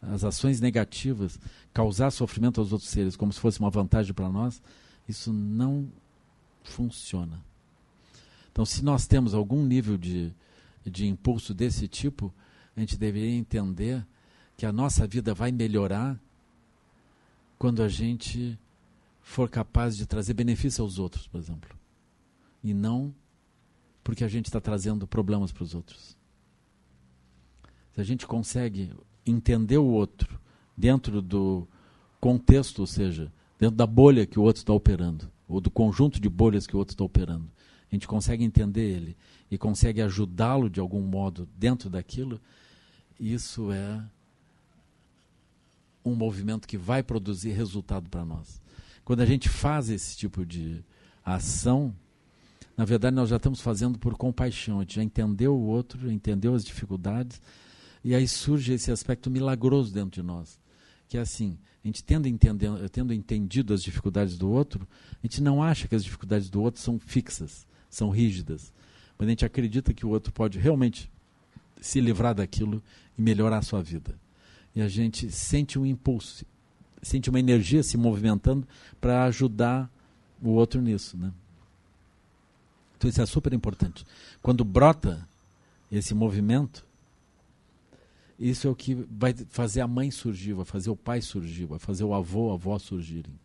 As 0.00 0.22
ações 0.22 0.60
negativas, 0.60 1.40
causar 1.74 2.12
sofrimento 2.12 2.60
aos 2.60 2.72
outros 2.72 2.88
seres 2.88 3.16
como 3.16 3.32
se 3.32 3.40
fosse 3.40 3.58
uma 3.58 3.68
vantagem 3.68 4.14
para 4.14 4.30
nós, 4.30 4.62
isso 5.08 5.32
não 5.32 5.90
funciona. 6.70 7.42
Então, 8.50 8.64
se 8.64 8.84
nós 8.84 9.06
temos 9.06 9.34
algum 9.34 9.64
nível 9.64 9.96
de, 9.96 10.32
de 10.84 11.06
impulso 11.06 11.54
desse 11.54 11.88
tipo, 11.88 12.32
a 12.76 12.80
gente 12.80 12.96
deveria 12.96 13.36
entender 13.36 14.06
que 14.56 14.66
a 14.66 14.72
nossa 14.72 15.06
vida 15.06 15.34
vai 15.34 15.50
melhorar 15.50 16.20
quando 17.58 17.82
a 17.82 17.88
gente 17.88 18.58
for 19.22 19.48
capaz 19.48 19.96
de 19.96 20.04
trazer 20.04 20.34
benefício 20.34 20.82
aos 20.82 20.98
outros, 20.98 21.26
por 21.26 21.38
exemplo, 21.38 21.70
e 22.62 22.74
não 22.74 23.14
porque 24.04 24.24
a 24.24 24.28
gente 24.28 24.46
está 24.46 24.60
trazendo 24.60 25.06
problemas 25.06 25.52
para 25.52 25.62
os 25.62 25.74
outros. 25.74 26.16
Se 27.92 28.00
a 28.00 28.04
gente 28.04 28.26
consegue 28.26 28.92
entender 29.24 29.78
o 29.78 29.86
outro 29.86 30.40
dentro 30.76 31.22
do 31.22 31.66
contexto, 32.20 32.80
ou 32.80 32.86
seja, 32.86 33.32
dentro 33.58 33.76
da 33.76 33.86
bolha 33.86 34.26
que 34.26 34.38
o 34.38 34.42
outro 34.42 34.60
está 34.60 34.72
operando, 34.72 35.30
ou 35.52 35.60
do 35.60 35.70
conjunto 35.70 36.18
de 36.18 36.28
bolhas 36.28 36.66
que 36.66 36.74
o 36.74 36.78
outro 36.78 36.94
está 36.94 37.04
operando, 37.04 37.50
a 37.90 37.94
gente 37.94 38.08
consegue 38.08 38.42
entender 38.42 38.88
ele 38.88 39.16
e 39.50 39.58
consegue 39.58 40.00
ajudá-lo 40.00 40.70
de 40.70 40.80
algum 40.80 41.02
modo 41.02 41.46
dentro 41.58 41.90
daquilo, 41.90 42.40
isso 43.20 43.70
é 43.70 44.02
um 46.02 46.14
movimento 46.14 46.66
que 46.66 46.78
vai 46.78 47.02
produzir 47.02 47.50
resultado 47.50 48.08
para 48.08 48.24
nós. 48.24 48.62
Quando 49.04 49.20
a 49.20 49.26
gente 49.26 49.48
faz 49.48 49.90
esse 49.90 50.16
tipo 50.16 50.46
de 50.46 50.82
ação, 51.22 51.94
na 52.74 52.86
verdade 52.86 53.14
nós 53.14 53.28
já 53.28 53.36
estamos 53.36 53.60
fazendo 53.60 53.98
por 53.98 54.16
compaixão, 54.16 54.78
a 54.78 54.82
gente 54.82 54.96
já 54.96 55.02
entendeu 55.02 55.54
o 55.54 55.66
outro, 55.66 56.10
entendeu 56.10 56.54
as 56.54 56.64
dificuldades, 56.64 57.42
e 58.02 58.14
aí 58.14 58.26
surge 58.26 58.72
esse 58.72 58.90
aspecto 58.90 59.30
milagroso 59.30 59.92
dentro 59.92 60.12
de 60.12 60.22
nós, 60.22 60.58
que 61.08 61.18
é 61.18 61.20
assim, 61.20 61.58
a 61.84 61.88
gente 61.88 62.04
tendo, 62.04 62.28
entendendo, 62.28 62.88
tendo 62.88 63.12
entendido 63.12 63.74
as 63.74 63.82
dificuldades 63.82 64.38
do 64.38 64.48
outro, 64.50 64.86
a 65.12 65.26
gente 65.26 65.42
não 65.42 65.62
acha 65.62 65.88
que 65.88 65.94
as 65.94 66.04
dificuldades 66.04 66.48
do 66.48 66.62
outro 66.62 66.80
são 66.80 66.98
fixas, 66.98 67.66
são 67.90 68.10
rígidas, 68.10 68.72
mas 69.18 69.26
a 69.26 69.30
gente 69.30 69.44
acredita 69.44 69.92
que 69.92 70.06
o 70.06 70.08
outro 70.10 70.32
pode 70.32 70.58
realmente 70.58 71.10
se 71.80 72.00
livrar 72.00 72.34
daquilo 72.34 72.82
e 73.18 73.22
melhorar 73.22 73.58
a 73.58 73.62
sua 73.62 73.82
vida. 73.82 74.14
E 74.74 74.80
a 74.80 74.88
gente 74.88 75.30
sente 75.30 75.78
um 75.78 75.84
impulso, 75.84 76.46
sente 77.02 77.28
uma 77.28 77.40
energia 77.40 77.82
se 77.82 77.96
movimentando 77.96 78.66
para 79.00 79.24
ajudar 79.24 79.90
o 80.40 80.50
outro 80.50 80.80
nisso, 80.80 81.16
né? 81.16 81.32
Então 82.96 83.10
isso 83.10 83.20
é 83.20 83.26
super 83.26 83.52
importante. 83.52 84.06
Quando 84.40 84.64
brota 84.64 85.28
esse 85.90 86.14
movimento, 86.14 86.86
isso 88.50 88.66
é 88.66 88.70
o 88.70 88.74
que 88.74 88.94
vai 89.08 89.32
fazer 89.50 89.82
a 89.82 89.86
mãe 89.86 90.10
surgir, 90.10 90.52
vai 90.52 90.64
fazer 90.64 90.90
o 90.90 90.96
pai 90.96 91.22
surgir, 91.22 91.64
vai 91.64 91.78
fazer 91.78 92.02
o 92.02 92.12
avô, 92.12 92.50
a 92.50 92.54
avó 92.54 92.76
surgirem. 92.76 93.38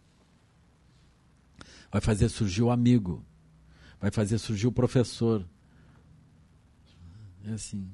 Vai 1.92 2.02
fazer 2.02 2.30
surgir 2.30 2.64
o 2.64 2.72
amigo, 2.72 3.24
vai 4.02 4.10
fazer 4.10 4.40
surgir 4.40 4.66
o 4.66 4.72
professor. 4.72 5.48
É 7.46 7.52
assim. 7.52 7.88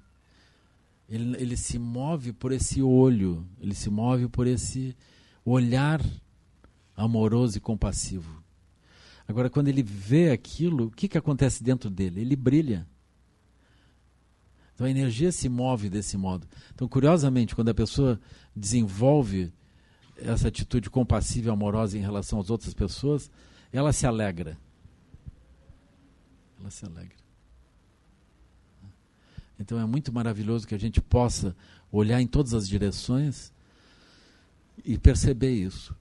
Ele, 1.09 1.35
ele 1.37 1.57
se 1.57 1.77
move 1.77 2.31
por 2.31 2.53
esse 2.53 2.81
olho, 2.81 3.45
ele 3.59 3.75
se 3.75 3.89
move 3.89 4.29
por 4.29 4.47
esse 4.47 4.95
olhar 5.43 6.01
amoroso 6.95 7.57
e 7.57 7.61
compassivo. 7.61 8.41
Agora, 9.27 9.49
quando 9.49 9.67
ele 9.67 9.83
vê 9.83 10.31
aquilo, 10.31 10.85
o 10.85 10.91
que, 10.91 11.09
que 11.09 11.17
acontece 11.17 11.61
dentro 11.61 11.89
dele? 11.89 12.21
Ele 12.21 12.35
brilha. 12.37 12.87
Então 14.73 14.87
a 14.87 14.89
energia 14.89 15.31
se 15.31 15.47
move 15.47 15.89
desse 15.89 16.17
modo. 16.17 16.47
Então, 16.73 16.87
curiosamente, 16.87 17.55
quando 17.55 17.69
a 17.69 17.73
pessoa 17.73 18.19
desenvolve 18.55 19.51
essa 20.17 20.47
atitude 20.47 20.89
compassiva 20.89 21.49
e 21.49 21.51
amorosa 21.51 21.97
em 21.97 22.01
relação 22.01 22.39
às 22.39 22.49
outras 22.49 22.73
pessoas, 22.73 23.29
ela 23.71 23.93
se 23.93 24.05
alegra. 24.05 24.57
Ela 26.59 26.69
se 26.69 26.85
alegra. 26.85 27.23
Então 29.59 29.79
é 29.79 29.85
muito 29.85 30.11
maravilhoso 30.11 30.67
que 30.67 30.75
a 30.75 30.79
gente 30.79 30.99
possa 30.99 31.55
olhar 31.91 32.19
em 32.21 32.27
todas 32.27 32.53
as 32.53 32.67
direções 32.67 33.53
e 34.83 34.97
perceber 34.97 35.51
isso. 35.51 35.95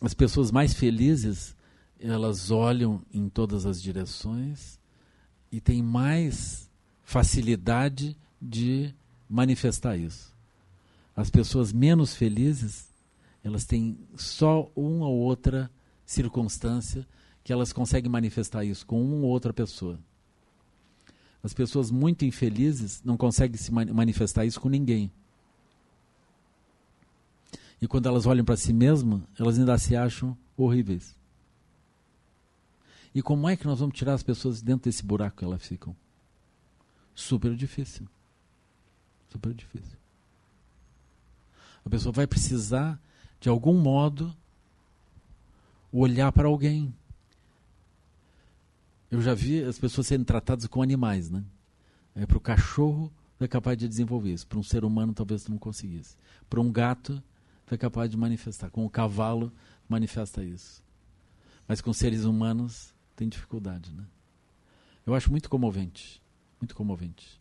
As 0.00 0.14
pessoas 0.14 0.50
mais 0.50 0.72
felizes, 0.72 1.54
elas 1.98 2.50
olham 2.50 3.02
em 3.12 3.28
todas 3.28 3.66
as 3.66 3.82
direções 3.82 4.78
e 5.52 5.60
têm 5.60 5.82
mais 5.82 6.69
facilidade 7.10 8.16
de 8.40 8.94
manifestar 9.28 9.96
isso. 9.96 10.32
As 11.16 11.28
pessoas 11.28 11.72
menos 11.72 12.14
felizes, 12.14 12.86
elas 13.42 13.64
têm 13.64 13.98
só 14.14 14.70
uma 14.76 15.08
ou 15.08 15.18
outra 15.18 15.68
circunstância 16.06 17.04
que 17.42 17.52
elas 17.52 17.72
conseguem 17.72 18.08
manifestar 18.08 18.64
isso 18.64 18.86
com 18.86 19.02
uma 19.02 19.26
ou 19.26 19.32
outra 19.32 19.52
pessoa. 19.52 19.98
As 21.42 21.52
pessoas 21.52 21.90
muito 21.90 22.24
infelizes 22.24 23.02
não 23.04 23.16
conseguem 23.16 23.56
se 23.56 23.72
manifestar 23.72 24.44
isso 24.44 24.60
com 24.60 24.68
ninguém. 24.68 25.10
E 27.82 27.88
quando 27.88 28.06
elas 28.06 28.24
olham 28.24 28.44
para 28.44 28.56
si 28.56 28.72
mesmas, 28.72 29.20
elas 29.36 29.58
ainda 29.58 29.76
se 29.78 29.96
acham 29.96 30.38
horríveis. 30.56 31.16
E 33.12 33.20
como 33.20 33.48
é 33.48 33.56
que 33.56 33.66
nós 33.66 33.80
vamos 33.80 33.98
tirar 33.98 34.14
as 34.14 34.22
pessoas 34.22 34.62
dentro 34.62 34.88
desse 34.88 35.04
buraco 35.04 35.38
que 35.38 35.44
elas 35.44 35.66
ficam? 35.66 35.96
Super 37.14 37.54
difícil. 37.54 38.08
Super 39.28 39.54
difícil. 39.54 39.98
A 41.84 41.90
pessoa 41.90 42.12
vai 42.12 42.26
precisar, 42.26 43.00
de 43.40 43.48
algum 43.48 43.74
modo, 43.74 44.34
olhar 45.92 46.30
para 46.32 46.48
alguém. 46.48 46.94
Eu 49.10 49.20
já 49.20 49.34
vi 49.34 49.62
as 49.62 49.78
pessoas 49.78 50.06
sendo 50.06 50.24
tratadas 50.24 50.66
como 50.66 50.82
animais, 50.82 51.30
né? 51.30 51.44
É, 52.14 52.26
para 52.26 52.36
o 52.36 52.40
cachorro, 52.40 53.12
é 53.40 53.48
capaz 53.48 53.76
de 53.76 53.88
desenvolver 53.88 54.32
isso. 54.32 54.46
Para 54.46 54.58
um 54.58 54.62
ser 54.62 54.84
humano, 54.84 55.14
talvez 55.14 55.48
não 55.48 55.58
conseguisse. 55.58 56.16
Para 56.48 56.60
um 56.60 56.70
gato, 56.70 57.22
é 57.70 57.76
capaz 57.76 58.10
de 58.10 58.16
manifestar. 58.16 58.70
Com 58.70 58.84
o 58.84 58.90
cavalo, 58.90 59.52
manifesta 59.88 60.44
isso. 60.44 60.82
Mas 61.66 61.80
com 61.80 61.92
seres 61.92 62.24
humanos, 62.24 62.94
tem 63.16 63.28
dificuldade, 63.28 63.92
né? 63.92 64.04
Eu 65.06 65.14
acho 65.14 65.30
muito 65.30 65.48
comovente. 65.48 66.20
Muito 66.60 66.74
comovente. 66.74 67.40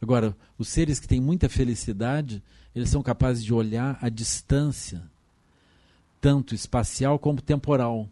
Agora, 0.00 0.36
os 0.56 0.68
seres 0.68 1.00
que 1.00 1.08
têm 1.08 1.20
muita 1.20 1.48
felicidade, 1.48 2.42
eles 2.74 2.88
são 2.88 3.02
capazes 3.02 3.44
de 3.44 3.52
olhar 3.52 3.98
a 4.00 4.08
distância, 4.08 5.02
tanto 6.20 6.54
espacial 6.54 7.18
como 7.18 7.42
temporal. 7.42 8.08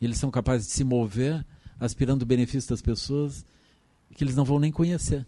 Eles 0.00 0.18
são 0.18 0.30
capazes 0.30 0.66
de 0.66 0.72
se 0.72 0.84
mover 0.84 1.44
aspirando 1.78 2.22
o 2.22 2.26
benefício 2.26 2.70
das 2.70 2.82
pessoas 2.82 3.44
que 4.14 4.22
eles 4.24 4.36
não 4.36 4.44
vão 4.44 4.58
nem 4.58 4.70
conhecer. 4.70 5.24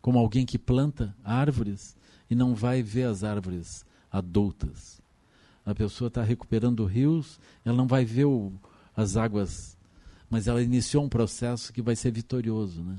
Como 0.00 0.18
alguém 0.18 0.46
que 0.46 0.58
planta 0.58 1.14
árvores 1.24 1.96
e 2.30 2.34
não 2.34 2.54
vai 2.54 2.82
ver 2.82 3.04
as 3.04 3.24
árvores 3.24 3.84
adultas. 4.10 5.00
A 5.64 5.74
pessoa 5.74 6.08
está 6.08 6.22
recuperando 6.22 6.84
rios, 6.84 7.40
ela 7.64 7.76
não 7.76 7.86
vai 7.86 8.04
ver 8.04 8.24
o, 8.24 8.52
as 8.96 9.16
águas, 9.16 9.75
mas 10.28 10.48
ela 10.48 10.62
iniciou 10.62 11.04
um 11.04 11.08
processo 11.08 11.72
que 11.72 11.82
vai 11.82 11.94
ser 11.96 12.12
vitorioso. 12.12 12.82
Né? 12.82 12.98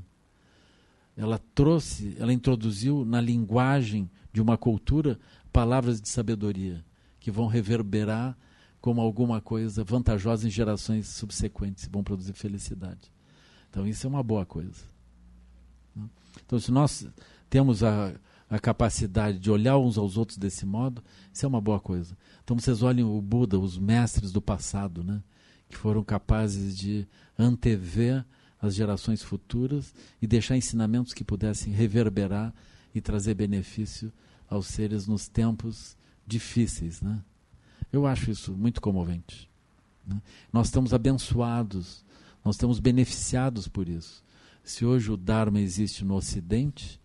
Ela 1.16 1.40
trouxe, 1.54 2.16
ela 2.20 2.32
introduziu 2.32 3.04
na 3.06 3.20
linguagem 3.20 4.10
de 4.32 4.41
uma 4.41 4.58
cultura 4.58 5.20
palavras 5.52 5.99
de 5.99 6.08
sabedoria 6.10 6.86
que 7.20 7.32
vão 7.32 7.48
reverberar 7.48 8.38
como 8.80 9.02
alguma 9.02 9.41
coisa 9.41 9.84
vantajosa 9.84 10.48
em 10.48 10.52
gerações 10.52 11.08
subsequentes 11.08 11.90
vão 11.91 12.04
produzir 12.04 12.34
felicidade. 12.34 13.12
Então 13.70 13.86
isso 13.86 14.06
é 14.06 14.10
uma 14.10 14.24
boa 14.24 14.45
coisa. 14.45 14.84
Né? 15.95 16.06
Então 16.45 16.60
se 16.60 16.72
nós 16.72 17.08
temos 17.49 17.84
a, 17.84 18.14
a 18.49 18.60
capacidade 18.60 19.40
de 19.40 19.52
olhar 19.52 19.78
uns 19.78 19.98
aos 19.98 20.16
outros 20.16 20.38
desse 20.38 20.66
modo, 20.66 21.04
isso 21.34 21.45
é 21.45 21.49
uma 21.49 21.60
boa 21.60 21.80
coisa. 21.80 22.16
Então 22.44 22.58
vocês 22.58 22.82
olhem 22.84 23.04
o 23.04 23.22
Buda, 23.22 23.60
os 23.60 23.78
mestres 23.78 24.32
do 24.32 24.41
passado, 24.41 25.04
né? 25.04 25.22
Que 25.69 25.77
foram 25.77 26.03
capazes 26.03 26.77
de 26.77 27.07
antever 27.38 28.26
as 28.61 28.73
gerações 28.73 29.22
futuras 29.22 29.94
e 30.22 30.27
deixar 30.27 30.57
ensinamentos 30.57 31.14
que 31.14 31.23
pudessem 31.23 31.72
reverberar 31.73 32.53
e 32.94 33.02
trazer 33.02 33.35
benefício 33.35 34.11
aos 34.49 34.68
seres 34.68 35.07
nos 35.07 35.27
tempos 35.27 35.95
difíceis, 36.26 37.02
né? 37.02 37.22
Eu 37.91 38.06
acho 38.06 38.31
isso 38.31 38.53
muito 38.53 38.81
comovente. 38.81 39.49
Né? 40.06 40.22
Nós 40.52 40.68
estamos 40.68 40.94
abençoados, 40.94 42.03
nós 42.44 42.56
estamos 42.56 42.80
beneficiados 42.80 43.68
por 43.68 43.88
isso. 43.88 44.23
Se 44.64 44.85
hoje 44.85 45.11
o 45.11 45.18
Dharma 45.18 45.61
existe 45.61 46.03
no 46.03 46.15
Ocidente, 46.15 46.99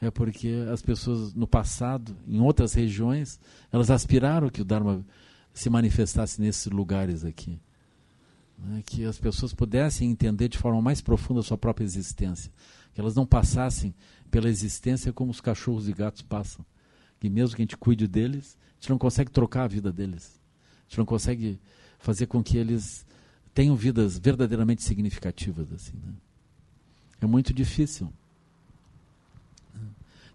é 0.00 0.10
porque 0.10 0.66
as 0.72 0.82
pessoas 0.82 1.34
no 1.34 1.46
passado, 1.46 2.16
em 2.26 2.40
outras 2.40 2.74
regiões, 2.74 3.40
elas 3.72 3.90
aspiraram 3.90 4.50
que 4.50 4.60
o 4.60 4.64
Dharma 4.64 5.04
se 5.52 5.70
manifestasse 5.70 6.40
nesses 6.40 6.66
lugares 6.66 7.24
aqui. 7.24 7.58
Né? 8.58 8.82
Que 8.84 9.04
as 9.04 9.18
pessoas 9.18 9.52
pudessem 9.52 10.10
entender 10.10 10.48
de 10.48 10.58
forma 10.58 10.82
mais 10.82 11.00
profunda 11.00 11.40
a 11.40 11.42
sua 11.42 11.58
própria 11.58 11.84
existência. 11.84 12.52
Que 12.92 13.00
elas 13.00 13.14
não 13.14 13.26
passassem 13.26 13.94
pela 14.30 14.48
existência 14.48 15.12
como 15.12 15.30
os 15.30 15.40
cachorros 15.40 15.88
e 15.88 15.92
gatos 15.92 16.22
passam. 16.22 16.64
Que 17.20 17.28
mesmo 17.28 17.56
que 17.56 17.62
a 17.62 17.64
gente 17.64 17.76
cuide 17.76 18.06
deles, 18.06 18.56
a 18.72 18.74
gente 18.80 18.90
não 18.90 18.98
consegue 18.98 19.30
trocar 19.30 19.64
a 19.64 19.68
vida 19.68 19.92
deles. 19.92 20.40
A 20.86 20.90
gente 20.90 20.98
não 20.98 21.06
consegue 21.06 21.60
fazer 21.98 22.26
com 22.26 22.42
que 22.42 22.56
eles 22.56 23.06
tenham 23.54 23.74
vidas 23.74 24.18
verdadeiramente 24.18 24.82
significativas. 24.82 25.72
assim. 25.72 25.96
Né? 25.96 26.12
É 27.20 27.26
muito 27.26 27.52
difícil. 27.52 28.12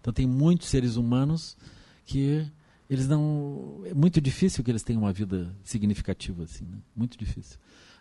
Então 0.04 0.12
tem 0.12 0.26
muitos 0.26 0.68
seres 0.68 0.96
humanos 0.96 1.56
que 2.04 2.46
eles 2.90 3.08
não. 3.08 3.80
É 3.86 3.94
muito 3.94 4.20
difícil 4.20 4.62
que 4.62 4.70
eles 4.70 4.82
tenham 4.82 5.00
uma 5.00 5.12
vida 5.14 5.56
significativa 5.62 6.44
assim, 6.44 6.66
né? 6.66 6.76
muito 6.94 7.16
difícil. 7.16 7.58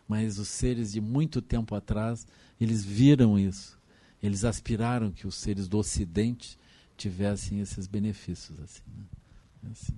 Mas 0.08 0.38
os 0.38 0.48
seres 0.48 0.92
de 0.92 1.02
muito 1.02 1.42
tempo 1.42 1.76
atrás, 1.76 2.28
eles 2.60 2.84
viram 2.84 3.40
isso. 3.40 3.80
Eles 4.22 4.44
aspiraram 4.46 5.12
que 5.12 5.28
os 5.28 5.36
seres 5.36 5.68
do 5.68 5.78
Ocidente 5.78 6.58
tivessem 6.98 7.60
esses 7.60 7.88
benefícios. 7.88 8.60
Assim, 8.60 8.84
né? 8.96 9.04
É 9.66 9.72
assim. 9.72 9.94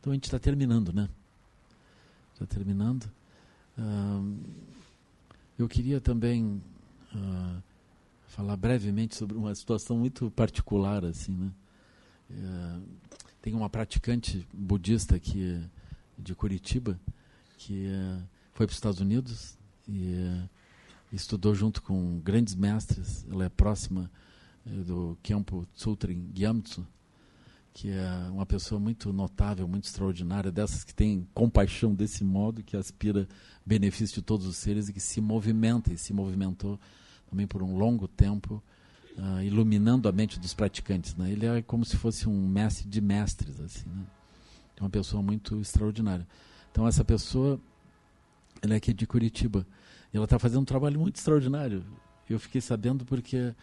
Então 0.00 0.12
a 0.12 0.14
gente 0.14 0.24
está 0.24 0.38
terminando, 0.38 0.92
né? 0.92 1.08
Está 2.32 2.46
terminando. 2.46 3.10
eu 5.58 5.68
queria 5.68 6.00
também 6.00 6.62
uh, 7.14 7.62
falar 8.28 8.56
brevemente 8.56 9.16
sobre 9.16 9.36
uma 9.36 9.54
situação 9.54 9.98
muito 9.98 10.30
particular, 10.30 11.04
assim, 11.04 11.32
né? 11.32 11.52
Uh, 12.30 12.82
tem 13.42 13.54
uma 13.54 13.68
praticante 13.68 14.46
budista 14.52 15.16
aqui 15.16 15.60
de 16.18 16.34
Curitiba 16.34 16.98
que 17.56 17.86
uh, 17.86 18.22
foi 18.58 18.66
para 18.66 18.72
os 18.72 18.76
Estados 18.78 18.98
Unidos 18.98 19.56
e 19.88 20.18
estudou 21.12 21.54
junto 21.54 21.80
com 21.80 22.18
grandes 22.18 22.56
mestres. 22.56 23.24
Ela 23.30 23.44
é 23.44 23.48
próxima 23.48 24.10
do 24.66 25.16
Kempo 25.22 25.64
Tsutrin 25.76 26.28
Gyamtsu, 26.34 26.84
que 27.72 27.88
é 27.88 28.28
uma 28.32 28.44
pessoa 28.44 28.80
muito 28.80 29.12
notável, 29.12 29.68
muito 29.68 29.84
extraordinária, 29.84 30.50
dessas 30.50 30.82
que 30.82 30.92
tem 30.92 31.24
compaixão 31.32 31.94
desse 31.94 32.24
modo, 32.24 32.64
que 32.64 32.76
aspira 32.76 33.28
benefício 33.64 34.16
de 34.16 34.22
todos 34.22 34.44
os 34.44 34.56
seres 34.56 34.88
e 34.88 34.92
que 34.92 34.98
se 34.98 35.20
movimenta 35.20 35.92
e 35.92 35.96
se 35.96 36.12
movimentou 36.12 36.80
também 37.30 37.46
por 37.46 37.62
um 37.62 37.78
longo 37.78 38.08
tempo, 38.08 38.60
uh, 39.16 39.40
iluminando 39.40 40.08
a 40.08 40.12
mente 40.12 40.40
dos 40.40 40.52
praticantes. 40.52 41.14
Né? 41.14 41.30
Ele 41.30 41.46
é 41.46 41.62
como 41.62 41.84
se 41.84 41.96
fosse 41.96 42.28
um 42.28 42.48
mestre 42.48 42.88
de 42.88 43.00
mestres, 43.00 43.60
assim, 43.60 43.88
né? 43.88 44.04
é 44.76 44.82
uma 44.82 44.90
pessoa 44.90 45.22
muito 45.22 45.60
extraordinária. 45.60 46.26
Então 46.72 46.88
essa 46.88 47.04
pessoa, 47.04 47.60
ela 48.68 48.74
é 48.74 48.76
aqui 48.76 48.92
de 48.92 49.06
Curitiba, 49.06 49.66
e 50.12 50.16
ela 50.16 50.24
está 50.24 50.38
fazendo 50.38 50.60
um 50.60 50.64
trabalho 50.64 51.00
muito 51.00 51.16
extraordinário. 51.16 51.82
Eu 52.28 52.38
fiquei 52.38 52.60
sabendo 52.60 53.04
porque 53.04 53.54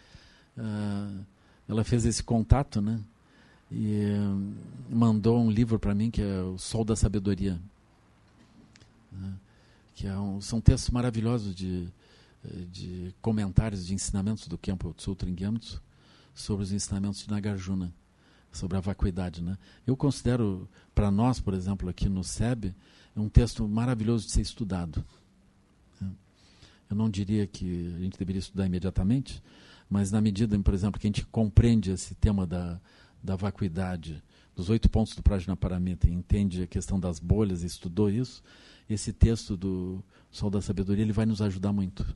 uh, 0.58 1.24
ela 1.68 1.84
fez 1.84 2.04
esse 2.04 2.22
contato, 2.22 2.80
né? 2.80 3.00
E 3.70 4.02
uh, 4.04 4.54
mandou 4.90 5.40
um 5.40 5.50
livro 5.50 5.78
para 5.78 5.94
mim 5.94 6.10
que 6.10 6.20
é 6.20 6.40
O 6.40 6.58
Sol 6.58 6.84
da 6.84 6.96
Sabedoria. 6.96 7.60
Uh, 9.12 9.34
que 9.94 10.06
é 10.08 10.18
um, 10.18 10.40
são 10.40 10.60
textos 10.60 10.90
maravilhosos 10.90 11.54
de, 11.54 11.88
de 12.70 13.14
comentários 13.22 13.86
de 13.86 13.94
ensinamentos 13.94 14.46
do 14.46 14.58
Kempo 14.58 14.92
Tsutra 14.92 15.30
sobre 16.34 16.64
os 16.64 16.72
ensinamentos 16.72 17.20
de 17.20 17.30
Nagarjuna, 17.30 17.94
sobre 18.52 18.76
a 18.76 18.80
vacuidade. 18.80 19.42
Né? 19.42 19.56
Eu 19.86 19.96
considero, 19.96 20.68
para 20.94 21.10
nós, 21.10 21.40
por 21.40 21.54
exemplo, 21.54 21.88
aqui 21.88 22.10
no 22.10 22.22
SEB, 22.22 22.74
um 23.16 23.28
texto 23.28 23.66
maravilhoso 23.66 24.26
de 24.26 24.32
ser 24.32 24.42
estudado. 24.42 25.04
Né? 26.00 26.10
Eu 26.90 26.96
não 26.96 27.08
diria 27.08 27.46
que 27.46 27.94
a 27.96 28.00
gente 28.00 28.18
deveria 28.18 28.40
estudar 28.40 28.66
imediatamente, 28.66 29.42
mas 29.88 30.10
na 30.10 30.20
medida, 30.20 30.58
por 30.58 30.74
exemplo, 30.74 31.00
que 31.00 31.06
a 31.06 31.10
gente 31.10 31.24
compreende 31.26 31.90
esse 31.90 32.14
tema 32.14 32.46
da, 32.46 32.80
da 33.22 33.36
vacuidade, 33.36 34.22
dos 34.54 34.68
oito 34.70 34.88
pontos 34.88 35.14
do 35.14 35.22
Prajnaparamita, 35.22 36.08
e 36.08 36.12
entende 36.12 36.62
a 36.62 36.66
questão 36.66 36.98
das 36.98 37.18
bolhas, 37.18 37.62
estudou 37.62 38.10
isso, 38.10 38.42
esse 38.88 39.12
texto 39.12 39.56
do 39.56 40.02
Sol 40.30 40.50
da 40.50 40.60
Sabedoria 40.60 41.02
ele 41.02 41.12
vai 41.12 41.26
nos 41.26 41.42
ajudar 41.42 41.72
muito. 41.72 42.06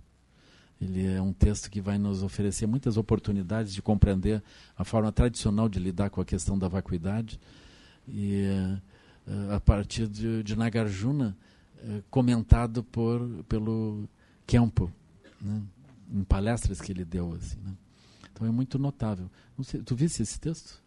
Ele 0.81 1.06
é 1.06 1.20
um 1.20 1.32
texto 1.32 1.70
que 1.70 1.81
vai 1.81 1.98
nos 1.98 2.22
oferecer 2.22 2.66
muitas 2.66 2.97
oportunidades 2.97 3.74
de 3.74 3.82
compreender 3.82 4.43
a 4.77 4.85
forma 4.85 5.12
tradicional 5.12 5.68
de 5.68 5.78
lidar 5.78 6.09
com 6.09 6.20
a 6.20 6.24
questão 6.24 6.59
da 6.59 6.68
vacuidade. 6.68 7.39
E 8.09 8.47
uh, 9.31 9.55
a 9.55 9.61
partir 9.61 10.09
de, 10.09 10.43
de 10.43 10.57
Nagarjuna, 10.57 11.36
uh, 11.82 12.02
comentado 12.11 12.82
por, 12.82 13.27
pelo 13.48 14.09
Kempo. 14.47 14.93
Né? 15.40 15.62
em 16.12 16.24
palestras 16.24 16.81
que 16.81 16.93
ele 16.93 17.05
deu. 17.05 17.32
Assim, 17.35 17.59
né? 17.61 17.74
Então 18.32 18.47
é 18.47 18.51
muito 18.51 18.78
notável. 18.78 19.31
Sei, 19.62 19.82
tu 19.82 19.94
viste 19.94 20.23
esse 20.23 20.39
texto? 20.40 20.82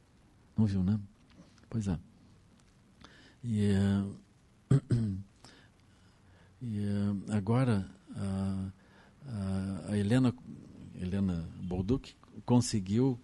Não 0.57 0.65
viu, 0.65 0.83
né? 0.83 0.99
Pois 1.69 1.87
é. 1.87 1.97
E, 3.43 3.71
uh, 3.73 4.15
e 6.61 6.85
agora 7.29 7.89
a 9.87 9.97
Helena, 9.97 10.33
Helena 10.95 11.49
Bolduc 11.63 12.13
conseguiu 12.45 13.19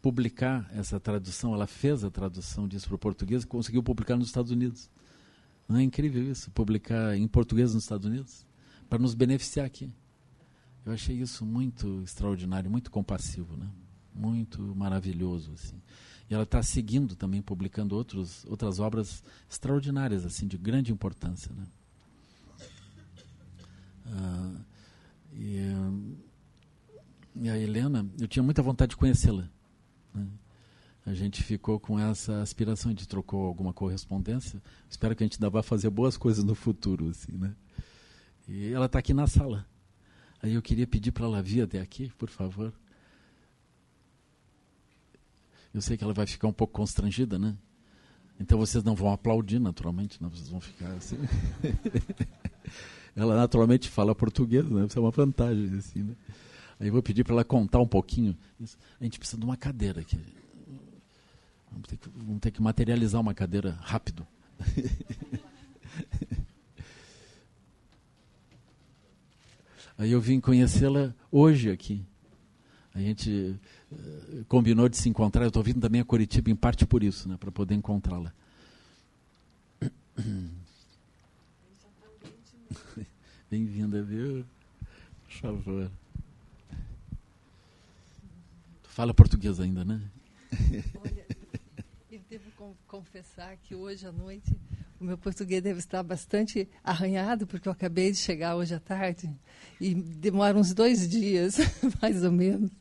publicar 0.00 0.70
essa 0.74 1.00
tradução. 1.00 1.54
Ela 1.54 1.66
fez 1.66 2.04
a 2.04 2.10
tradução 2.10 2.68
disso 2.68 2.86
para 2.86 2.96
o 2.96 2.98
português 2.98 3.42
e 3.42 3.46
conseguiu 3.46 3.82
publicar 3.82 4.16
nos 4.16 4.28
Estados 4.28 4.50
Unidos. 4.50 4.90
Não 5.68 5.76
é 5.76 5.82
incrível 5.82 6.22
isso? 6.30 6.50
Publicar 6.50 7.16
em 7.16 7.26
português 7.28 7.74
nos 7.74 7.84
Estados 7.84 8.06
Unidos? 8.06 8.46
para 8.90 8.98
nos 8.98 9.14
beneficiar 9.14 9.64
aqui. 9.64 9.88
Eu 10.84 10.92
achei 10.92 11.16
isso 11.16 11.46
muito 11.46 12.02
extraordinário, 12.02 12.68
muito 12.68 12.90
compassivo, 12.90 13.56
né? 13.56 13.70
muito 14.12 14.60
maravilhoso. 14.74 15.52
Assim. 15.52 15.80
E 16.28 16.34
ela 16.34 16.42
está 16.42 16.60
seguindo 16.62 17.14
também, 17.14 17.40
publicando 17.40 17.94
outros, 17.94 18.44
outras 18.46 18.80
obras 18.80 19.22
extraordinárias, 19.48 20.26
assim, 20.26 20.48
de 20.48 20.58
grande 20.58 20.92
importância. 20.92 21.54
Né? 21.54 21.64
Ah, 24.06 24.54
e, 25.32 25.60
e, 27.34 27.48
a 27.48 27.58
Helena, 27.58 28.08
eu 28.18 28.26
tinha 28.26 28.42
muita 28.42 28.62
vontade 28.62 28.90
de 28.90 28.96
conhecê-la. 28.96 29.48
Né? 30.14 30.26
A 31.06 31.14
gente 31.14 31.42
ficou 31.42 31.80
com 31.80 31.98
essa 31.98 32.40
aspiração, 32.42 32.90
gente 32.90 33.08
trocou 33.08 33.46
alguma 33.46 33.72
correspondência. 33.72 34.62
Espero 34.88 35.16
que 35.16 35.22
a 35.22 35.26
gente 35.26 35.36
ainda 35.36 35.50
vá 35.50 35.62
fazer 35.62 35.90
boas 35.90 36.16
coisas 36.16 36.44
no 36.44 36.54
futuro. 36.54 37.08
Assim, 37.08 37.32
né? 37.32 37.54
E 38.48 38.72
ela 38.72 38.86
está 38.86 38.98
aqui 38.98 39.14
na 39.14 39.26
sala. 39.26 39.66
Aí 40.42 40.54
eu 40.54 40.62
queria 40.62 40.86
pedir 40.86 41.12
para 41.12 41.24
ela 41.24 41.42
vir 41.42 41.62
até 41.62 41.80
aqui, 41.80 42.12
por 42.18 42.28
favor. 42.28 42.72
Eu 45.72 45.80
sei 45.80 45.96
que 45.96 46.04
ela 46.04 46.12
vai 46.12 46.26
ficar 46.26 46.48
um 46.48 46.52
pouco 46.52 46.74
constrangida, 46.74 47.38
né? 47.38 47.56
Então 48.38 48.58
vocês 48.58 48.82
não 48.82 48.94
vão 48.94 49.12
aplaudir, 49.12 49.58
naturalmente, 49.58 50.20
né? 50.22 50.28
vocês 50.32 50.48
vão 50.48 50.60
ficar 50.60 50.90
assim. 50.92 51.16
ela 53.14 53.36
naturalmente 53.36 53.88
fala 53.88 54.14
português, 54.14 54.68
né? 54.68 54.86
Isso 54.86 54.98
é 54.98 55.02
uma 55.02 55.10
vantagem, 55.10 55.76
assim, 55.76 56.02
né? 56.02 56.16
Aí 56.80 56.90
vou 56.90 57.02
pedir 57.02 57.24
para 57.24 57.34
ela 57.34 57.44
contar 57.44 57.78
um 57.78 57.86
pouquinho. 57.86 58.34
A 58.98 59.04
gente 59.04 59.18
precisa 59.18 59.38
de 59.38 59.44
uma 59.44 59.56
cadeira 59.56 60.00
aqui. 60.00 60.18
Vamos 61.70 61.86
ter 61.86 61.98
que, 61.98 62.08
vamos 62.08 62.40
ter 62.40 62.50
que 62.50 62.62
materializar 62.62 63.20
uma 63.20 63.34
cadeira 63.34 63.78
rápido. 63.82 64.26
Aí 69.98 70.12
eu 70.12 70.20
vim 70.20 70.38
conhecê-la 70.40 71.14
hoje 71.30 71.70
aqui. 71.70 72.02
A 72.94 73.00
gente 73.00 73.54
uh, 73.92 74.44
combinou 74.48 74.88
de 74.88 74.96
se 74.96 75.10
encontrar. 75.10 75.44
Eu 75.44 75.48
estou 75.48 75.62
vindo 75.62 75.82
também 75.82 76.00
a 76.00 76.04
Curitiba 76.04 76.50
em 76.50 76.56
parte 76.56 76.86
por 76.86 77.02
isso, 77.02 77.28
né, 77.28 77.36
para 77.38 77.52
poder 77.52 77.74
encontrá-la. 77.74 78.32
Bem-vinda, 83.50 84.02
viu? 84.02 84.46
Por 85.26 85.32
favor. 85.32 85.90
Fala 88.90 89.14
português 89.14 89.60
ainda, 89.60 89.84
né? 89.84 90.02
Olha, 91.00 91.24
eu 92.10 92.20
devo 92.28 92.50
confessar 92.88 93.56
que 93.58 93.72
hoje 93.72 94.04
à 94.04 94.10
noite 94.10 94.52
o 94.98 95.04
meu 95.04 95.16
português 95.16 95.62
deve 95.62 95.78
estar 95.78 96.02
bastante 96.02 96.68
arranhado, 96.82 97.46
porque 97.46 97.68
eu 97.68 97.72
acabei 97.72 98.10
de 98.10 98.18
chegar 98.18 98.56
hoje 98.56 98.74
à 98.74 98.80
tarde. 98.80 99.30
E 99.80 99.94
demora 99.94 100.58
uns 100.58 100.74
dois 100.74 101.08
dias, 101.08 101.58
mais 102.02 102.24
ou 102.24 102.32
menos, 102.32 102.72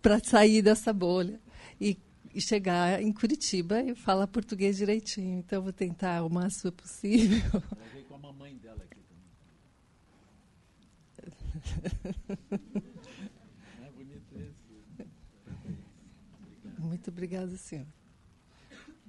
para 0.00 0.18
sair 0.24 0.62
dessa 0.62 0.90
bolha. 0.90 1.38
E, 1.78 1.98
e, 2.34 2.40
chegar 2.40 3.02
em 3.02 3.12
Curitiba 3.12 3.82
e 3.82 3.94
falar 3.94 4.26
português 4.26 4.78
direitinho. 4.78 5.40
Então, 5.40 5.58
eu 5.58 5.62
vou 5.64 5.72
tentar 5.72 6.22
o 6.24 6.30
máximo 6.30 6.72
possível. 6.72 7.62
Eu 7.94 8.04
com 8.04 8.14
a 8.14 8.18
mamãe 8.18 8.56
dela 8.56 8.82
aqui 8.82 9.02
Muito 17.02 17.10
obrigada, 17.10 17.56
senhor. 17.56 17.84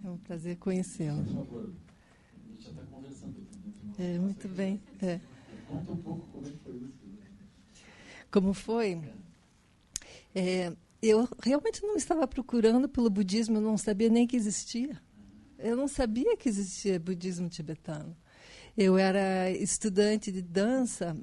É 0.03 0.10
um 0.10 0.18
prazer 0.18 0.57
conhecê-lo. 0.57 1.24
Por 1.26 1.45
favor. 1.45 1.70
A 1.70 2.49
gente 2.49 2.64
já 2.64 2.70
está 2.72 2.84
conversando. 2.86 3.36
É, 3.99 4.18
muito 4.18 4.48
bem. 4.48 4.82
É. 4.99 5.20
Conta 5.68 5.91
um 5.91 5.98
pouco 5.98 6.28
como 6.32 6.44
foi 6.64 6.76
isso. 6.76 6.94
Como 8.32 8.53
foi? 8.56 9.02
É, 10.34 10.74
eu 11.03 11.30
realmente 11.44 11.84
não 11.84 11.95
estava 11.95 12.28
procurando 12.28 12.90
pelo 12.90 13.11
budismo, 13.11 13.57
eu 13.57 13.61
não 13.61 13.78
sabia 13.78 14.10
nem 14.10 14.26
que 14.26 14.36
existia. 14.36 14.99
Eu 15.60 15.78
não 15.78 15.88
sabia 15.88 16.36
que 16.36 16.49
existia 16.49 16.99
budismo 16.99 17.48
tibetano. 17.48 18.18
Eu 18.76 18.98
era 18.98 19.52
estudante 19.52 20.32
de 20.32 20.41
dança 20.41 21.15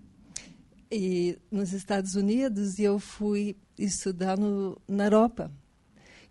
e 0.88 1.36
nos 1.51 1.72
Estados 1.72 2.14
Unidos 2.14 2.78
e 2.78 2.84
eu 2.84 3.01
fui 3.01 3.56
estudar 3.76 4.38
no, 4.38 4.80
na 4.86 5.06
Europa 5.06 5.51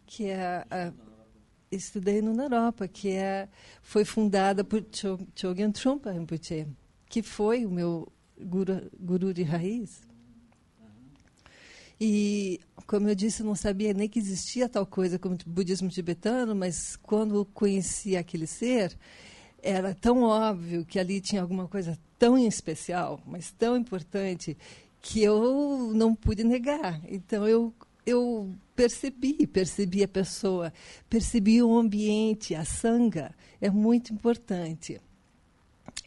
que 0.09 0.25
é 0.25 0.65
a, 0.71 0.91
estudei 1.71 2.19
no 2.19 2.33
Naropa, 2.33 2.87
que 2.87 3.09
é 3.09 3.47
foi 3.83 4.03
fundada 4.03 4.63
por 4.63 4.83
Chogyam 5.35 5.71
Trungpa 5.71 6.11
Rinpoche, 6.11 6.67
que 7.07 7.21
foi 7.21 7.63
o 7.63 7.69
meu 7.69 8.11
guru, 8.35 8.89
guru 8.99 9.31
de 9.31 9.43
raiz. 9.43 10.01
E, 12.01 12.59
como 12.87 13.07
eu 13.07 13.13
disse, 13.13 13.43
não 13.43 13.53
sabia 13.53 13.93
nem 13.93 14.09
que 14.09 14.17
existia 14.17 14.67
tal 14.67 14.85
coisa 14.85 15.19
como 15.19 15.37
budismo 15.45 15.89
tibetano, 15.89 16.55
mas 16.55 16.95
quando 16.95 17.45
conheci 17.45 18.17
aquele 18.17 18.47
ser, 18.47 18.97
era 19.61 19.93
tão 19.93 20.23
óbvio 20.23 20.85
que 20.85 20.97
ali 20.97 21.21
tinha 21.21 21.41
alguma 21.41 21.67
coisa 21.67 21.99
tão 22.17 22.35
especial, 22.35 23.21
mas 23.27 23.51
tão 23.51 23.77
importante, 23.77 24.57
que 25.01 25.21
eu 25.21 25.91
não 25.93 26.15
pude 26.15 26.43
negar. 26.43 26.99
Então 27.07 27.47
eu 27.47 27.71
eu 28.09 28.53
percebi, 28.75 29.45
percebi 29.45 30.03
a 30.03 30.07
pessoa, 30.07 30.73
percebi 31.09 31.61
o 31.61 31.77
ambiente, 31.77 32.55
a 32.55 32.65
sanga 32.65 33.33
é 33.61 33.69
muito 33.69 34.13
importante. 34.13 34.99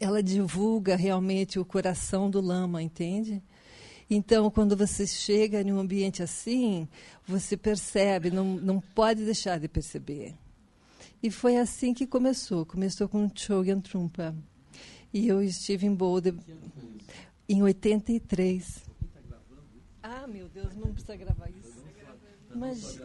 Ela 0.00 0.22
divulga 0.22 0.96
realmente 0.96 1.58
o 1.58 1.64
coração 1.64 2.30
do 2.30 2.40
lama, 2.40 2.82
entende? 2.82 3.42
Então, 4.10 4.50
quando 4.50 4.76
você 4.76 5.06
chega 5.06 5.60
em 5.62 5.72
um 5.72 5.78
ambiente 5.78 6.22
assim, 6.22 6.88
você 7.26 7.56
percebe, 7.56 8.30
não, 8.30 8.44
não 8.56 8.80
pode 8.80 9.24
deixar 9.24 9.58
de 9.58 9.68
perceber. 9.68 10.34
E 11.22 11.30
foi 11.30 11.56
assim 11.56 11.94
que 11.94 12.06
começou. 12.06 12.66
Começou 12.66 13.08
com 13.08 13.30
Chogyam 13.34 13.80
Trungpa. 13.80 14.34
E 15.14 15.28
eu 15.28 15.42
estive 15.42 15.86
em 15.86 15.94
Boulder 15.94 16.34
em 17.48 17.62
83. 17.62 18.82
Ah, 20.02 20.26
meu 20.26 20.48
Deus, 20.48 20.74
não 20.74 20.92
precisa 20.92 21.16
gravar 21.16 21.48
isso. 21.50 21.61
Mas. 22.54 23.00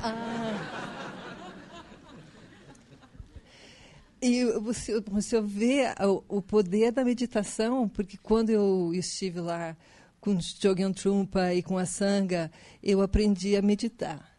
Ah. 0.00 1.02
E 4.20 4.44
você, 4.60 5.00
você 5.00 5.40
vê 5.40 5.86
o, 6.00 6.36
o 6.36 6.42
poder 6.42 6.92
da 6.92 7.04
meditação, 7.04 7.88
porque 7.88 8.16
quando 8.16 8.50
eu 8.50 8.94
estive 8.94 9.40
lá 9.40 9.76
com 10.20 10.38
Jogyan 10.38 10.92
Trumpa 10.92 11.52
e 11.52 11.62
com 11.62 11.76
a 11.76 11.84
Sangha, 11.84 12.50
eu 12.80 13.02
aprendi 13.02 13.56
a 13.56 13.62
meditar. 13.62 14.32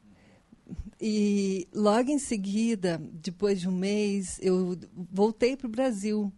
E 1.01 1.67
logo 1.73 2.09
em 2.09 2.17
seguida, 2.17 2.97
depois 3.11 3.59
de 3.59 3.67
um 3.67 3.73
mês, 3.73 4.39
eu 4.41 4.77
voltei 5.11 5.57
para 5.57 5.67
o 5.67 5.69
Brasil 5.69 6.31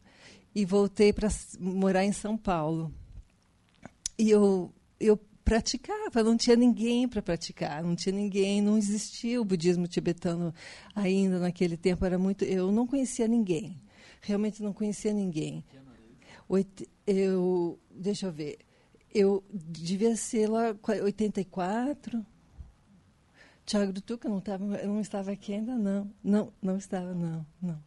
e 0.56 0.66
voltei 0.66 1.14
para 1.14 1.30
morar 1.60 2.04
em 2.04 2.12
São 2.12 2.36
Paulo. 2.36 2.92
E 4.18 4.32
eu, 4.32 4.74
eu 5.00 5.20
praticava, 5.46 6.24
não 6.24 6.36
tinha 6.36 6.56
ninguém 6.56 7.08
para 7.08 7.22
praticar, 7.22 7.84
não 7.84 7.96
tinha 7.96 8.14
ninguém, 8.14 8.64
não 8.64 8.78
existia 8.78 9.40
o 9.40 9.46
budismo 9.46 9.88
tibetano 9.88 10.52
ainda 10.96 11.38
naquele 11.40 11.78
tempo, 11.78 12.04
era 12.04 12.18
muito, 12.18 12.44
eu 12.44 12.72
não 12.72 12.88
conhecia 12.88 13.28
ninguém. 13.28 13.80
Realmente 14.22 14.64
não 14.64 14.74
conhecia 14.74 15.14
ninguém. 15.14 15.64
Eu, 17.06 17.80
deixa 17.92 18.26
eu 18.26 18.32
ver. 18.32 18.58
Eu 19.14 19.44
devia 19.54 20.16
ser 20.16 20.50
lá 20.50 20.76
84. 21.04 22.26
Tiago 23.66 23.94
do 23.94 24.02
Tuca 24.02 24.28
não 24.28 24.40
estava, 24.40 24.66
não 24.66 25.00
estava 25.00 25.32
aqui 25.32 25.54
ainda 25.54 25.76
não. 25.76 26.12
Não, 26.24 26.52
não 26.60 26.78
estava 26.78 27.14
não, 27.14 27.46
não. 27.62 27.80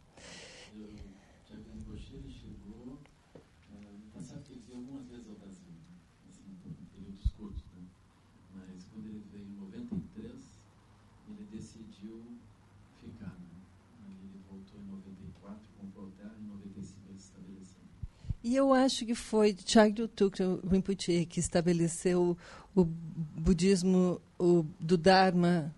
E 18.49 18.55
eu 18.55 18.73
acho 18.73 19.05
que 19.05 19.13
foi 19.13 19.55
Chagdu 19.63 20.07
Tukra 20.07 20.59
Rinpoche 20.67 21.23
que 21.27 21.39
estabeleceu 21.39 22.35
o 22.75 22.83
budismo 22.83 24.19
o, 24.39 24.65
do 24.79 24.97
Dharma, 24.97 25.71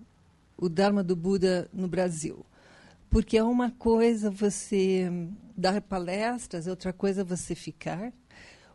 o 0.56 0.70
Dharma 0.70 1.04
do 1.04 1.14
Buda 1.14 1.70
no 1.74 1.90
Brasil. 1.90 2.46
Porque 3.10 3.38
é 3.38 3.44
uma 3.44 3.72
coisa 3.72 4.32
você 4.32 5.12
dar 5.58 5.82
palestras, 5.82 6.66
é 6.66 6.70
outra 6.70 6.94
coisa 6.94 7.26
você 7.26 7.56
ficar, 7.56 8.14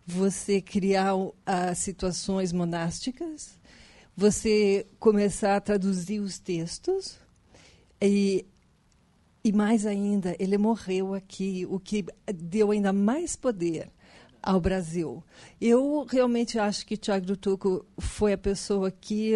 você 0.06 0.60
criar 0.60 1.16
uh, 1.16 1.32
situações 1.74 2.52
monásticas, 2.52 3.58
você 4.14 4.86
começar 4.98 5.56
a 5.56 5.60
traduzir 5.62 6.20
os 6.20 6.38
textos 6.38 7.18
e 7.98 8.44
e 9.46 9.52
mais 9.52 9.86
ainda, 9.86 10.34
ele 10.40 10.58
morreu 10.58 11.14
aqui, 11.14 11.64
o 11.70 11.78
que 11.78 12.04
deu 12.34 12.72
ainda 12.72 12.92
mais 12.92 13.36
poder 13.36 13.88
ao 14.42 14.60
Brasil. 14.60 15.22
Eu 15.60 16.04
realmente 16.04 16.58
acho 16.58 16.84
que 16.84 16.96
Tiago 16.96 17.36
Tuco 17.36 17.86
foi 17.96 18.32
a 18.32 18.38
pessoa 18.38 18.90
que 18.90 19.34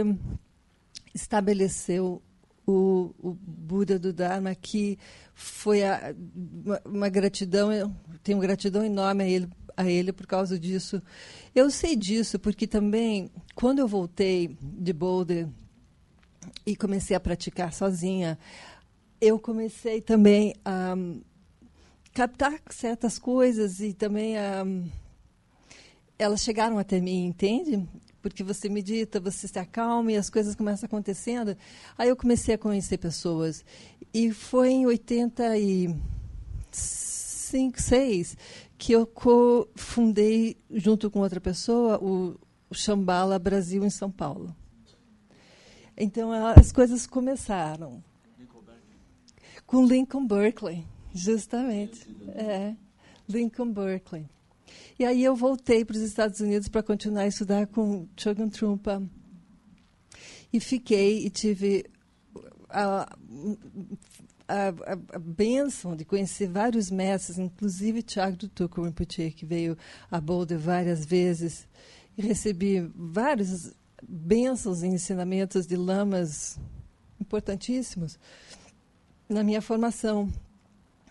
estabeleceu 1.14 2.20
o, 2.66 3.14
o 3.20 3.32
Buda 3.34 4.00
do 4.00 4.12
Dharma, 4.12 4.52
que 4.52 4.98
foi 5.32 5.84
a, 5.84 6.12
uma, 6.64 6.82
uma, 6.84 7.08
gratidão, 7.08 7.70
eu 7.70 7.94
tenho 8.20 8.40
gratidão 8.40 8.84
enorme 8.84 9.22
a 9.22 9.28
ele, 9.28 9.48
a 9.76 9.88
ele 9.88 10.12
por 10.12 10.26
causa 10.26 10.58
disso. 10.58 11.00
Eu 11.54 11.70
sei 11.70 11.94
disso 11.94 12.36
porque 12.36 12.66
também, 12.66 13.30
quando 13.54 13.78
eu 13.78 13.86
voltei 13.86 14.58
de 14.60 14.92
Boulder 14.92 15.48
e 16.66 16.74
comecei 16.74 17.14
a 17.14 17.20
praticar 17.20 17.72
sozinha, 17.72 18.36
eu 19.20 19.38
comecei 19.38 20.00
também 20.00 20.54
a 20.64 20.94
um, 20.96 21.20
captar 22.14 22.58
certas 22.70 23.18
coisas 23.18 23.80
e 23.80 23.92
também 23.92 24.38
a, 24.38 24.64
um, 24.64 24.88
elas 26.18 26.40
chegaram 26.40 26.78
até 26.78 26.98
mim, 27.00 27.26
entende? 27.26 27.86
Porque 28.22 28.42
você 28.42 28.68
medita, 28.68 29.20
você 29.20 29.46
se 29.46 29.58
acalma 29.58 30.12
e 30.12 30.16
as 30.16 30.30
coisas 30.30 30.54
começam 30.54 30.86
acontecendo. 30.86 31.56
Aí 31.96 32.08
eu 32.08 32.16
comecei 32.16 32.54
a 32.54 32.58
conhecer 32.58 32.98
pessoas. 32.98 33.64
E 34.12 34.32
foi 34.32 34.70
em 34.70 34.86
85, 34.86 35.98
6 37.80 38.36
que 38.76 38.92
eu 38.92 39.10
fundei, 39.74 40.56
junto 40.70 41.10
com 41.10 41.20
outra 41.20 41.40
pessoa, 41.40 42.02
o, 42.02 42.38
o 42.70 42.74
Shambhala 42.74 43.38
Brasil 43.38 43.84
em 43.84 43.90
São 43.90 44.10
Paulo. 44.10 44.56
Então 45.96 46.32
as 46.32 46.72
coisas 46.72 47.06
começaram 47.06 48.02
com 49.70 49.86
Lincoln 49.86 50.26
Berkeley, 50.26 50.84
justamente. 51.14 52.04
É, 52.34 52.74
Lincoln 53.28 53.72
Berkeley. 53.72 54.26
E 54.98 55.04
aí 55.04 55.22
eu 55.22 55.36
voltei 55.36 55.84
para 55.84 55.94
os 55.94 56.02
Estados 56.02 56.40
Unidos 56.40 56.68
para 56.68 56.82
continuar 56.82 57.22
a 57.22 57.28
estudar 57.28 57.68
com 57.68 58.08
Chogyam 58.16 58.48
Trungpa. 58.48 59.00
E 60.52 60.58
fiquei 60.58 61.24
e 61.24 61.30
tive 61.30 61.84
a, 62.68 63.16
a, 64.48 64.68
a, 64.68 64.92
a 65.14 65.18
bênção 65.20 65.94
de 65.94 66.04
conhecer 66.04 66.48
vários 66.48 66.90
mestres, 66.90 67.38
inclusive 67.38 68.02
Tiago 68.02 68.38
do 68.38 68.48
Tuco 68.48 68.82
que 69.36 69.46
veio 69.46 69.78
a 70.10 70.20
Boulder 70.20 70.58
várias 70.58 71.06
vezes. 71.06 71.68
E 72.18 72.22
recebi 72.22 72.80
vários 72.92 73.72
bênçãos 74.02 74.82
e 74.82 74.88
ensinamentos 74.88 75.64
de 75.64 75.76
lamas 75.76 76.58
importantíssimos 77.20 78.18
na 79.30 79.44
minha 79.44 79.62
formação, 79.62 80.28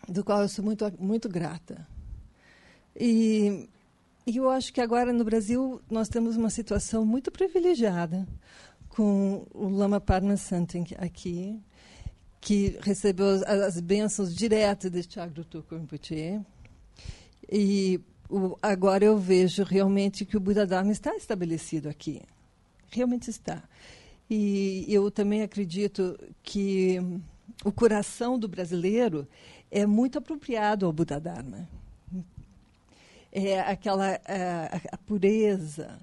do 0.08 0.24
qual 0.24 0.42
eu 0.42 0.50
sou 0.50 0.64
muito, 0.64 0.92
muito 1.00 1.30
grata. 1.30 1.88
E, 2.94 3.70
e 4.28 4.38
eu 4.38 4.50
acho 4.50 4.74
que 4.74 4.82
agora 4.82 5.14
no 5.14 5.24
Brasil 5.24 5.82
nós 5.90 6.10
temos 6.10 6.36
uma 6.36 6.50
situação 6.50 7.06
muito 7.06 7.32
privilegiada 7.32 8.28
com 8.90 9.48
o 9.54 9.70
Lama 9.70 10.02
Parma 10.02 10.36
Santen 10.36 10.86
aqui, 10.98 11.58
que 12.42 12.78
recebeu 12.82 13.26
as, 13.26 13.44
as 13.44 13.80
bênçãos 13.80 14.36
diretas 14.36 14.92
de 14.92 15.04
Chagru 15.10 15.46
Tukur 15.46 15.80
Rinpoche. 15.80 16.42
E 17.50 18.02
o, 18.30 18.58
agora 18.62 19.06
eu 19.06 19.18
vejo 19.18 19.64
realmente 19.64 20.26
que 20.26 20.36
o 20.36 20.42
Buda 20.42 20.68
Dharma 20.68 20.92
está 20.92 21.16
estabelecido 21.16 21.88
aqui. 21.88 22.22
Realmente 22.92 23.30
está. 23.30 23.64
E 24.30 24.86
eu 24.90 25.10
também 25.10 25.42
acredito 25.42 26.20
que 26.44 27.00
o 27.64 27.72
coração 27.72 28.40
do 28.40 28.48
brasileiro 28.48 29.28
é 29.70 29.86
muito 29.86 30.18
apropriado 30.18 30.86
ao 30.86 30.94
Buda 30.94 31.20
Dharma. 31.20 31.68
É 33.32 33.60
aquela 33.60 34.16
a, 34.26 34.78
a 34.92 34.98
pureza, 34.98 36.00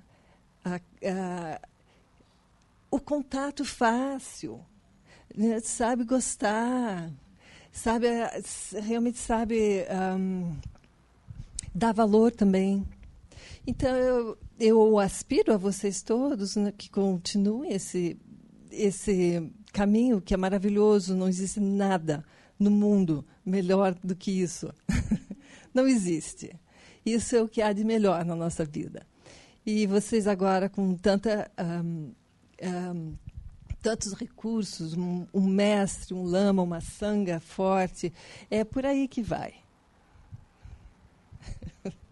a, 0.64 0.76
a, 0.76 1.60
o 2.90 3.00
contato 3.00 3.64
fácil, 3.64 4.64
né? 5.34 5.58
sabe 5.60 6.04
gostar, 6.04 7.10
sabe 7.72 8.06
realmente 8.80 9.18
sabe 9.18 9.84
um, 10.16 10.56
dar 11.74 11.92
valor 11.92 12.30
também. 12.30 12.86
Então 13.66 13.96
eu, 13.96 14.38
eu 14.60 14.98
aspiro 14.98 15.52
a 15.52 15.56
vocês 15.56 16.02
todos 16.02 16.54
né, 16.54 16.72
que 16.76 16.88
continuem 16.88 17.72
esse 17.72 18.16
esse 18.70 19.50
caminho 19.76 20.22
que 20.22 20.32
é 20.32 20.38
maravilhoso, 20.38 21.14
não 21.14 21.28
existe 21.28 21.60
nada 21.60 22.24
no 22.58 22.70
mundo 22.70 23.22
melhor 23.44 23.94
do 24.02 24.16
que 24.16 24.30
isso. 24.30 24.72
não 25.74 25.86
existe. 25.86 26.58
Isso 27.04 27.36
é 27.36 27.42
o 27.42 27.48
que 27.48 27.60
há 27.60 27.74
de 27.74 27.84
melhor 27.84 28.24
na 28.24 28.34
nossa 28.34 28.64
vida. 28.64 29.06
E 29.66 29.86
vocês 29.86 30.26
agora, 30.26 30.70
com 30.70 30.94
tanta, 30.94 31.50
um, 31.58 32.10
um, 32.62 33.12
tantos 33.82 34.14
recursos, 34.14 34.96
um, 34.96 35.26
um 35.34 35.46
mestre, 35.46 36.14
um 36.14 36.22
lama, 36.22 36.62
uma 36.62 36.80
sanga 36.80 37.38
forte, 37.38 38.10
é 38.50 38.64
por 38.64 38.86
aí 38.86 39.06
que 39.06 39.20
vai. 39.20 39.56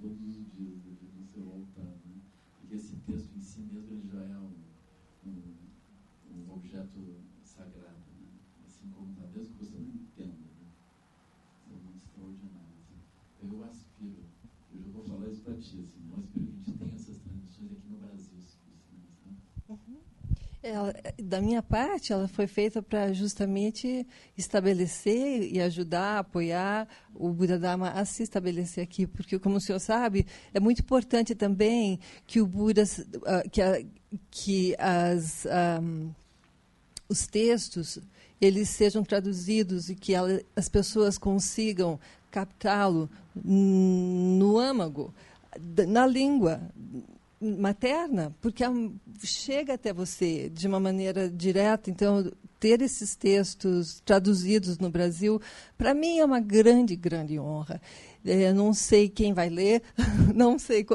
todos 0.00 0.20
os 0.22 0.50
dias, 0.52 0.80
desde 0.82 1.06
você 1.06 1.40
voltar. 1.40 1.82
Né? 1.82 2.20
Porque 2.58 2.74
esse 2.74 2.96
texto 2.96 3.36
em 3.36 3.40
si 3.40 3.60
mesmo 3.62 3.92
ele 3.92 4.08
já 4.08 4.22
é 4.22 4.38
um, 4.38 4.54
um, 5.26 5.54
um 6.32 6.52
objeto 6.52 7.19
Ela, 20.62 20.94
da 21.18 21.40
minha 21.40 21.62
parte, 21.62 22.12
ela 22.12 22.28
foi 22.28 22.46
feita 22.46 22.82
para 22.82 23.14
justamente 23.14 24.06
estabelecer 24.36 25.50
e 25.50 25.58
ajudar, 25.58 26.18
apoiar 26.18 26.86
o 27.14 27.30
Buda 27.30 27.58
Dharma 27.58 27.90
a 27.92 28.04
se 28.04 28.22
estabelecer 28.22 28.84
aqui, 28.84 29.06
porque, 29.06 29.38
como 29.38 29.56
o 29.56 29.60
senhor 29.60 29.78
sabe, 29.78 30.26
é 30.52 30.60
muito 30.60 30.82
importante 30.82 31.34
também 31.34 31.98
que 32.26 32.42
o 32.42 32.46
Buda, 32.46 32.84
uh, 32.84 33.48
que, 33.50 33.62
a, 33.62 33.82
que 34.30 34.76
as, 34.78 35.46
um, 35.80 36.10
os 37.08 37.26
textos 37.26 37.98
eles 38.38 38.68
sejam 38.68 39.02
traduzidos 39.02 39.88
e 39.88 39.94
que 39.94 40.12
ela, 40.12 40.42
as 40.54 40.68
pessoas 40.68 41.16
consigam 41.16 41.98
captá-lo 42.30 43.08
no 43.34 44.58
âmago, 44.58 45.14
na 45.88 46.06
língua 46.06 46.60
materna, 47.40 48.34
porque 48.40 48.62
chega 49.22 49.74
até 49.74 49.92
você 49.92 50.50
de 50.50 50.66
uma 50.68 50.78
maneira 50.78 51.28
direta. 51.28 51.90
Então, 51.90 52.30
ter 52.58 52.82
esses 52.82 53.16
textos 53.16 54.00
traduzidos 54.04 54.78
no 54.78 54.90
Brasil, 54.90 55.40
para 55.78 55.94
mim 55.94 56.18
é 56.18 56.24
uma 56.24 56.40
grande, 56.40 56.94
grande 56.94 57.38
honra. 57.38 57.80
É, 58.22 58.52
não 58.52 58.74
sei 58.74 59.08
quem 59.08 59.32
vai 59.32 59.48
ler, 59.48 59.82
não 60.34 60.58
sei, 60.58 60.86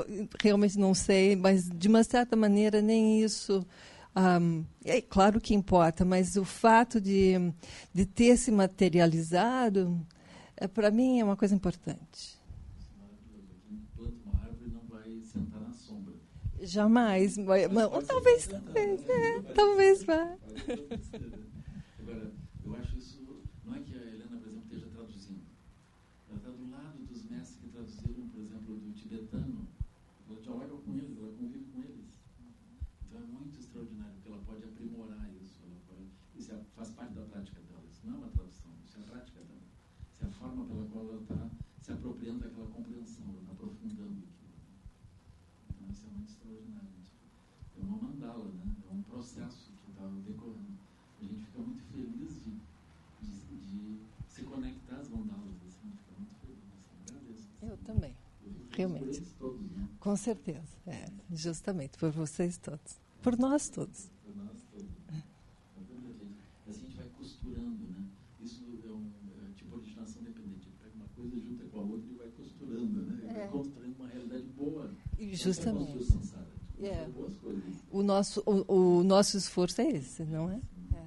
realmente 0.41 0.77
não 0.77 0.93
sei, 0.93 1.35
mas 1.35 1.67
de 1.67 1.87
uma 1.87 2.03
certa 2.03 2.35
maneira 2.35 2.81
nem 2.81 3.21
isso. 3.23 3.65
Um, 4.15 4.63
é 4.85 5.01
claro 5.01 5.41
que 5.41 5.53
importa, 5.53 6.05
mas 6.05 6.37
o 6.37 6.45
fato 6.45 7.01
de, 7.01 7.33
de 7.93 8.05
ter 8.05 8.37
se 8.37 8.51
materializado, 8.51 9.99
é, 10.55 10.67
para 10.67 10.91
mim, 10.91 11.19
é 11.19 11.23
uma 11.23 11.35
coisa 11.35 11.55
importante. 11.55 12.34
Jamais. 16.65 17.37
Ou 17.37 18.01
talvez, 18.01 18.47
talvez, 18.47 19.07
é, 19.07 19.41
talvez 19.53 20.03
vá. 20.03 20.35
Agora, 21.99 22.31
eu 22.65 22.75
acho 22.77 22.97
isso. 22.97 23.21
Não 23.63 23.75
é 23.75 23.79
que 23.81 23.93
a 23.93 24.01
Helena, 24.01 24.37
por 24.37 24.47
exemplo, 24.49 24.63
esteja 24.63 24.87
traduzindo. 24.87 25.45
Ela 26.27 26.37
está 26.37 26.49
do 26.49 26.71
lado 26.71 27.05
dos 27.05 27.23
mestres 27.29 27.59
que 27.61 27.69
traduziram, 27.69 28.27
por 28.29 28.41
exemplo, 28.41 28.77
do 28.77 28.91
tibetano. 28.93 29.67
Ela 30.27 30.41
dialoga 30.41 30.75
com 30.77 30.97
eles, 30.97 31.15
ela 31.19 31.31
convive 31.37 31.65
com 31.65 31.83
eles. 31.83 32.17
Então 33.05 33.21
é 33.21 33.25
muito 33.25 33.59
extraordinário, 33.59 34.13
porque 34.15 34.29
ela 34.29 34.41
pode 34.41 34.63
aprimorar 34.63 35.29
isso. 35.39 35.61
Ela 35.61 35.79
pode, 35.87 36.09
isso 36.35 36.51
é, 36.51 36.59
faz 36.75 36.89
parte 36.89 37.13
da 37.13 37.21
prática 37.21 37.61
dela. 37.61 37.83
Isso 37.91 38.01
não 38.07 38.15
é 38.15 38.17
uma 38.17 38.29
tradução, 38.29 38.71
isso 38.83 38.97
é 38.97 39.01
a 39.01 39.05
prática 39.05 39.39
dela. 39.39 39.69
Isso 40.11 40.25
é 40.25 40.27
a 40.27 40.31
forma 40.31 40.65
pela 40.65 40.85
qual 40.85 41.09
ela 41.09 41.21
está 41.21 41.47
se 41.79 41.91
apropriando 41.91 42.39
daquela 42.39 42.67
compreensão, 42.69 43.23
ela 43.29 43.41
está 43.41 43.51
aprofundando 43.51 44.25
isso 45.95 46.07
é 46.07 46.09
muito 46.11 46.29
extraordinário. 46.29 46.89
É 47.77 47.83
uma 47.83 47.97
mandala, 47.97 48.45
né? 48.45 48.75
é 48.89 48.93
um 48.93 49.01
processo 49.03 49.71
que 49.83 49.91
está 49.91 50.07
decorrendo. 50.27 50.77
A 51.21 51.23
gente 51.23 51.45
fica 51.45 51.59
muito 51.59 51.83
feliz 51.83 52.43
de, 52.43 52.51
de, 53.21 53.57
de 53.57 53.99
se 54.27 54.43
conectar 54.43 54.97
às 54.97 55.09
mandalas. 55.09 55.55
Assim, 55.67 55.89
fica 55.91 56.11
muito 56.17 56.35
feliz. 56.35 56.57
Assim, 56.73 56.95
agradeço. 57.07 57.47
Assim. 57.57 57.67
Eu 57.67 57.77
também. 57.77 58.15
Eu 58.43 58.51
Realmente. 58.75 59.21
Né? 59.21 59.87
Com 59.99 60.15
certeza. 60.15 60.61
É, 60.85 61.07
justamente, 61.33 61.97
por 61.97 62.11
vocês 62.11 62.57
todos. 62.57 62.99
Por 63.21 63.37
nós 63.37 63.69
todos. 63.69 64.11
Por 64.23 64.35
nós 64.35 64.61
todos. 64.71 64.89
É. 65.09 65.23
Assim 66.69 66.81
a 66.81 66.87
gente 66.87 66.97
vai 66.97 67.07
costurando, 67.17 67.87
né? 67.87 68.05
Isso 68.41 68.63
é 68.85 68.91
um 68.91 69.11
é 69.49 69.53
tipo 69.55 69.75
originação 69.75 70.21
dependente. 70.21 70.67
Ele 70.67 70.75
pega 70.83 70.95
uma 70.95 71.07
coisa, 71.15 71.39
junta 71.39 71.63
com 71.65 71.79
a 71.79 71.83
outra 71.83 72.11
e 72.11 72.15
vai 72.15 72.27
costurando, 72.29 73.01
né? 73.01 73.19
Ele 73.23 73.31
é. 73.31 73.33
vai 73.33 73.47
construindo 73.49 73.95
uma 73.97 74.07
realidade 74.07 74.45
boa. 74.57 74.91
Justamente. 75.19 76.07
É. 76.81 77.09
O, 77.91 78.03
nosso, 78.03 78.43
o, 78.45 78.99
o, 78.99 79.03
nosso 79.03 79.37
esforço 79.37 79.81
é 79.81 79.89
esse, 79.89 80.23
não 80.23 80.51
é? 80.51 80.59
é. 80.93 81.05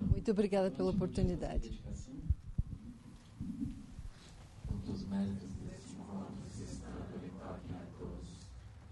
Muito 0.00 0.30
obrigada 0.30 0.70
pela 0.70 0.90
oportunidade. 0.90 1.83
Desse 5.14 5.94
encontro 5.94 6.42
se 6.50 6.64
estando 6.64 7.24
em 7.24 7.30
toque 7.38 7.72
a 7.72 7.86
todos, 7.96 8.28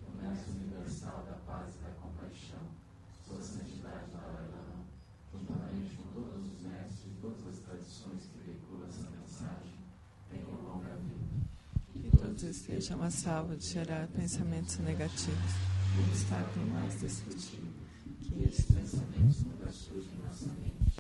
o 0.07 0.23
mestre 0.23 0.53
universal 0.53 1.25
da 1.27 1.35
paz 1.45 1.75
e 1.75 1.79
da 1.83 1.91
compaixão, 2.01 2.63
sua 3.27 3.43
santidade 3.43 4.13
Dalai 4.13 4.47
Lama, 4.47 4.85
juntamente 5.33 5.97
com 5.97 6.21
todos 6.21 6.47
os 6.47 6.61
mestres 6.63 7.07
e 7.07 7.21
todas 7.21 7.47
as 7.49 7.59
tradições 7.59 8.23
que 8.31 8.39
veiculam 8.47 8.87
essa 8.87 9.11
mensagem, 9.11 9.75
tenham 10.31 10.63
longa 10.63 10.95
vida 10.95 11.33
todos 12.17 12.43
estejam 12.45 13.03
a 13.03 13.11
salvo 13.11 13.57
de 13.57 13.67
gerar 13.67 14.07
pensamentos 14.09 14.79
negativos, 14.79 15.53
o 15.99 16.03
obstáculo 16.09 16.67
mais 16.69 17.01
destrutivo, 17.01 17.67
que 18.21 18.45
esses 18.45 18.65
pensamentos 18.67 19.43
no 19.43 19.57
gasto 19.57 20.01
de 20.01 20.23
nossa 20.23 20.47
mente 20.61 20.92